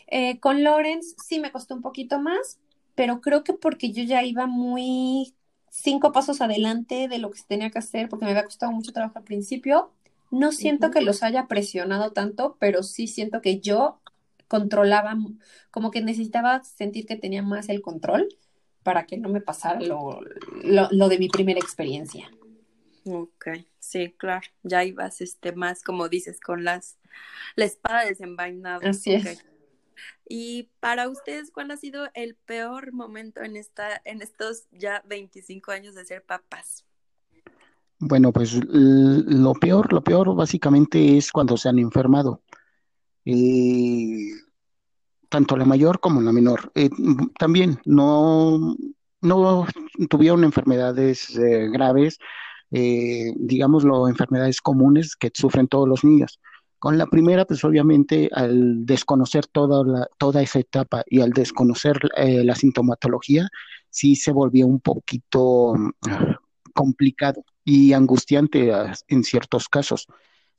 Eh, 0.07 0.39
con 0.39 0.63
Lawrence 0.63 1.15
sí 1.25 1.39
me 1.39 1.51
costó 1.51 1.75
un 1.75 1.81
poquito 1.81 2.19
más, 2.19 2.59
pero 2.95 3.21
creo 3.21 3.43
que 3.43 3.53
porque 3.53 3.91
yo 3.91 4.03
ya 4.03 4.23
iba 4.23 4.47
muy 4.47 5.35
cinco 5.69 6.11
pasos 6.11 6.41
adelante 6.41 7.07
de 7.07 7.19
lo 7.19 7.31
que 7.31 7.39
se 7.39 7.45
tenía 7.47 7.69
que 7.69 7.79
hacer, 7.79 8.09
porque 8.09 8.25
me 8.25 8.31
había 8.31 8.45
costado 8.45 8.71
mucho 8.71 8.91
trabajo 8.91 9.17
al 9.19 9.23
principio. 9.23 9.93
No 10.31 10.51
siento 10.51 10.91
que 10.91 11.01
los 11.01 11.23
haya 11.23 11.47
presionado 11.47 12.11
tanto, 12.11 12.57
pero 12.59 12.83
sí 12.83 13.07
siento 13.07 13.41
que 13.41 13.59
yo 13.59 14.01
controlaba, 14.47 15.15
como 15.71 15.91
que 15.91 16.01
necesitaba 16.01 16.63
sentir 16.63 17.05
que 17.05 17.15
tenía 17.15 17.43
más 17.43 17.69
el 17.69 17.81
control 17.81 18.27
para 18.83 19.05
que 19.05 19.17
no 19.17 19.29
me 19.29 19.41
pasara 19.41 19.79
lo, 19.81 20.19
lo, 20.63 21.09
de 21.09 21.17
mi 21.19 21.29
primera 21.29 21.59
experiencia. 21.59 22.29
Ok, 23.05 23.47
sí, 23.79 24.13
claro, 24.17 24.47
ya 24.63 24.83
ibas 24.83 25.21
este 25.21 25.51
más, 25.53 25.83
como 25.83 26.09
dices, 26.09 26.39
con 26.39 26.63
las 26.63 26.97
la 27.55 27.65
espada 27.65 28.05
desenvainada. 28.05 28.89
Así 28.89 29.13
es. 29.13 29.43
Y 30.27 30.69
para 30.79 31.09
ustedes, 31.09 31.51
¿cuál 31.51 31.71
ha 31.71 31.77
sido 31.77 32.07
el 32.13 32.35
peor 32.35 32.93
momento 32.93 33.41
en 33.41 33.55
esta, 33.55 34.01
en 34.05 34.21
estos 34.21 34.67
ya 34.71 35.03
25 35.07 35.71
años 35.71 35.95
de 35.95 36.05
ser 36.05 36.23
papás? 36.23 36.85
Bueno, 37.97 38.31
pues 38.31 38.53
lo 38.63 39.53
peor, 39.53 39.91
lo 39.91 40.01
peor 40.01 40.33
básicamente 40.35 41.17
es 41.17 41.31
cuando 41.31 41.57
se 41.57 41.67
han 41.67 41.79
enfermado. 41.79 42.41
Eh, 43.25 44.31
tanto 45.29 45.55
la 45.55 45.65
mayor 45.65 45.99
como 45.99 46.21
la 46.21 46.33
menor. 46.33 46.71
Eh, 46.75 46.89
también 47.37 47.79
no, 47.85 48.75
no 49.21 49.67
tuvieron 50.09 50.43
enfermedades 50.43 51.37
eh, 51.37 51.69
graves, 51.71 52.17
eh, 52.71 53.33
digámoslo, 53.37 54.07
enfermedades 54.07 54.61
comunes 54.61 55.15
que 55.15 55.31
sufren 55.33 55.67
todos 55.67 55.87
los 55.87 56.03
niños. 56.03 56.39
Con 56.79 56.97
la 56.97 57.07
primera, 57.07 57.45
pues 57.45 57.63
obviamente 57.63 58.29
al 58.33 58.85
desconocer 58.85 59.47
toda, 59.47 59.83
la, 59.85 60.07
toda 60.17 60.41
esa 60.41 60.59
etapa 60.59 61.03
y 61.07 61.19
al 61.19 61.31
desconocer 61.31 61.99
la 62.15 62.55
sintomatología, 62.55 63.49
sí 63.89 64.15
se 64.15 64.31
volvió 64.31 64.65
un 64.65 64.79
poquito 64.79 65.73
ah, 66.09 66.39
complicado 66.73 67.43
y 67.65 67.91
angustiante 67.91 68.73
ah, 68.73 68.93
en 69.09 69.23
ciertos 69.25 69.67
casos 69.67 70.07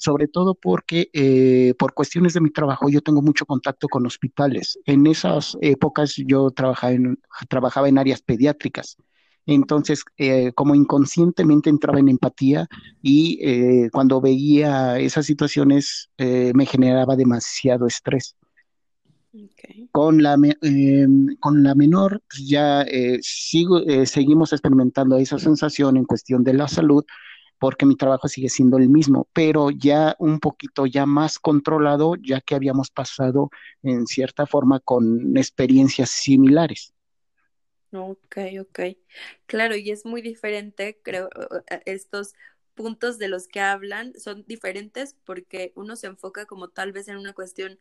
sobre 0.01 0.29
todo 0.29 0.55
porque 0.55 1.11
eh, 1.13 1.75
por 1.79 1.93
cuestiones 1.93 2.33
de 2.33 2.41
mi 2.41 2.51
trabajo 2.51 2.89
yo 2.89 3.03
tengo 3.03 3.21
mucho 3.21 3.45
contacto 3.45 3.87
con 3.87 4.07
hospitales. 4.07 4.79
En 4.87 5.07
esas 5.07 5.59
épocas 5.61 6.15
yo 6.17 6.51
trabajaba 6.51 6.95
en, 6.95 7.19
trabajaba 7.51 7.89
en 7.89 7.99
áreas 7.99 8.23
pediátricas. 8.23 8.97
Entonces, 9.45 10.03
eh, 10.17 10.53
como 10.55 10.75
inconscientemente 10.75 11.69
entraba 11.69 11.99
en 11.99 12.09
empatía 12.09 12.67
y 13.03 13.39
eh, 13.43 13.91
cuando 13.93 14.23
veía 14.23 14.99
esas 14.99 15.27
situaciones 15.27 16.09
me 16.17 16.65
generaba 16.65 17.15
demasiado 17.15 17.87
estrés. 17.87 18.37
Con, 19.93 20.23
la, 20.23 20.37
con 21.39 21.63
la 21.63 21.75
menor 21.75 22.21
pues 22.29 22.49
ya 22.49 22.85
sigo, 23.21 23.81
seguimos 24.05 24.53
experimentando 24.53 25.17
esa 25.19 25.39
sensación 25.39 25.97
en 25.97 26.05
cuestión 26.05 26.43
de 26.43 26.55
la 26.55 26.69
salud, 26.69 27.05
porque 27.61 27.87
mi 27.87 27.97
trabajo 27.97 28.29
sigue 28.29 28.51
siendo 28.51 28.79
el 28.79 28.91
mismo, 28.91 29.29
pero 29.35 29.71
ya 29.71 30.17
un 30.21 30.41
poquito 30.41 30.87
ya 30.87 31.07
más 31.07 31.39
controlado, 31.41 32.17
ya 32.17 32.43
que 32.43 32.57
habíamos 32.57 32.91
pasado 32.91 33.51
en 33.85 34.07
cierta 34.09 34.47
forma 34.47 34.81
con 34.81 35.37
experiencias 35.39 36.11
similares. 36.11 36.95
Ok, 37.93 38.37
ok. 38.61 38.81
Claro, 39.47 39.75
y 39.77 39.91
es 39.91 40.05
muy 40.07 40.23
diferente, 40.23 41.01
creo, 41.03 41.29
estos 41.87 42.35
puntos 42.75 43.19
de 43.19 43.27
los 43.29 43.49
que 43.49 43.61
hablan 43.61 44.15
son 44.19 44.45
diferentes 44.47 45.17
porque 45.25 45.73
uno 45.75 45.97
se 45.97 46.07
enfoca 46.07 46.47
como 46.47 46.69
tal 46.69 46.93
vez 46.93 47.09
en 47.09 47.17
una 47.19 47.33
cuestión 47.35 47.81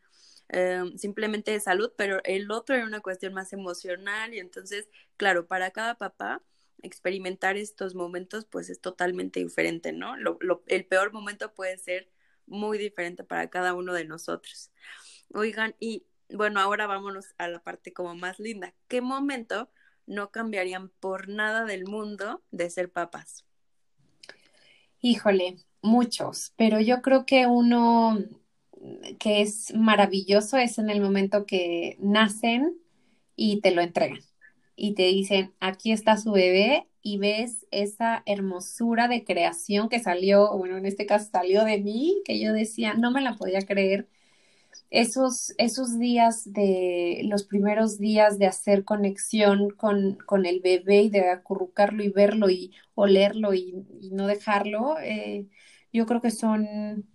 eh, 0.50 0.84
simplemente 0.98 1.52
de 1.52 1.60
salud, 1.60 1.92
pero 1.96 2.22
el 2.24 2.50
otro 2.52 2.76
en 2.76 2.86
una 2.86 3.02
cuestión 3.02 3.34
más 3.36 3.54
emocional 3.54 4.34
y 4.34 4.40
entonces, 4.40 4.90
claro, 5.16 5.46
para 5.48 5.70
cada 5.72 5.96
papá 5.96 6.42
experimentar 6.84 7.58
estos 7.58 7.96
momentos 7.96 8.46
pues 8.46 8.70
es 8.70 8.80
totalmente 8.80 9.40
diferente, 9.40 9.92
¿no? 9.92 10.14
el 10.68 10.86
peor 10.86 11.12
momento 11.14 11.54
puede 11.54 11.78
ser 11.78 12.10
muy 12.46 12.78
diferente 12.78 13.24
para 13.24 13.50
cada 13.50 13.74
uno 13.74 13.94
de 13.94 14.06
nosotros. 14.06 14.72
Oigan, 15.34 15.76
y 15.80 16.06
bueno, 16.30 16.60
ahora 16.60 16.88
vámonos 16.88 17.34
a 17.38 17.48
la 17.48 17.62
parte 17.62 17.94
como 17.94 18.16
más 18.16 18.40
linda. 18.40 18.74
¿Qué 18.88 19.02
momento 19.02 19.70
no 20.06 20.32
cambiarían 20.32 20.90
por 21.00 21.30
nada 21.30 21.66
del 21.66 21.86
mundo 21.86 22.44
de 22.52 22.70
ser 22.70 22.92
papás? 22.92 23.46
Híjole, 25.02 25.58
muchos, 25.82 26.54
pero 26.58 26.80
yo 26.80 27.02
creo 27.02 27.26
que 27.26 27.46
uno 27.46 28.18
que 29.20 29.42
es 29.42 29.74
maravilloso 29.76 30.58
es 30.58 30.78
en 30.78 30.90
el 30.90 31.02
momento 31.02 31.46
que 31.46 31.98
nacen 32.00 32.80
y 33.36 33.62
te 33.62 33.72
lo 33.72 33.82
entregan 33.82 34.22
y 34.80 34.94
te 34.96 35.04
dicen, 35.04 35.54
aquí 35.60 35.92
está 35.92 36.18
su 36.18 36.32
bebé 36.32 36.88
y 37.02 37.18
ves 37.18 37.68
esa 37.72 38.24
hermosura 38.26 39.08
de 39.08 39.26
creación 39.26 39.90
que 39.90 40.00
salió, 40.00 40.56
bueno, 40.58 40.78
en 40.78 40.86
este 40.86 41.06
caso 41.06 41.30
salió 41.32 41.66
de 41.66 41.80
mí, 41.80 42.22
que 42.26 42.40
yo 42.40 42.54
decía, 42.54 42.94
no 42.94 43.12
me 43.12 43.22
la 43.22 43.36
podía 43.36 43.62
creer. 43.62 44.08
Esos, 44.90 45.54
esos 45.58 46.00
días 46.00 46.52
de, 46.54 47.22
los 47.26 47.44
primeros 47.46 48.00
días 48.00 48.40
de 48.40 48.48
hacer 48.48 48.86
conexión 48.86 49.70
con, 49.72 50.16
con 50.26 50.46
el 50.46 50.62
bebé 50.62 51.04
y 51.04 51.10
de 51.10 51.30
acurrucarlo 51.30 52.04
y 52.04 52.10
verlo 52.10 52.50
y 52.50 52.74
olerlo 52.96 53.54
y, 53.54 53.86
no 54.12 54.28
dejarlo, 54.28 54.98
eh, 55.00 55.48
yo 55.94 56.06
creo 56.06 56.22
que 56.22 56.32
son, 56.32 57.06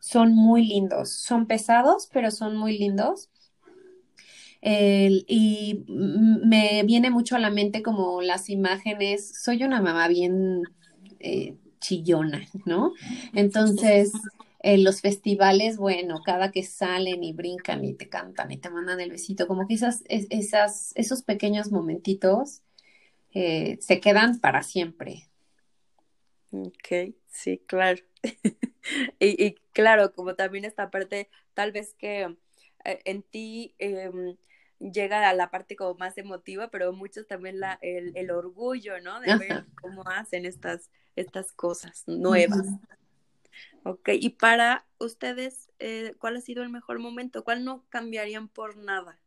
son 0.00 0.34
muy 0.34 0.66
lindos. 0.66 1.10
Son 1.10 1.46
pesados, 1.46 2.08
pero 2.12 2.30
son 2.30 2.56
muy 2.56 2.78
lindos 2.78 3.30
y 4.60 5.84
me 5.86 6.82
viene 6.84 7.10
mucho 7.10 7.36
a 7.36 7.38
la 7.38 7.50
mente 7.50 7.82
como 7.82 8.22
las 8.22 8.50
imágenes, 8.50 9.42
soy 9.42 9.62
una 9.62 9.80
mamá 9.80 10.08
bien 10.08 10.62
eh, 11.20 11.56
chillona, 11.80 12.46
¿no? 12.64 12.92
Entonces, 13.34 14.12
en 14.60 14.82
los 14.82 15.00
festivales, 15.00 15.76
bueno, 15.76 16.22
cada 16.24 16.50
que 16.50 16.64
salen 16.64 17.22
y 17.22 17.32
brincan 17.32 17.84
y 17.84 17.94
te 17.94 18.08
cantan 18.08 18.50
y 18.50 18.56
te 18.56 18.70
mandan 18.70 19.00
el 19.00 19.10
besito, 19.10 19.46
como 19.46 19.66
que 19.66 19.74
esas, 19.74 20.02
esos 20.08 21.22
pequeños 21.22 21.70
momentitos 21.70 22.62
eh, 23.32 23.78
se 23.80 24.00
quedan 24.00 24.40
para 24.40 24.62
siempre. 24.62 25.28
Ok, 26.50 27.14
sí, 27.28 27.62
claro. 27.66 28.02
Y, 29.20 29.54
claro, 29.72 30.14
como 30.14 30.34
también 30.34 30.64
esta 30.64 30.90
parte, 30.90 31.28
tal 31.52 31.72
vez 31.72 31.94
que 31.94 32.22
eh, 32.84 33.00
en 33.04 33.22
ti 33.22 33.74
em, 33.78 34.36
llega 34.78 35.28
a 35.28 35.34
la 35.34 35.50
parte 35.50 35.76
como 35.76 35.94
más 35.94 36.18
emotiva, 36.18 36.68
pero 36.68 36.92
muchos 36.92 37.26
también 37.26 37.60
la, 37.60 37.78
el, 37.82 38.30
orgullo, 38.30 39.00
¿no? 39.00 39.20
De 39.20 39.36
ver 39.36 39.66
cómo 39.80 40.02
hacen 40.08 40.46
estas, 40.46 40.90
estas 41.16 41.52
cosas 41.52 42.04
nuevas. 42.06 42.66
Ok, 43.84 44.10
y 44.14 44.30
para 44.30 44.86
ustedes, 44.98 45.70
eh, 45.78 46.14
¿cuál 46.18 46.36
ha 46.36 46.40
sido 46.40 46.62
el 46.62 46.68
mejor 46.68 46.98
momento? 46.98 47.44
¿Cuál 47.44 47.64
no 47.64 47.84
cambiarían 47.88 48.48
por 48.48 48.76
nada? 48.76 49.18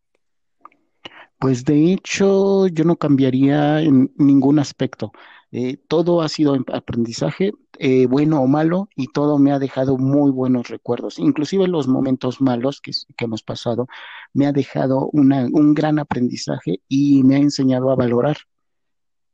Pues 1.39 1.65
de 1.65 1.91
hecho, 1.91 2.67
yo 2.67 2.83
no 2.83 2.97
cambiaría 2.97 3.81
en 3.81 4.13
ningún 4.17 4.59
aspecto. 4.59 5.11
Eh, 5.51 5.77
todo 5.87 6.21
ha 6.21 6.29
sido 6.29 6.55
aprendizaje, 6.71 7.51
eh, 7.79 8.05
bueno 8.07 8.41
o 8.41 8.47
malo, 8.47 8.89
y 8.95 9.07
todo 9.07 9.39
me 9.39 9.51
ha 9.51 9.59
dejado 9.59 9.97
muy 9.97 10.31
buenos 10.31 10.67
recuerdos. 10.69 11.19
Inclusive 11.19 11.67
los 11.67 11.87
momentos 11.87 12.41
malos 12.41 12.81
que, 12.81 12.91
hemos 13.19 13.43
pasado, 13.43 13.87
me 14.33 14.45
ha 14.47 14.51
dejado 14.51 15.09
un 15.11 15.73
gran 15.73 15.99
aprendizaje 15.99 16.81
y 16.87 17.23
me 17.23 17.35
ha 17.35 17.39
enseñado 17.39 17.91
a 17.91 17.95
valorar. 17.95 18.37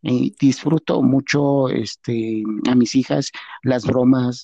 disfruto 0.02 1.02
mucho 1.02 1.70
este, 1.70 2.44
a 2.70 2.76
mis 2.76 2.96
hijas 2.96 3.32
las 3.64 3.86
bromas, 3.86 4.44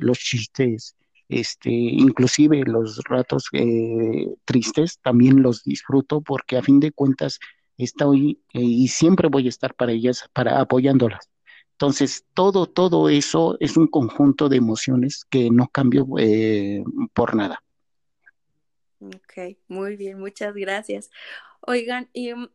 los 0.00 0.18
chistes, 0.18 0.96
este, 1.28 1.70
inclusive 1.70 2.62
los 2.64 3.00
ratos 3.08 3.48
eh, 3.52 4.28
tristes 4.44 4.98
también 5.00 5.42
los 5.42 5.64
disfruto 5.64 6.20
porque 6.20 6.56
a 6.56 6.62
fin 6.62 6.80
de 6.80 6.92
cuentas 6.92 7.38
estoy 7.78 8.42
eh, 8.52 8.60
y 8.60 8.88
siempre 8.88 9.28
voy 9.28 9.46
a 9.46 9.48
estar 9.48 9.74
para 9.74 9.92
ellas, 9.92 10.28
para 10.32 10.60
apoyándolas. 10.60 11.30
Entonces, 11.74 12.24
todo, 12.34 12.66
todo 12.66 13.08
eso 13.08 13.56
es 13.58 13.76
un 13.76 13.88
conjunto 13.88 14.48
de 14.48 14.56
emociones 14.56 15.24
que 15.28 15.50
no 15.50 15.66
cambio 15.68 16.06
eh, 16.18 16.84
por 17.12 17.34
nada. 17.34 17.62
Ok, 19.00 19.58
muy 19.66 19.96
bien, 19.96 20.20
muchas 20.20 20.54
gracias. 20.54 21.10
Oigan, 21.60 22.08
y, 22.12 22.32
mm, 22.32 22.46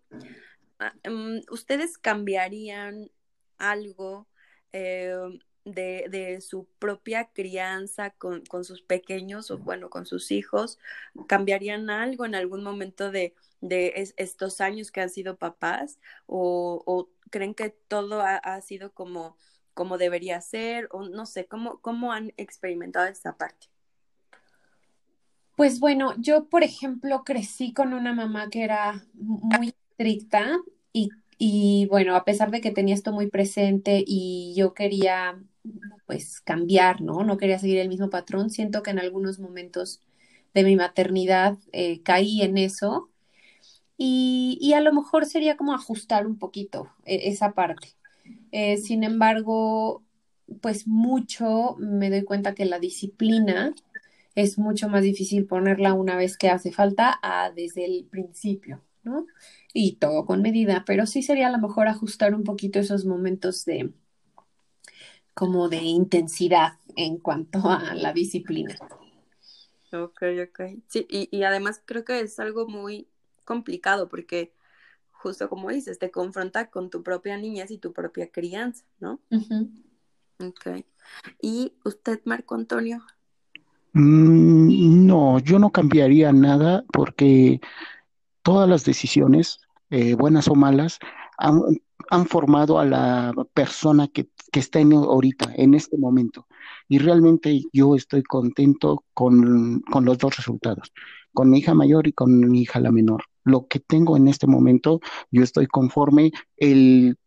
¿ustedes 1.51 1.97
cambiarían 1.97 3.11
algo 3.57 4.27
eh, 4.71 5.17
de, 5.65 6.05
de, 6.09 6.41
su 6.41 6.67
propia 6.79 7.29
crianza 7.33 8.11
con, 8.11 8.45
con, 8.45 8.63
sus 8.63 8.81
pequeños 8.81 9.51
o 9.51 9.57
bueno, 9.57 9.89
con 9.89 10.05
sus 10.05 10.31
hijos? 10.31 10.79
¿Cambiarían 11.27 11.89
algo 11.89 12.25
en 12.25 12.35
algún 12.35 12.63
momento 12.63 13.11
de, 13.11 13.33
de 13.61 14.11
estos 14.17 14.61
años 14.61 14.91
que 14.91 15.01
han 15.01 15.09
sido 15.09 15.37
papás 15.37 15.99
o, 16.25 17.09
creen 17.29 17.53
que 17.53 17.69
todo 17.69 18.23
ha, 18.23 18.61
sido 18.61 18.91
como, 18.91 19.37
como 19.75 19.99
debería 19.99 20.41
ser 20.41 20.87
o 20.91 21.07
no 21.07 21.27
sé, 21.27 21.45
¿cómo, 21.45 21.79
cómo 21.79 22.11
han 22.11 22.33
experimentado 22.37 23.05
esta 23.05 23.37
parte? 23.37 23.67
Pues 25.55 25.79
bueno, 25.79 26.15
yo 26.17 26.45
por 26.45 26.63
ejemplo 26.63 27.23
crecí 27.23 27.71
con 27.71 27.93
una 27.93 28.13
mamá 28.13 28.49
que 28.49 28.63
era 28.63 29.05
muy 29.13 29.75
estricta 29.91 30.57
y, 30.91 31.09
y 31.41 31.87
bueno, 31.89 32.15
a 32.17 32.25
pesar 32.25 32.51
de 32.51 32.59
que 32.59 32.71
tenía 32.71 32.93
esto 32.93 33.13
muy 33.13 33.27
presente 33.27 34.03
y 34.05 34.53
yo 34.57 34.73
quería 34.73 35.41
pues 36.05 36.41
cambiar, 36.41 37.01
¿no? 37.01 37.23
No 37.23 37.37
quería 37.37 37.57
seguir 37.57 37.79
el 37.79 37.87
mismo 37.87 38.09
patrón, 38.09 38.49
siento 38.49 38.83
que 38.83 38.91
en 38.91 38.99
algunos 38.99 39.39
momentos 39.39 40.01
de 40.53 40.63
mi 40.65 40.75
maternidad 40.75 41.57
eh, 41.71 42.01
caí 42.03 42.41
en 42.41 42.57
eso 42.57 43.09
y, 43.97 44.73
a 44.75 44.81
lo 44.81 44.93
mejor 44.93 45.25
sería 45.25 45.55
como 45.57 45.73
ajustar 45.73 46.27
un 46.27 46.37
poquito 46.37 46.89
e, 47.05 47.29
esa 47.29 47.53
parte. 47.53 47.95
Eh, 48.51 48.77
sin 48.77 49.03
embargo, 49.03 50.03
pues 50.61 50.87
mucho 50.87 51.77
me 51.79 52.09
doy 52.09 52.23
cuenta 52.23 52.53
que 52.53 52.65
la 52.65 52.79
disciplina 52.79 53.73
es 54.35 54.57
mucho 54.57 54.89
más 54.89 55.03
difícil 55.03 55.45
ponerla 55.45 55.93
una 55.93 56.17
vez 56.17 56.37
que 56.37 56.49
hace 56.49 56.71
falta 56.71 57.17
a 57.21 57.51
desde 57.51 57.85
el 57.85 58.05
principio, 58.05 58.81
¿no? 59.03 59.25
Y 59.73 59.97
todo 59.97 60.25
con 60.25 60.41
medida, 60.41 60.83
pero 60.85 61.05
sí 61.05 61.21
sería 61.21 61.47
a 61.47 61.51
lo 61.51 61.59
mejor 61.59 61.87
ajustar 61.87 62.33
un 62.33 62.43
poquito 62.43 62.79
esos 62.79 63.05
momentos 63.05 63.65
de 63.65 63.93
como 65.33 65.69
de 65.69 65.77
intensidad 65.77 66.73
en 66.95 67.17
cuanto 67.17 67.59
a 67.69 67.93
la 67.93 68.11
disciplina. 68.11 68.75
Ok, 69.93 70.21
ok. 70.43 70.59
Sí, 70.87 71.07
y, 71.09 71.29
y 71.31 71.43
además 71.43 71.81
creo 71.85 72.03
que 72.03 72.19
es 72.19 72.39
algo 72.39 72.67
muy 72.67 73.07
complicado 73.45 74.09
porque 74.09 74.53
justo 75.11 75.49
como 75.49 75.69
dices, 75.69 75.99
te 75.99 76.11
confronta 76.11 76.69
con 76.69 76.89
tu 76.89 77.03
propia 77.03 77.37
niñez 77.37 77.71
y 77.71 77.77
tu 77.77 77.93
propia 77.93 78.31
crianza, 78.31 78.85
¿no? 78.99 79.19
Ok. 80.39 80.85
¿Y 81.41 81.73
usted, 81.83 82.21
Marco 82.25 82.55
Antonio? 82.55 83.03
Mm, 83.93 85.05
no, 85.05 85.39
yo 85.39 85.59
no 85.59 85.71
cambiaría 85.71 86.31
nada 86.31 86.85
porque 86.93 87.59
todas 88.49 88.67
las 88.67 88.83
decisiones, 88.83 89.59
eh, 89.91 90.15
buenas 90.15 90.47
o 90.47 90.55
malas, 90.55 90.97
han, 91.37 92.25
formado 92.25 92.79
a 92.79 92.83
la 92.83 93.31
persona 93.53 94.07
que, 94.07 94.27
que 94.51 94.59
está 94.59 94.79
en, 94.79 94.91
ahorita, 94.93 95.53
en 95.55 95.75
este 95.75 95.99
momento. 95.99 96.47
Y 96.87 96.97
realmente 96.97 97.61
yo 97.71 97.95
estoy 97.95 98.23
contento 98.23 99.05
con, 99.13 99.83
los 100.01 100.17
dos 100.17 100.35
resultados, 100.35 100.91
con 101.31 101.51
mi 101.51 101.59
hija 101.59 101.75
mayor 101.75 102.07
y 102.07 102.13
con 102.13 102.39
mi 102.49 102.61
hija 102.61 102.79
la 102.79 102.91
menor 102.91 103.25
lo 103.43 103.67
que 103.67 103.79
tengo 103.79 104.17
en 104.17 104.27
este 104.27 104.47
momento, 104.47 104.99
yo 105.29 105.43
estoy 105.43 105.67
conforme. 105.67 106.31
El 106.57 107.17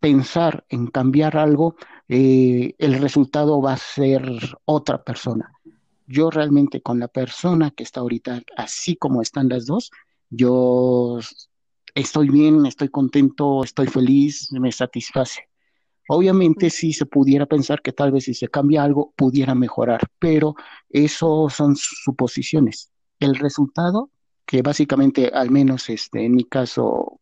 pensar 0.00 0.64
en 0.70 0.86
cambiar 0.86 1.36
algo, 1.36 1.76
eh, 2.08 2.74
el 2.78 2.98
resultado 3.00 3.60
va 3.60 3.74
a 3.74 3.78
ser 3.78 4.22
otra 4.64 5.02
persona. 5.04 5.52
Yo 6.06 6.30
realmente 6.30 6.80
con 6.80 6.98
la 6.98 7.08
persona 7.08 7.70
que 7.70 7.82
está 7.82 8.00
ahorita, 8.00 8.42
así 8.56 8.96
como 8.96 9.22
están 9.22 9.48
las 9.48 9.66
dos, 9.66 9.90
yo 10.30 11.18
estoy 11.94 12.28
bien, 12.28 12.66
estoy 12.66 12.88
contento, 12.88 13.64
estoy 13.64 13.86
feliz, 13.86 14.48
me 14.52 14.72
satisface. 14.72 15.48
Obviamente 16.08 16.70
si 16.70 16.92
se 16.92 17.04
pudiera 17.06 17.46
pensar 17.46 17.82
que 17.82 17.92
tal 17.92 18.12
vez 18.12 18.24
si 18.24 18.34
se 18.34 18.48
cambia 18.48 18.82
algo 18.82 19.12
pudiera 19.16 19.54
mejorar, 19.54 20.00
pero 20.18 20.54
eso 20.88 21.48
son 21.50 21.76
suposiciones. 21.76 22.90
El 23.20 23.34
resultado 23.34 24.10
que 24.46 24.62
básicamente, 24.62 25.28
al 25.28 25.50
menos 25.50 25.90
este, 25.90 26.24
en 26.24 26.34
mi 26.34 26.44
caso, 26.44 27.20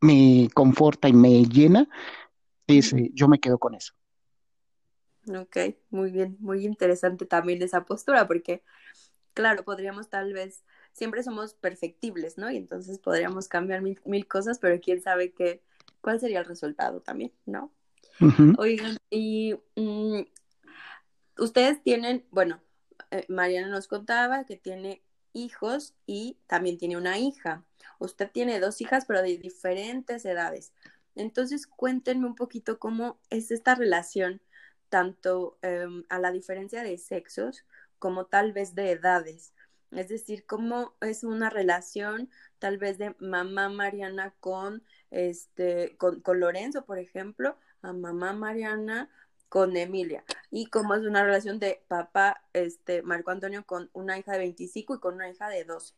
me 0.00 0.48
conforta 0.54 1.08
y 1.08 1.12
me 1.12 1.44
llena, 1.44 1.88
es, 2.68 2.94
yo 3.14 3.26
me 3.26 3.40
quedo 3.40 3.58
con 3.58 3.74
eso. 3.74 3.94
Ok, 5.26 5.56
muy 5.90 6.12
bien, 6.12 6.36
muy 6.38 6.64
interesante 6.64 7.26
también 7.26 7.60
esa 7.62 7.84
postura, 7.84 8.28
porque, 8.28 8.62
claro, 9.34 9.64
podríamos 9.64 10.08
tal 10.08 10.32
vez, 10.32 10.64
siempre 10.92 11.22
somos 11.22 11.54
perfectibles, 11.54 12.38
¿no? 12.38 12.50
Y 12.50 12.56
entonces 12.56 12.98
podríamos 12.98 13.48
cambiar 13.48 13.82
mil, 13.82 14.28
cosas, 14.28 14.58
pero 14.58 14.80
quién 14.80 15.00
sabe 15.02 15.32
qué, 15.32 15.62
cuál 16.00 16.20
sería 16.20 16.40
el 16.40 16.46
resultado 16.46 17.00
también, 17.00 17.32
¿no? 17.46 17.72
Oigan, 18.58 18.98
y 19.08 19.54
mm, 19.76 20.20
ustedes 21.38 21.82
tienen, 21.82 22.26
bueno, 22.30 22.60
eh, 23.10 23.24
Mariana 23.28 23.68
nos 23.68 23.88
contaba 23.88 24.44
que 24.44 24.56
tiene 24.56 25.02
hijos 25.32 25.94
y 26.06 26.38
también 26.46 26.78
tiene 26.78 26.96
una 26.96 27.18
hija. 27.18 27.64
Usted 27.98 28.30
tiene 28.30 28.60
dos 28.60 28.80
hijas, 28.80 29.04
pero 29.06 29.22
de 29.22 29.38
diferentes 29.38 30.24
edades. 30.24 30.72
Entonces, 31.14 31.66
cuéntenme 31.66 32.26
un 32.26 32.34
poquito 32.34 32.78
cómo 32.78 33.18
es 33.30 33.50
esta 33.50 33.74
relación, 33.74 34.40
tanto 34.88 35.58
em, 35.62 36.04
a 36.08 36.18
la 36.18 36.32
diferencia 36.32 36.82
de 36.82 36.98
sexos 36.98 37.64
como 37.98 38.26
tal 38.26 38.52
vez 38.52 38.74
de 38.74 38.92
edades. 38.92 39.52
Es 39.90 40.08
decir, 40.08 40.46
cómo 40.46 40.94
es 41.00 41.24
una 41.24 41.50
relación 41.50 42.30
tal 42.58 42.78
vez 42.78 42.98
de 42.98 43.14
mamá 43.18 43.68
Mariana 43.68 44.34
con 44.40 44.82
este 45.10 45.96
con, 45.98 46.20
con 46.20 46.40
Lorenzo, 46.40 46.84
por 46.84 46.98
ejemplo, 46.98 47.56
a 47.82 47.92
mamá 47.92 48.32
Mariana 48.32 49.10
con 49.48 49.76
Emilia 49.76 50.24
y 50.50 50.66
cómo 50.66 50.94
es 50.94 51.02
una 51.02 51.24
relación 51.24 51.58
de 51.58 51.82
papá, 51.88 52.42
este, 52.52 53.02
Marco 53.02 53.32
Antonio 53.32 53.66
con 53.66 53.90
una 53.92 54.18
hija 54.18 54.32
de 54.32 54.38
25 54.38 54.94
y 54.94 55.00
con 55.00 55.14
una 55.14 55.28
hija 55.28 55.48
de 55.48 55.64
12. 55.64 55.94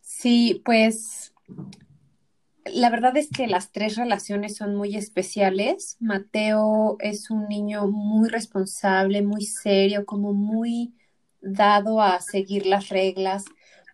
Sí, 0.00 0.60
pues 0.64 1.32
la 2.64 2.90
verdad 2.90 3.16
es 3.16 3.30
que 3.30 3.46
las 3.46 3.70
tres 3.70 3.96
relaciones 3.96 4.56
son 4.56 4.74
muy 4.74 4.96
especiales. 4.96 5.96
Mateo 6.00 6.96
es 6.98 7.30
un 7.30 7.48
niño 7.48 7.86
muy 7.86 8.28
responsable, 8.28 9.22
muy 9.22 9.46
serio, 9.46 10.04
como 10.04 10.32
muy 10.32 10.94
dado 11.46 12.00
a 12.00 12.20
seguir 12.20 12.66
las 12.66 12.88
reglas. 12.88 13.44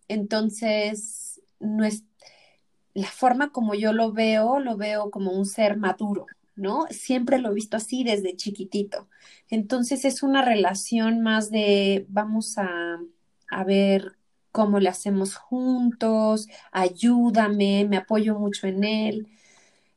Entonces, 0.08 1.40
no 1.60 1.84
es, 1.84 2.04
la 2.94 3.08
forma 3.08 3.50
como 3.52 3.74
yo 3.74 3.92
lo 3.92 4.12
veo, 4.12 4.60
lo 4.60 4.76
veo 4.76 5.10
como 5.10 5.32
un 5.32 5.46
ser 5.46 5.76
maduro, 5.76 6.26
¿no? 6.56 6.86
Siempre 6.90 7.38
lo 7.38 7.50
he 7.50 7.54
visto 7.54 7.76
así 7.76 8.04
desde 8.04 8.36
chiquitito. 8.36 9.08
Entonces 9.48 10.04
es 10.04 10.22
una 10.22 10.42
relación 10.42 11.22
más 11.22 11.50
de 11.50 12.06
vamos 12.08 12.58
a, 12.58 12.98
a 13.50 13.64
ver 13.64 14.16
cómo 14.50 14.80
le 14.80 14.90
hacemos 14.90 15.36
juntos, 15.36 16.48
ayúdame, 16.72 17.86
me 17.88 17.96
apoyo 17.96 18.38
mucho 18.38 18.66
en 18.66 18.84
él. 18.84 19.28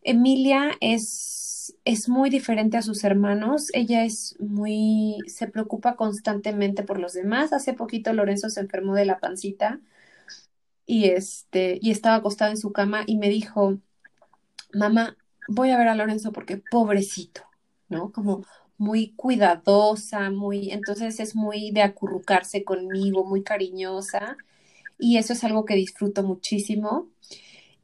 Emilia 0.06 0.72
es, 0.82 1.76
es 1.84 2.08
muy 2.08 2.30
diferente 2.30 2.78
a 2.78 2.84
sus 2.84 3.04
hermanos. 3.04 3.70
Ella 3.74 4.06
es 4.06 4.36
muy, 4.40 5.18
se 5.28 5.48
preocupa 5.48 5.96
constantemente 5.96 6.84
por 6.84 7.00
los 7.00 7.14
demás. 7.14 7.54
Hace 7.54 7.74
poquito 7.74 8.14
Lorenzo 8.14 8.50
se 8.50 8.62
enfermó 8.62 8.94
de 8.94 9.06
la 9.06 9.20
pancita 9.20 9.82
y 10.86 11.06
este, 11.06 11.80
y 11.82 11.90
estaba 11.92 12.18
acostada 12.18 12.52
en 12.52 12.58
su 12.58 12.72
cama 12.72 13.04
y 13.08 13.18
me 13.18 13.30
dijo, 13.30 13.80
mamá, 14.74 15.18
voy 15.48 15.72
a 15.72 15.78
ver 15.78 15.88
a 15.88 15.96
Lorenzo 15.96 16.32
porque 16.32 16.58
pobrecito, 16.58 17.42
¿no? 17.90 18.12
Como 18.12 18.46
muy 18.78 19.14
cuidadosa, 19.16 20.30
muy, 20.30 20.72
entonces 20.72 21.20
es 21.20 21.36
muy 21.36 21.72
de 21.72 21.82
acurrucarse 21.82 22.64
conmigo, 22.64 23.26
muy 23.26 23.44
cariñosa 23.44 24.38
y 25.00 25.18
eso 25.18 25.34
es 25.34 25.44
algo 25.44 25.66
que 25.66 25.76
disfruto 25.76 26.22
muchísimo. 26.24 27.10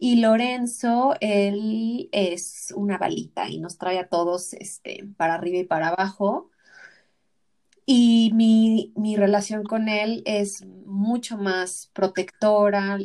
Y 0.04 0.16
Lorenzo, 0.16 1.14
él 1.20 2.10
es 2.12 2.74
una 2.76 2.98
balita 2.98 3.48
y 3.48 3.60
nos 3.60 3.78
trae 3.78 4.00
a 4.00 4.08
todos 4.08 4.54
este, 4.54 5.08
para 5.16 5.36
arriba 5.36 5.60
y 5.60 5.64
para 5.64 5.90
abajo. 5.90 6.50
Y 7.86 8.32
mi, 8.34 8.94
mi 8.96 9.16
relación 9.16 9.64
con 9.64 9.90
él 9.90 10.24
es 10.26 10.66
mucho 10.66 11.38
más 11.38 11.92
protectora, 11.94 12.98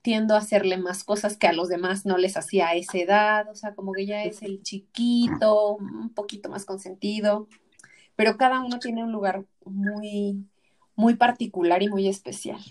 tiendo 0.00 0.34
a 0.34 0.38
hacerle 0.38 0.78
más 0.78 1.04
cosas 1.04 1.36
que 1.36 1.48
a 1.48 1.52
los 1.52 1.68
demás 1.68 2.06
no 2.06 2.16
les 2.16 2.38
hacía 2.38 2.68
a 2.68 2.76
esa 2.76 2.96
edad, 2.96 3.50
o 3.50 3.54
sea, 3.54 3.74
como 3.74 3.92
que 3.92 4.06
ya 4.06 4.24
es 4.24 4.40
el 4.40 4.62
chiquito, 4.62 5.76
un 5.76 6.14
poquito 6.14 6.48
más 6.48 6.64
consentido, 6.64 7.46
pero 8.16 8.38
cada 8.38 8.60
uno 8.60 8.78
tiene 8.78 9.04
un 9.04 9.12
lugar 9.12 9.44
muy, 9.66 10.46
muy 10.96 11.14
particular 11.14 11.82
y 11.82 11.90
muy 11.90 12.08
especial. 12.08 12.62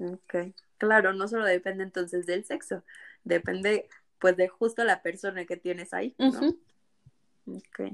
Ok, 0.00 0.52
claro, 0.78 1.12
no 1.12 1.28
solo 1.28 1.44
depende 1.44 1.84
entonces 1.84 2.26
del 2.26 2.44
sexo, 2.44 2.82
depende 3.24 3.88
pues 4.18 4.36
de 4.36 4.48
justo 4.48 4.84
la 4.84 5.02
persona 5.02 5.44
que 5.44 5.56
tienes 5.56 5.92
ahí, 5.94 6.14
¿no? 6.18 6.54
Ok. 7.46 7.92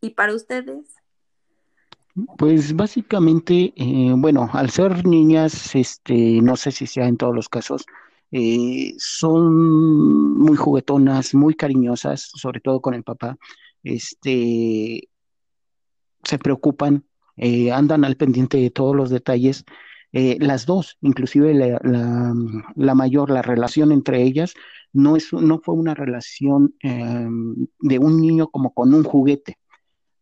¿Y 0.00 0.10
para 0.10 0.34
ustedes? 0.34 0.96
Pues 2.36 2.74
básicamente, 2.74 3.72
eh, 3.76 4.12
bueno, 4.16 4.50
al 4.52 4.70
ser 4.70 5.06
niñas, 5.06 5.74
este, 5.74 6.40
no 6.42 6.56
sé 6.56 6.70
si 6.70 6.86
sea 6.86 7.06
en 7.06 7.16
todos 7.16 7.34
los 7.34 7.48
casos, 7.48 7.86
eh, 8.32 8.94
son 8.98 10.38
muy 10.38 10.56
juguetonas, 10.56 11.34
muy 11.34 11.54
cariñosas, 11.54 12.30
sobre 12.34 12.60
todo 12.60 12.80
con 12.80 12.94
el 12.94 13.02
papá. 13.02 13.38
Este, 13.82 15.08
se 16.22 16.38
preocupan, 16.38 17.04
eh, 17.36 17.72
andan 17.72 18.04
al 18.04 18.16
pendiente 18.16 18.58
de 18.58 18.70
todos 18.70 18.94
los 18.94 19.10
detalles. 19.10 19.64
Las 20.12 20.66
dos, 20.66 20.98
inclusive 21.00 21.54
la, 21.54 22.94
mayor, 22.94 23.30
la 23.30 23.42
relación 23.42 23.92
entre 23.92 24.22
ellas 24.22 24.54
no 24.92 25.16
es, 25.16 25.32
no 25.32 25.58
fue 25.58 25.74
una 25.74 25.94
relación 25.94 26.74
de 26.82 27.98
un 27.98 28.20
niño 28.20 28.48
como 28.48 28.74
con 28.74 28.92
un 28.92 29.04
juguete 29.04 29.56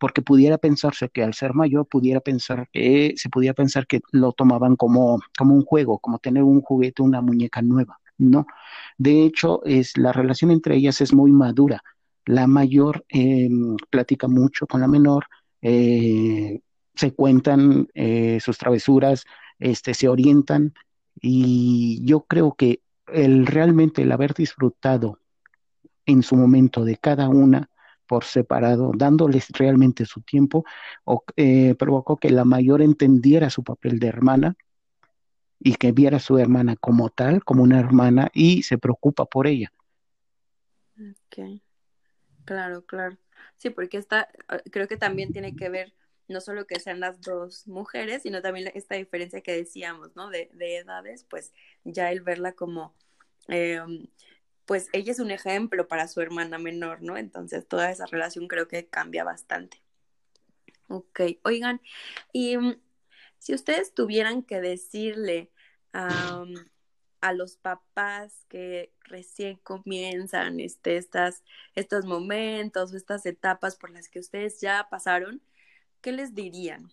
porque 0.01 0.23
pudiera 0.23 0.57
pensarse 0.57 1.11
que 1.11 1.23
al 1.23 1.35
ser 1.35 1.53
mayor 1.55 1.87
pudiera 1.87 2.21
pensar 2.21 2.69
que 2.73 3.13
se 3.17 3.29
pudiera 3.29 3.53
pensar 3.55 3.87
que 3.87 4.01
lo 4.13 4.33
tomaban 4.33 4.75
como, 4.75 5.21
como 5.39 5.55
un 5.55 5.63
juego, 5.63 5.99
como 5.99 6.19
tener 6.19 6.43
un 6.43 6.63
juguete, 6.63 7.03
una 7.03 7.21
muñeca 7.21 7.61
nueva. 7.61 7.99
No, 8.17 8.47
de 8.97 9.25
hecho, 9.25 9.63
es 9.65 9.97
la 9.99 10.13
relación 10.13 10.51
entre 10.51 10.77
ellas 10.77 11.01
es 11.03 11.13
muy 11.13 11.33
madura. 11.33 11.83
La 12.25 12.47
mayor 12.47 13.05
em, 13.09 13.77
platica 13.91 14.27
mucho 14.27 14.67
con 14.67 14.81
la 14.81 14.89
menor, 14.89 15.27
eh, 15.61 16.61
se 16.95 17.15
cuentan 17.15 17.89
eh, 17.95 18.39
sus 18.41 18.57
travesuras, 18.59 19.25
este, 19.61 19.95
se 19.95 20.09
orientan 20.09 20.75
y 21.21 22.05
yo 22.05 22.23
creo 22.23 22.55
que 22.55 22.81
el 23.07 23.47
realmente 23.47 24.03
el 24.03 24.13
haber 24.13 24.35
disfrutado 24.35 25.19
en 26.07 26.23
su 26.23 26.37
momento 26.37 26.85
de 26.85 26.97
cada 26.97 27.29
una 27.29 27.71
por 28.07 28.25
separado, 28.25 28.91
dándoles 28.97 29.51
realmente 29.51 30.05
su 30.05 30.21
tiempo, 30.23 30.65
o, 31.05 31.23
eh, 31.37 31.77
provocó 31.77 32.17
que 32.17 32.31
la 32.31 32.45
mayor 32.45 32.83
entendiera 32.83 33.51
su 33.51 33.63
papel 33.63 34.01
de 34.01 34.09
hermana 34.09 34.57
y 35.61 35.75
que 35.77 35.93
viera 35.93 36.17
a 36.17 36.21
su 36.21 36.37
hermana 36.39 36.75
como 36.75 37.11
tal, 37.11 37.45
como 37.45 37.63
una 37.63 37.79
hermana, 37.79 38.29
y 38.35 38.65
se 38.65 38.79
preocupa 38.79 39.27
por 39.27 39.47
ella. 39.47 39.73
Ok, 40.99 41.63
claro, 42.45 42.85
claro. 42.85 43.17
Sí, 43.57 43.71
porque 43.71 43.99
esta, 43.99 44.29
ah, 44.49 44.59
creo 44.73 44.89
que 44.89 44.97
también 44.97 45.33
tiene 45.33 45.55
que 45.55 45.69
ver 45.69 45.93
no 46.31 46.41
solo 46.41 46.67
que 46.67 46.81
sean 46.81 47.01
las 47.01 47.21
dos 47.21 47.67
mujeres, 47.67 48.23
sino 48.23 48.41
también 48.43 48.71
esta 48.75 48.95
diferencia 48.95 49.41
que 49.43 49.53
decíamos, 49.53 50.17
¿no? 50.17 50.31
De, 50.31 50.51
de 50.55 50.79
edades, 50.79 51.25
pues 51.25 51.53
ya 51.85 52.11
el 52.11 52.23
verla 52.23 52.53
como 52.53 52.95
eh, 53.49 53.81
pues 54.71 54.89
ella 54.93 55.11
es 55.11 55.19
un 55.19 55.33
ejemplo 55.33 55.89
para 55.89 56.07
su 56.07 56.21
hermana 56.21 56.57
menor, 56.59 57.03
¿no? 57.03 57.17
Entonces 57.17 57.67
toda 57.67 57.91
esa 57.91 58.07
relación 58.07 58.47
creo 58.47 58.69
que 58.69 58.87
cambia 58.87 59.25
bastante. 59.25 59.83
Ok, 60.89 61.21
oigan, 61.43 61.81
y 62.33 62.57
mm, 62.57 62.81
si 63.39 63.55
ustedes 63.55 63.95
tuvieran 63.95 64.45
que 64.45 64.61
decirle 64.61 65.51
a 65.93 67.33
los 67.33 67.57
papás 67.57 68.45
que 68.49 68.93
recién 69.03 69.57
comienzan 69.57 70.61
este, 70.61 70.97
estas, 70.97 71.43
estos 71.75 72.05
momentos, 72.05 72.95
estas 72.95 73.27
etapas 73.27 73.75
por 73.75 73.91
las 73.91 74.09
que 74.09 74.21
ustedes 74.21 74.61
ya 74.61 74.87
pasaron, 74.89 75.43
¿qué 76.01 76.13
les 76.13 76.35
dirían? 76.35 76.93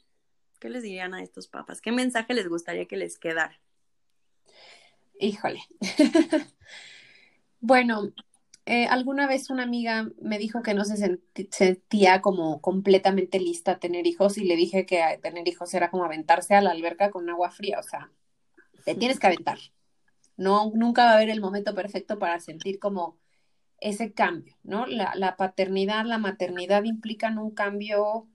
¿Qué 0.59 0.69
les 0.69 0.83
dirían 0.83 1.13
a 1.13 1.21
estos 1.21 1.47
papás? 1.47 1.81
¿Qué 1.81 1.91
mensaje 1.91 2.33
les 2.33 2.47
gustaría 2.47 2.85
que 2.87 2.97
les 2.97 3.17
quedara? 3.17 3.59
Híjole. 5.19 5.61
Bueno, 7.59 8.13
eh, 8.65 8.85
alguna 8.85 9.27
vez 9.27 9.49
una 9.49 9.63
amiga 9.63 10.07
me 10.21 10.37
dijo 10.37 10.61
que 10.61 10.73
no 10.73 10.85
se 10.85 11.19
sentía 11.51 12.21
como 12.21 12.61
completamente 12.61 13.39
lista 13.39 13.73
a 13.73 13.79
tener 13.79 14.05
hijos 14.05 14.37
y 14.37 14.43
le 14.45 14.55
dije 14.55 14.85
que 14.85 15.01
tener 15.23 15.47
hijos 15.47 15.73
era 15.73 15.89
como 15.89 16.03
aventarse 16.03 16.53
a 16.53 16.61
la 16.61 16.71
alberca 16.71 17.09
con 17.09 17.29
agua 17.29 17.49
fría, 17.49 17.79
o 17.79 17.83
sea, 17.83 18.11
te 18.85 18.95
tienes 18.95 19.19
que 19.19 19.27
aventar. 19.27 19.57
No, 20.37 20.71
nunca 20.75 21.05
va 21.05 21.11
a 21.11 21.15
haber 21.15 21.29
el 21.29 21.41
momento 21.41 21.73
perfecto 21.73 22.19
para 22.19 22.39
sentir 22.39 22.77
como 22.79 23.17
ese 23.79 24.13
cambio, 24.13 24.55
¿no? 24.63 24.85
La, 24.85 25.13
la 25.15 25.35
paternidad, 25.35 26.05
la 26.05 26.19
maternidad 26.19 26.83
implican 26.83 27.37
un 27.39 27.51
cambio 27.51 28.27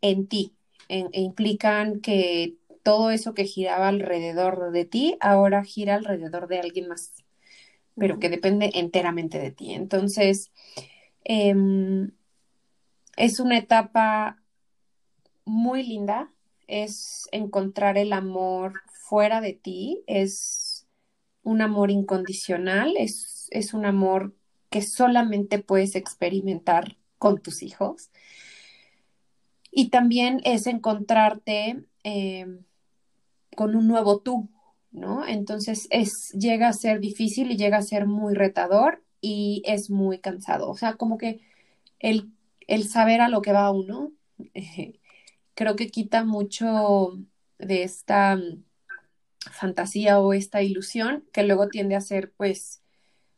en 0.00 0.26
ti, 0.28 0.54
e 0.88 1.08
implican 1.12 2.00
que 2.00 2.54
todo 2.82 3.10
eso 3.10 3.34
que 3.34 3.44
giraba 3.44 3.88
alrededor 3.88 4.70
de 4.70 4.84
ti 4.84 5.16
ahora 5.20 5.64
gira 5.64 5.96
alrededor 5.96 6.46
de 6.48 6.60
alguien 6.60 6.88
más 6.88 7.12
pero 7.96 8.18
que 8.18 8.28
depende 8.28 8.70
enteramente 8.74 9.38
de 9.38 9.50
ti. 9.50 9.72
Entonces, 9.72 10.52
em, 11.24 12.12
es 13.16 13.40
una 13.40 13.58
etapa 13.58 14.42
muy 15.44 15.82
linda, 15.82 16.30
es 16.66 17.28
encontrar 17.32 17.96
el 17.96 18.12
amor 18.12 18.82
fuera 18.92 19.40
de 19.40 19.54
ti, 19.54 20.02
es 20.06 20.86
un 21.42 21.62
amor 21.62 21.90
incondicional, 21.90 22.94
es, 22.98 23.48
es 23.50 23.72
un 23.72 23.86
amor 23.86 24.34
que 24.68 24.82
solamente 24.82 25.58
puedes 25.58 25.94
experimentar 25.94 26.96
con 27.18 27.40
tus 27.40 27.62
hijos. 27.62 28.10
Y 29.78 29.90
también 29.90 30.40
es 30.44 30.66
encontrarte 30.66 31.84
em, 32.02 32.64
con 33.54 33.76
un 33.76 33.86
nuevo 33.86 34.20
tú, 34.20 34.48
¿no? 34.90 35.26
Entonces 35.26 35.86
es, 35.90 36.30
llega 36.30 36.68
a 36.68 36.72
ser 36.72 36.98
difícil 36.98 37.50
y 37.52 37.58
llega 37.58 37.76
a 37.76 37.82
ser 37.82 38.06
muy 38.06 38.32
retador 38.34 39.04
y 39.20 39.62
es 39.66 39.90
muy 39.90 40.18
cansado. 40.18 40.70
O 40.70 40.78
sea, 40.78 40.94
como 40.94 41.18
que 41.18 41.42
el, 41.98 42.30
el 42.68 42.88
saber 42.88 43.20
a 43.20 43.28
lo 43.28 43.42
que 43.42 43.52
va 43.52 43.70
uno, 43.70 44.12
creo 45.54 45.76
que 45.76 45.90
quita 45.90 46.24
mucho 46.24 47.18
de 47.58 47.82
esta 47.82 48.36
mm, 48.36 48.64
fantasía 49.52 50.20
o 50.20 50.32
esta 50.32 50.62
ilusión 50.62 51.26
que 51.34 51.42
luego 51.42 51.68
tiende 51.68 51.96
a 51.96 52.00
ser 52.00 52.32
pues 52.32 52.80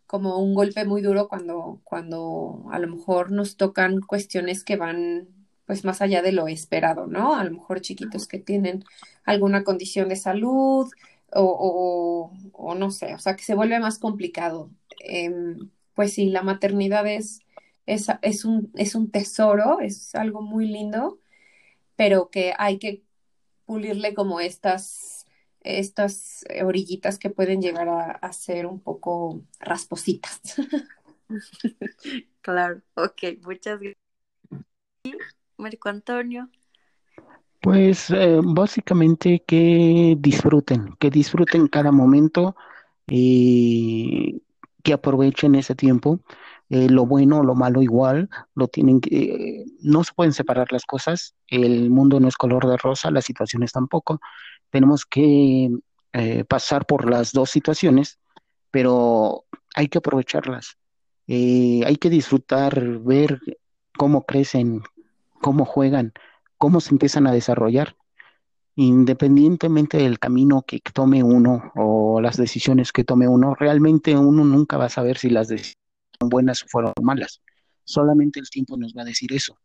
como 0.07 0.39
un 0.39 0.55
golpe 0.55 0.85
muy 0.85 1.03
duro 1.03 1.27
cuando, 1.27 1.81
cuando 1.83 2.65
a 2.71 2.79
lo 2.79 2.87
mejor 2.87 3.33
nos 3.33 3.57
tocan 3.57 4.01
cuestiones 4.01 4.63
que 4.63 4.77
van 4.77 5.38
pues 5.69 5.85
más 5.85 6.01
allá 6.01 6.23
de 6.23 6.33
lo 6.33 6.49
esperado, 6.49 7.07
¿no? 7.07 7.35
A 7.37 7.45
lo 7.45 7.51
mejor 7.53 7.83
chiquitos 7.83 8.27
que 8.27 8.39
tienen 8.39 8.85
alguna 9.25 9.65
condición 9.65 10.09
de 10.09 10.17
salud, 10.17 10.91
o, 11.31 12.33
o, 12.55 12.75
no 12.75 12.91
sé, 12.91 13.15
o 13.15 13.19
sea, 13.19 13.37
que 13.37 13.45
se 13.45 13.55
vuelve 13.55 13.79
más 13.79 13.99
complicado. 13.99 14.71
Em, 15.01 15.71
pues 15.95 16.15
sí, 16.15 16.31
la 16.31 16.43
maternidad 16.43 17.07
es, 17.07 17.41
es, 17.85 18.07
es, 18.23 18.47
un, 18.47 18.73
es 18.77 18.95
un 18.95 19.11
tesoro, 19.11 19.81
es 19.81 20.15
algo 20.15 20.41
muy 20.41 20.67
lindo, 20.67 21.21
pero 21.97 22.31
que 22.31 22.55
hay 22.59 22.79
que 22.79 23.03
pulirle 23.67 24.15
como 24.15 24.41
estas, 24.41 25.27
estas 25.61 26.47
orillitas 26.65 27.19
que 27.19 27.29
pueden 27.29 27.61
llegar 27.61 27.91
a, 27.91 28.13
a 28.13 28.33
ser 28.33 28.67
un 28.67 28.81
poco 28.81 29.43
raspositas. 29.61 30.41
claro, 32.41 32.81
ok, 32.95 33.23
muchas 33.43 33.81
gracias. 33.81 33.99
Marco 35.59 35.89
Antonio. 35.89 36.49
Pues 37.61 38.11
eh, 38.11 38.41
básicamente 38.43 39.43
que 39.47 40.17
disfruten, 40.19 40.95
que 40.99 41.11
disfruten 41.11 41.69
cada 41.69 41.93
momento, 41.93 42.57
y 43.09 44.43
que 44.83 44.93
aprovechen 44.93 45.55
ese 45.55 45.75
tiempo, 45.75 46.21
eh, 46.71 46.89
lo 46.89 47.07
bueno, 47.07 47.43
lo 47.43 47.55
malo 47.55 47.83
igual, 47.83 48.29
lo 48.55 48.69
tienen 48.69 49.01
que, 49.01 49.65
no 49.81 50.05
se 50.05 50.13
pueden 50.13 50.33
separar 50.33 50.71
las 50.73 50.85
cosas, 50.85 51.35
el 51.49 51.91
mundo 51.91 52.21
no 52.21 52.29
es 52.29 52.37
color 52.37 52.67
de 52.67 52.77
rosa, 52.77 53.11
las 53.11 53.25
situaciones 53.25 53.73
tampoco, 53.73 54.21
tenemos 54.71 55.05
que 55.07 55.71
eh, 56.13 56.45
pasar 56.45 56.87
por 56.87 57.11
las 57.11 57.33
dos 57.33 57.51
situaciones, 57.51 58.19
pero 58.71 59.45
hay 59.75 59.89
que 59.89 59.99
aprovecharlas, 59.99 60.77
eh, 61.27 61.83
hay 61.87 61.97
que 61.97 62.11
disfrutar, 62.11 62.99
ver 63.01 63.41
cómo 63.97 64.25
crecen, 64.25 64.83
cómo 65.41 65.65
juegan, 65.65 66.13
cómo 66.57 66.81
se 66.81 66.91
empiezan 66.95 67.27
a 67.27 67.33
desarrollar, 67.33 67.97
independientemente 68.77 69.99
del 69.99 70.19
camino 70.19 70.63
que 70.63 70.81
tome 70.93 71.23
uno 71.23 71.73
o 71.75 72.21
las 72.21 72.37
decisiones 72.37 72.93
que 72.93 73.05
tome 73.05 73.27
uno, 73.27 73.55
realmente 73.55 74.17
uno 74.17 74.45
nunca 74.45 74.77
va 74.77 74.87
a 74.87 74.91
saber 74.91 75.19
si 75.19 75.31
las 75.31 75.49
decisiones 75.49 75.79
buenas 76.21 76.63
o 76.63 76.67
fueron 76.69 76.93
malas. 77.03 77.41
Solamente 77.85 78.41
el 78.41 78.49
tiempo 78.51 78.77
nos 78.77 78.95
va 78.95 79.03
a 79.03 79.07
decir 79.07 79.33
eso. 79.33 79.59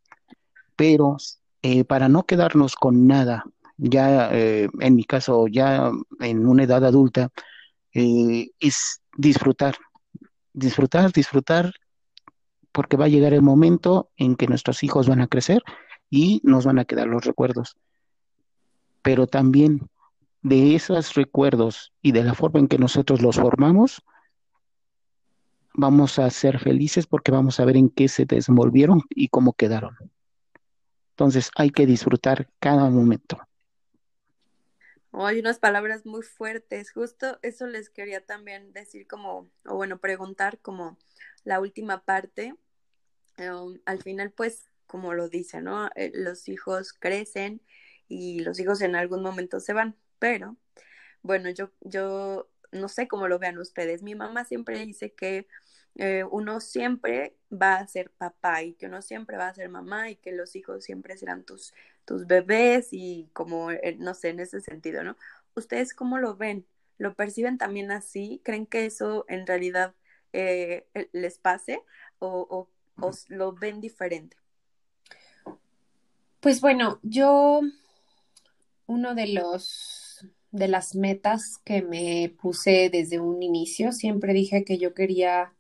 Pero 0.76 1.18
eh, 1.62 1.84
para 1.84 2.10
no 2.10 2.26
quedarnos 2.26 2.76
con 2.76 3.08
nada, 3.08 3.44
ya 3.78 4.30
eh, 4.34 4.70
en 4.80 4.96
mi 4.96 5.04
caso, 5.04 5.48
ya 5.48 5.92
en 6.20 6.48
una 6.48 6.64
edad 6.64 6.86
adulta, 6.86 7.30
eh, 7.94 8.50
es 8.60 9.02
disfrutar, 9.16 9.76
disfrutar, 10.54 11.12
disfrutar, 11.12 11.74
porque 12.74 12.98
va 12.98 13.06
a 13.06 13.10
llegar 13.10 13.34
el 13.34 13.42
momento 13.42 14.10
en 14.18 14.36
que 14.36 14.48
nuestros 14.48 14.84
hijos 14.84 15.08
van 15.08 15.22
a 15.22 15.28
crecer 15.28 15.64
y 16.10 16.42
nos 16.44 16.66
van 16.66 16.80
a 16.80 16.86
quedar 16.86 17.08
los 17.08 17.24
recuerdos. 17.24 17.78
Pero 19.02 19.28
también 19.28 19.90
de 20.42 20.76
esos 20.76 21.14
recuerdos 21.14 21.94
y 22.02 22.12
de 22.12 22.24
la 22.24 22.34
forma 22.34 22.60
en 22.60 22.68
que 22.68 22.78
nosotros 22.78 23.22
los 23.22 23.38
formamos, 23.38 24.04
vamos 25.74 26.20
a 26.20 26.30
ser 26.30 26.60
felices 26.60 27.08
porque 27.08 27.32
vamos 27.32 27.60
a 27.60 27.66
ver 27.66 27.78
en 27.78 27.90
qué 27.90 28.08
se 28.08 28.26
desenvolvieron 28.26 29.02
y 29.10 29.30
cómo 29.30 29.54
quedaron. 29.54 29.96
Entonces 31.12 31.52
hay 31.56 31.70
que 31.70 31.86
disfrutar 31.86 32.50
cada 32.60 32.90
momento. 32.90 33.40
Hay 35.14 35.40
unas 35.40 35.60
palabras 35.60 36.06
muy 36.06 36.24
fuertes. 36.24 36.92
Justo 36.92 37.40
eso 37.42 37.68
les 37.68 37.90
quería 37.90 38.26
también 38.26 38.74
decir 38.74 39.08
como, 39.08 39.50
o 39.66 39.76
bueno, 39.76 40.00
preguntar 40.00 40.60
como 40.60 40.98
la 41.44 41.60
última 41.60 42.04
parte. 42.04 42.56
Um, 43.38 43.80
al 43.86 44.02
final, 44.02 44.32
pues, 44.32 44.70
como 44.88 45.14
lo 45.14 45.30
dice, 45.30 45.62
¿no? 45.62 45.90
Eh, 45.96 46.12
los 46.14 46.48
hijos 46.50 46.94
crecen 46.94 47.62
y 48.08 48.40
los 48.40 48.60
hijos 48.60 48.82
en 48.82 48.96
algún 48.96 49.22
momento 49.24 49.60
se 49.60 49.74
van, 49.74 49.96
pero 50.20 50.58
bueno, 51.22 51.50
yo, 51.50 51.72
yo 51.82 52.50
no 52.72 52.90
sé 52.90 53.08
cómo 53.08 53.28
lo 53.28 53.40
vean 53.40 53.58
ustedes. 53.58 54.04
Mi 54.04 54.16
mamá 54.16 54.46
siempre 54.46 54.86
dice 54.86 55.14
que 55.14 55.48
eh, 55.96 56.24
uno 56.30 56.60
siempre 56.60 57.36
va 57.52 57.76
a 57.76 57.88
ser 57.88 58.10
papá 58.12 58.64
y 58.64 58.74
que 58.74 58.88
uno 58.88 59.02
siempre 59.02 59.38
va 59.38 59.48
a 59.48 59.54
ser 59.54 59.70
mamá 59.70 60.10
y 60.10 60.16
que 60.16 60.32
los 60.32 60.56
hijos 60.56 60.84
siempre 60.84 61.18
serán 61.18 61.44
tus, 61.44 61.74
tus 62.06 62.26
bebés 62.26 62.90
y 62.92 63.30
como, 63.34 63.72
eh, 63.72 63.96
no 64.00 64.14
sé, 64.14 64.30
en 64.30 64.40
ese 64.40 64.62
sentido, 64.62 65.04
¿no? 65.04 65.18
¿Ustedes 65.56 65.94
cómo 65.94 66.18
lo 66.18 66.36
ven? 66.36 66.66
¿Lo 66.98 67.14
perciben 67.14 67.58
también 67.58 67.92
así? 67.92 68.42
¿Creen 68.44 68.66
que 68.66 68.86
eso 68.86 69.26
en 69.28 69.46
realidad 69.46 69.94
eh, 70.32 70.88
les 71.12 71.38
pase 71.38 71.84
o, 72.20 72.68
o 72.98 73.12
lo 73.30 73.54
ven 73.54 73.82
diferente? 73.82 74.38
Pues 76.40 76.60
bueno, 76.60 77.00
yo 77.04 77.62
uno 78.88 79.16
de 79.16 79.28
los 79.28 80.28
de 80.52 80.68
las 80.68 80.94
metas 80.94 81.58
que 81.66 81.82
me 81.82 82.32
puse 82.40 82.90
desde 82.92 83.20
un 83.20 83.42
inicio, 83.42 83.92
siempre 83.92 84.34
dije 84.34 84.64
que 84.64 84.78
yo 84.78 84.94
quería 84.94 85.52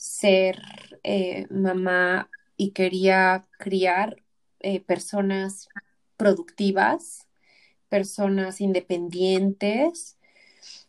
ser 0.00 0.62
eh, 1.04 1.46
mamá 1.50 2.30
y 2.56 2.70
quería 2.70 3.46
criar 3.58 4.22
eh, 4.60 4.80
personas 4.80 5.68
productivas, 6.16 7.28
personas 7.90 8.62
independientes. 8.62 10.16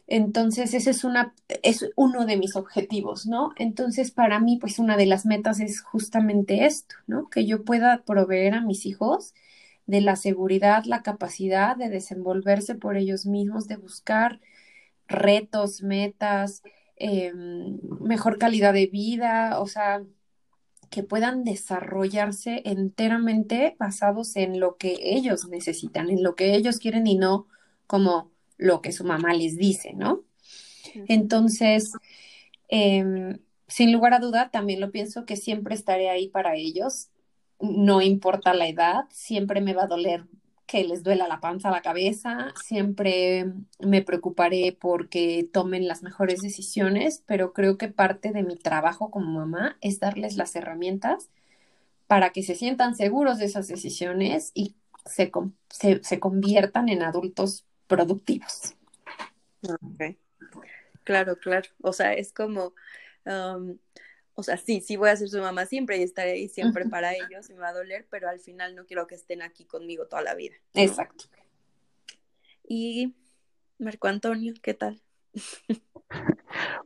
Entonces, 0.08 0.74
ese 0.74 0.92
es, 0.92 1.04
una, 1.04 1.36
es 1.62 1.90
uno 1.98 2.26
de 2.26 2.38
mis 2.38 2.56
objetivos, 2.56 3.28
¿no? 3.28 3.52
Entonces, 3.58 4.12
para 4.12 4.40
mí, 4.40 4.58
pues 4.62 4.80
una 4.80 4.96
de 4.96 5.08
las 5.08 5.26
metas 5.26 5.60
es 5.60 5.82
justamente 5.82 6.66
esto, 6.66 6.96
¿no? 7.06 7.30
Que 7.30 7.46
yo 7.46 7.66
pueda 7.66 8.04
proveer 8.06 8.54
a 8.54 8.62
mis 8.62 8.86
hijos 8.86 9.34
de 9.88 10.00
la 10.00 10.16
seguridad, 10.16 10.86
la 10.86 11.04
capacidad 11.04 11.76
de 11.76 11.90
desenvolverse 11.90 12.76
por 12.76 12.96
ellos 12.96 13.26
mismos, 13.26 13.68
de 13.68 13.76
buscar 13.76 14.40
retos, 15.08 15.84
metas, 15.84 16.64
Em, 17.04 17.80
mejor 18.00 18.38
calidad 18.38 18.74
de 18.74 18.86
vida, 18.86 19.60
o 19.60 19.66
sea, 19.66 20.04
que 20.92 21.02
puedan 21.02 21.44
desarrollarse 21.44 22.62
enteramente 22.64 23.76
basados 23.80 24.36
en 24.36 24.60
lo 24.60 24.78
que 24.78 25.00
ellos 25.02 25.48
necesitan, 25.48 26.12
en 26.12 26.22
lo 26.22 26.36
que 26.36 26.54
ellos 26.54 26.78
quieren 26.78 27.08
y 27.08 27.16
no 27.18 27.48
como 27.88 28.30
lo 28.58 28.84
que 28.84 28.92
su 28.92 29.04
mamá 29.04 29.34
les 29.34 29.58
dice, 29.58 29.94
¿no? 29.96 30.26
Entonces, 31.08 31.92
em, 32.68 33.40
sin 33.68 33.92
lugar 33.92 34.14
a 34.14 34.20
duda, 34.20 34.52
también 34.52 34.80
lo 34.80 34.92
pienso 34.92 35.26
que 35.26 35.38
siempre 35.38 35.74
estaré 35.74 36.08
ahí 36.08 36.28
para 36.28 36.56
ellos, 36.56 37.10
no 37.60 38.04
importa 38.04 38.54
la 38.54 38.68
edad, 38.68 39.06
siempre 39.10 39.60
me 39.60 39.74
va 39.74 39.86
a 39.86 39.88
doler 39.88 40.26
que 40.72 40.86
les 40.86 41.04
duela 41.04 41.28
la 41.28 41.42
panza, 41.42 41.70
la 41.70 41.82
cabeza, 41.82 42.54
siempre 42.64 43.52
me 43.82 44.02
preocuparé 44.02 44.78
porque 44.80 45.46
tomen 45.52 45.86
las 45.86 46.02
mejores 46.02 46.42
decisiones, 46.42 47.26
pero 47.26 47.52
creo 47.52 47.78
que 47.78 47.90
parte 47.90 48.32
de 48.32 48.44
mi 48.44 48.56
trabajo 48.56 49.12
como 49.12 49.38
mamá 49.38 49.78
es 49.82 50.00
darles 50.00 50.38
las 50.38 50.56
herramientas 50.56 51.30
para 52.08 52.30
que 52.30 52.42
se 52.42 52.56
sientan 52.56 52.96
seguros 52.96 53.38
de 53.38 53.46
esas 53.46 53.68
decisiones 53.68 54.52
y 54.54 54.78
se, 55.06 55.30
se, 55.70 56.20
conviertan 56.22 56.88
en 56.88 57.04
adultos 57.04 57.66
productivos. 57.88 58.74
Claro, 61.04 61.38
claro. 61.38 61.70
O 61.82 61.92
sea, 61.92 62.14
es 62.14 62.32
como, 62.32 62.72
o 64.42 64.44
sea, 64.44 64.58
sí, 64.58 64.82
sí 64.82 64.98
voy 64.98 65.10
a 65.10 65.16
ser 65.16 65.30
su 65.30 65.40
mamá 65.40 65.68
siempre 65.68 65.98
y 65.98 66.02
estaré 66.04 66.32
ahí 66.32 66.50
siempre 66.50 66.86
para 66.88 67.14
ellos 67.14 67.48
y 67.50 67.54
me 67.54 67.60
va 67.60 67.70
a 67.70 67.74
doler, 67.74 68.08
pero 68.10 68.28
al 68.28 68.40
final 68.40 68.76
no 68.76 68.86
quiero 68.88 69.06
que 69.06 69.14
estén 69.14 69.44
aquí 69.44 69.66
conmigo 69.66 70.08
toda 70.08 70.24
la 70.24 70.34
vida. 70.34 70.56
Exacto. 70.74 71.26
Y 72.68 73.14
Marco 73.78 74.08
Antonio, 74.08 74.54
¿qué 74.64 74.74
tal? 74.74 75.00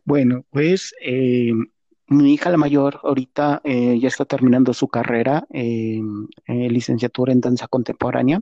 bueno, 0.03 0.45
pues 0.49 0.93
eh, 1.01 1.53
mi 2.07 2.33
hija 2.33 2.49
la 2.49 2.57
mayor 2.57 2.99
ahorita 3.03 3.61
eh, 3.63 3.97
ya 3.99 4.09
está 4.09 4.25
terminando 4.25 4.73
su 4.73 4.89
carrera, 4.89 5.47
eh, 5.51 6.01
licenciatura 6.47 7.31
en 7.31 7.39
danza 7.39 7.67
contemporánea. 7.67 8.41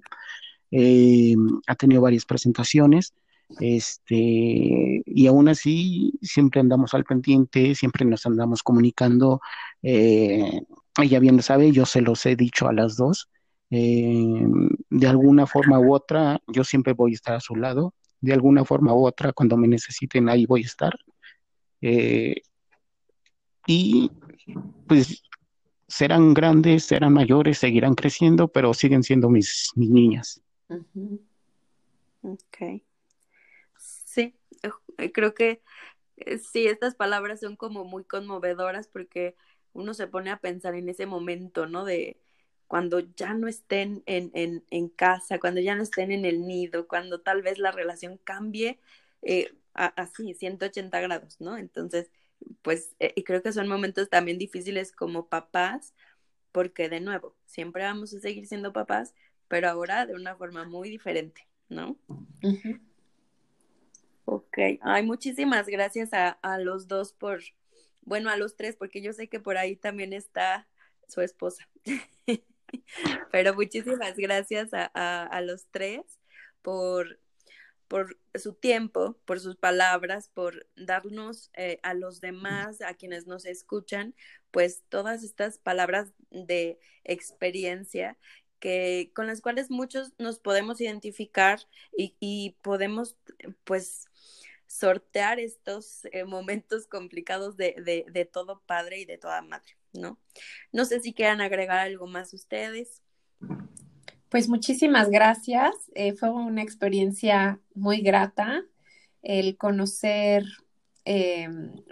ha 1.67 1.75
tenido 1.75 2.01
varias 2.01 2.25
presentaciones. 2.25 3.13
Este, 3.59 5.03
y 5.05 5.27
aún 5.27 5.47
así, 5.47 6.13
siempre 6.21 6.59
andamos 6.59 6.93
al 6.93 7.03
pendiente, 7.03 7.75
siempre 7.75 8.05
nos 8.05 8.25
andamos 8.25 8.63
comunicando. 8.63 9.41
Eh, 9.81 10.61
ella 11.01 11.19
bien 11.19 11.41
sabe, 11.41 11.71
yo 11.71 11.85
se 11.85 12.01
los 12.01 12.25
he 12.25 12.35
dicho 12.35 12.67
a 12.67 12.73
las 12.73 12.97
dos. 12.97 13.29
Eh, 13.69 14.45
de 14.89 15.07
alguna 15.07 15.47
forma 15.47 15.79
u 15.79 15.93
otra, 15.93 16.41
yo 16.47 16.63
siempre 16.63 16.93
voy 16.93 17.11
a 17.11 17.15
estar 17.15 17.35
a 17.35 17.39
su 17.39 17.55
lado. 17.55 17.93
De 18.21 18.33
alguna 18.33 18.63
forma 18.65 18.93
u 18.93 19.05
otra, 19.05 19.33
cuando 19.33 19.57
me 19.57 19.67
necesiten, 19.67 20.29
ahí 20.29 20.45
voy 20.45 20.63
a 20.63 20.65
estar. 20.65 20.93
Eh, 21.81 22.35
y 23.67 24.11
pues 24.87 25.23
serán 25.87 26.33
grandes, 26.33 26.85
serán 26.85 27.13
mayores, 27.13 27.57
seguirán 27.57 27.95
creciendo, 27.95 28.47
pero 28.47 28.73
siguen 28.73 29.03
siendo 29.03 29.29
mis, 29.29 29.71
mis 29.75 29.89
niñas. 29.89 30.41
Ok. 32.21 32.57
Sí, 32.57 32.71
eh, 32.71 32.92
creo 35.13 35.33
que 35.33 35.61
eh, 36.17 36.37
sí, 36.37 36.67
estas 36.67 36.95
palabras 36.95 37.39
son 37.41 37.55
como 37.55 37.85
muy 37.85 38.03
conmovedoras 38.03 38.87
porque 38.87 39.35
uno 39.73 39.93
se 39.93 40.07
pone 40.07 40.29
a 40.31 40.37
pensar 40.37 40.75
en 40.75 40.89
ese 40.89 41.05
momento, 41.05 41.65
¿no? 41.67 41.85
De 41.85 42.19
cuando 42.67 42.99
ya 42.99 43.33
no 43.33 43.47
estén 43.47 44.03
en, 44.05 44.31
en, 44.33 44.65
en 44.69 44.89
casa, 44.89 45.39
cuando 45.39 45.61
ya 45.61 45.75
no 45.75 45.83
estén 45.83 46.11
en 46.11 46.25
el 46.25 46.47
nido, 46.47 46.87
cuando 46.87 47.21
tal 47.21 47.41
vez 47.41 47.59
la 47.59 47.71
relación 47.71 48.17
cambie 48.23 48.79
eh, 49.21 49.53
así, 49.73 50.33
180 50.33 50.99
grados, 51.01 51.39
¿no? 51.39 51.57
Entonces, 51.57 52.11
pues, 52.61 52.95
y 52.99 53.23
creo 53.23 53.41
que 53.41 53.53
son 53.53 53.67
momentos 53.67 54.09
también 54.09 54.37
difíciles 54.37 54.91
como 54.91 55.27
papás, 55.27 55.93
porque 56.51 56.89
de 56.89 56.99
nuevo, 56.99 57.35
siempre 57.45 57.83
vamos 57.83 58.13
a 58.13 58.19
seguir 58.19 58.47
siendo 58.47 58.73
papás, 58.73 59.15
pero 59.47 59.69
ahora 59.69 60.05
de 60.05 60.13
una 60.13 60.35
forma 60.35 60.65
muy 60.65 60.89
diferente, 60.89 61.47
¿no? 61.69 61.97
Ok, 64.25 64.57
ay, 64.81 65.03
muchísimas 65.03 65.67
gracias 65.67 66.09
a, 66.13 66.57
los 66.59 66.87
dos 66.87 67.13
por, 67.13 67.41
bueno, 68.01 68.29
a 68.29 68.37
los 68.37 68.55
tres, 68.55 68.75
porque 68.75 69.01
yo 69.01 69.11
sé 69.13 69.27
que 69.27 69.39
por 69.39 69.57
ahí 69.57 69.75
también 69.75 70.13
está 70.13 70.67
su 71.07 71.21
esposa. 71.21 71.67
Pero 73.31 73.53
muchísimas 73.53 74.15
gracias 74.15 74.73
a, 74.73 74.85
a, 75.25 75.41
los 75.41 75.67
tres 75.71 76.01
por, 76.61 77.19
por 77.87 78.17
su 78.33 78.53
tiempo, 78.53 79.19
por 79.25 79.39
sus 79.39 79.57
palabras, 79.57 80.29
por 80.29 80.67
darnos 80.75 81.51
eh, 81.53 81.79
a 81.83 81.93
los 81.93 82.21
demás, 82.21 82.81
a 82.81 82.93
quienes 82.93 83.27
nos 83.27 83.45
escuchan, 83.45 84.15
pues 84.51 84.83
todas 84.87 85.23
estas 85.23 85.57
palabras 85.57 86.13
de 86.31 86.79
experiencia 87.03 88.17
que 88.63 89.11
con 89.13 89.27
las 89.27 89.41
cuales 89.41 89.69
muchos 89.69 90.13
nos 90.19 90.39
podemos 90.39 90.79
identificar 90.79 91.59
y, 91.97 92.55
podemos 92.61 93.17
pues 93.65 94.05
sortear 94.67 95.37
estos 95.37 96.05
eh, 96.13 96.23
momentos 96.23 96.87
complicados 96.87 97.57
de, 97.57 97.75
de, 97.83 98.05
de, 98.09 98.23
todo 98.23 98.61
padre 98.65 99.01
y 99.01 99.05
de 99.05 99.17
toda 99.17 99.41
madre, 99.41 99.75
¿no? 99.91 100.17
No 100.71 100.85
sé 100.85 101.01
si 101.01 101.13
quieran 101.13 101.41
agregar 101.41 101.79
algo 101.79 102.07
más 102.07 102.33
ustedes. 102.33 103.01
Pues 104.29 104.47
muchísimas 104.47 105.09
gracias. 105.09 105.73
Eh, 105.93 106.13
fue 106.13 106.29
una 106.29 106.61
experiencia 106.61 107.59
muy 107.73 107.99
grata 107.99 108.63
el 109.23 109.57
conocer, 109.57 110.45
eh, 111.03 111.49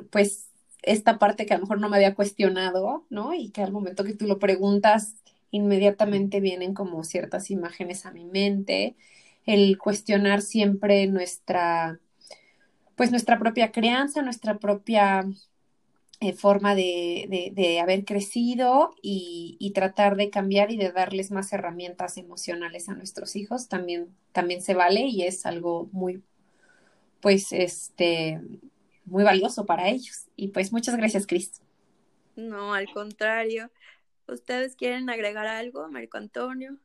pues, 0.09 0.47
esta 0.83 1.19
parte 1.19 1.45
que 1.45 1.53
a 1.53 1.57
lo 1.57 1.63
mejor 1.63 1.81
no 1.81 1.89
me 1.89 1.97
había 1.97 2.15
cuestionado, 2.15 3.05
¿no? 3.09 3.33
Y 3.33 3.49
que 3.49 3.61
al 3.61 3.73
momento 3.73 4.05
que 4.05 4.15
tú 4.15 4.25
lo 4.25 4.39
preguntas, 4.39 5.20
inmediatamente 5.51 6.39
vienen 6.39 6.73
como 6.73 7.03
ciertas 7.03 7.51
imágenes 7.51 8.05
a 8.05 8.11
mi 8.11 8.25
mente. 8.25 8.95
El 9.45 9.77
cuestionar 9.77 10.41
siempre 10.41 11.07
nuestra 11.07 11.99
pues 12.95 13.09
nuestra 13.09 13.39
propia 13.39 13.71
crianza, 13.71 14.21
nuestra 14.21 14.59
propia 14.59 15.25
eh, 16.19 16.33
forma 16.33 16.75
de, 16.75 17.51
de, 17.51 17.79
haber 17.79 18.05
crecido 18.05 18.93
y, 19.01 19.57
y, 19.59 19.71
tratar 19.71 20.15
de 20.15 20.29
cambiar 20.29 20.71
y 20.71 20.77
de 20.77 20.91
darles 20.91 21.31
más 21.31 21.51
herramientas 21.51 22.17
emocionales 22.17 22.89
a 22.89 22.93
nuestros 22.93 23.35
hijos 23.35 23.69
también, 23.69 24.15
también 24.33 24.61
se 24.61 24.75
vale 24.75 25.01
y 25.01 25.23
es 25.23 25.47
algo 25.47 25.89
muy, 25.91 26.21
pues, 27.21 27.51
este, 27.53 28.39
muy 29.05 29.23
valioso 29.23 29.65
para 29.65 29.89
ellos. 29.89 30.27
Y 30.35 30.49
pues 30.49 30.71
muchas 30.71 30.95
gracias, 30.95 31.25
Cris. 31.25 31.59
No, 32.35 32.75
al 32.75 32.93
contrario. 32.93 33.71
¿Ustedes 34.31 34.75
quieren 34.75 35.09
agregar 35.09 35.45
algo, 35.45 35.87
Marco 35.89 36.17
Antonio? 36.17 36.77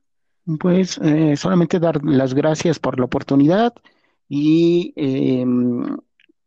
Pues 0.59 0.99
eh, 0.99 1.36
solamente 1.36 1.78
dar 1.78 2.05
las 2.05 2.34
gracias 2.34 2.78
por 2.78 2.99
la 2.99 3.05
oportunidad 3.05 3.74
y 4.28 4.92
eh, 4.97 5.44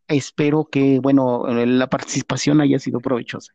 espero 0.08 0.66
que, 0.66 0.98
bueno, 1.00 1.46
la 1.46 1.88
participación 1.88 2.60
haya 2.60 2.78
sido 2.78 3.00
provechosa. 3.00 3.54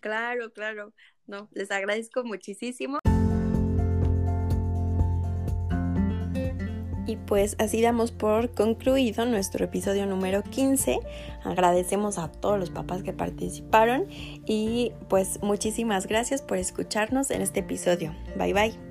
Claro, 0.00 0.52
claro. 0.52 0.92
No, 1.26 1.48
les 1.52 1.70
agradezco 1.70 2.24
muchísimo. 2.24 2.98
Y 7.08 7.16
pues 7.16 7.56
así 7.58 7.80
damos 7.80 8.12
por 8.12 8.50
concluido 8.50 9.24
nuestro 9.24 9.64
episodio 9.64 10.04
número 10.04 10.42
15. 10.42 11.00
Agradecemos 11.42 12.18
a 12.18 12.30
todos 12.30 12.60
los 12.60 12.68
papás 12.68 13.02
que 13.02 13.14
participaron 13.14 14.04
y 14.44 14.92
pues 15.08 15.40
muchísimas 15.42 16.06
gracias 16.06 16.42
por 16.42 16.58
escucharnos 16.58 17.30
en 17.30 17.40
este 17.40 17.60
episodio. 17.60 18.14
Bye 18.36 18.52
bye. 18.52 18.87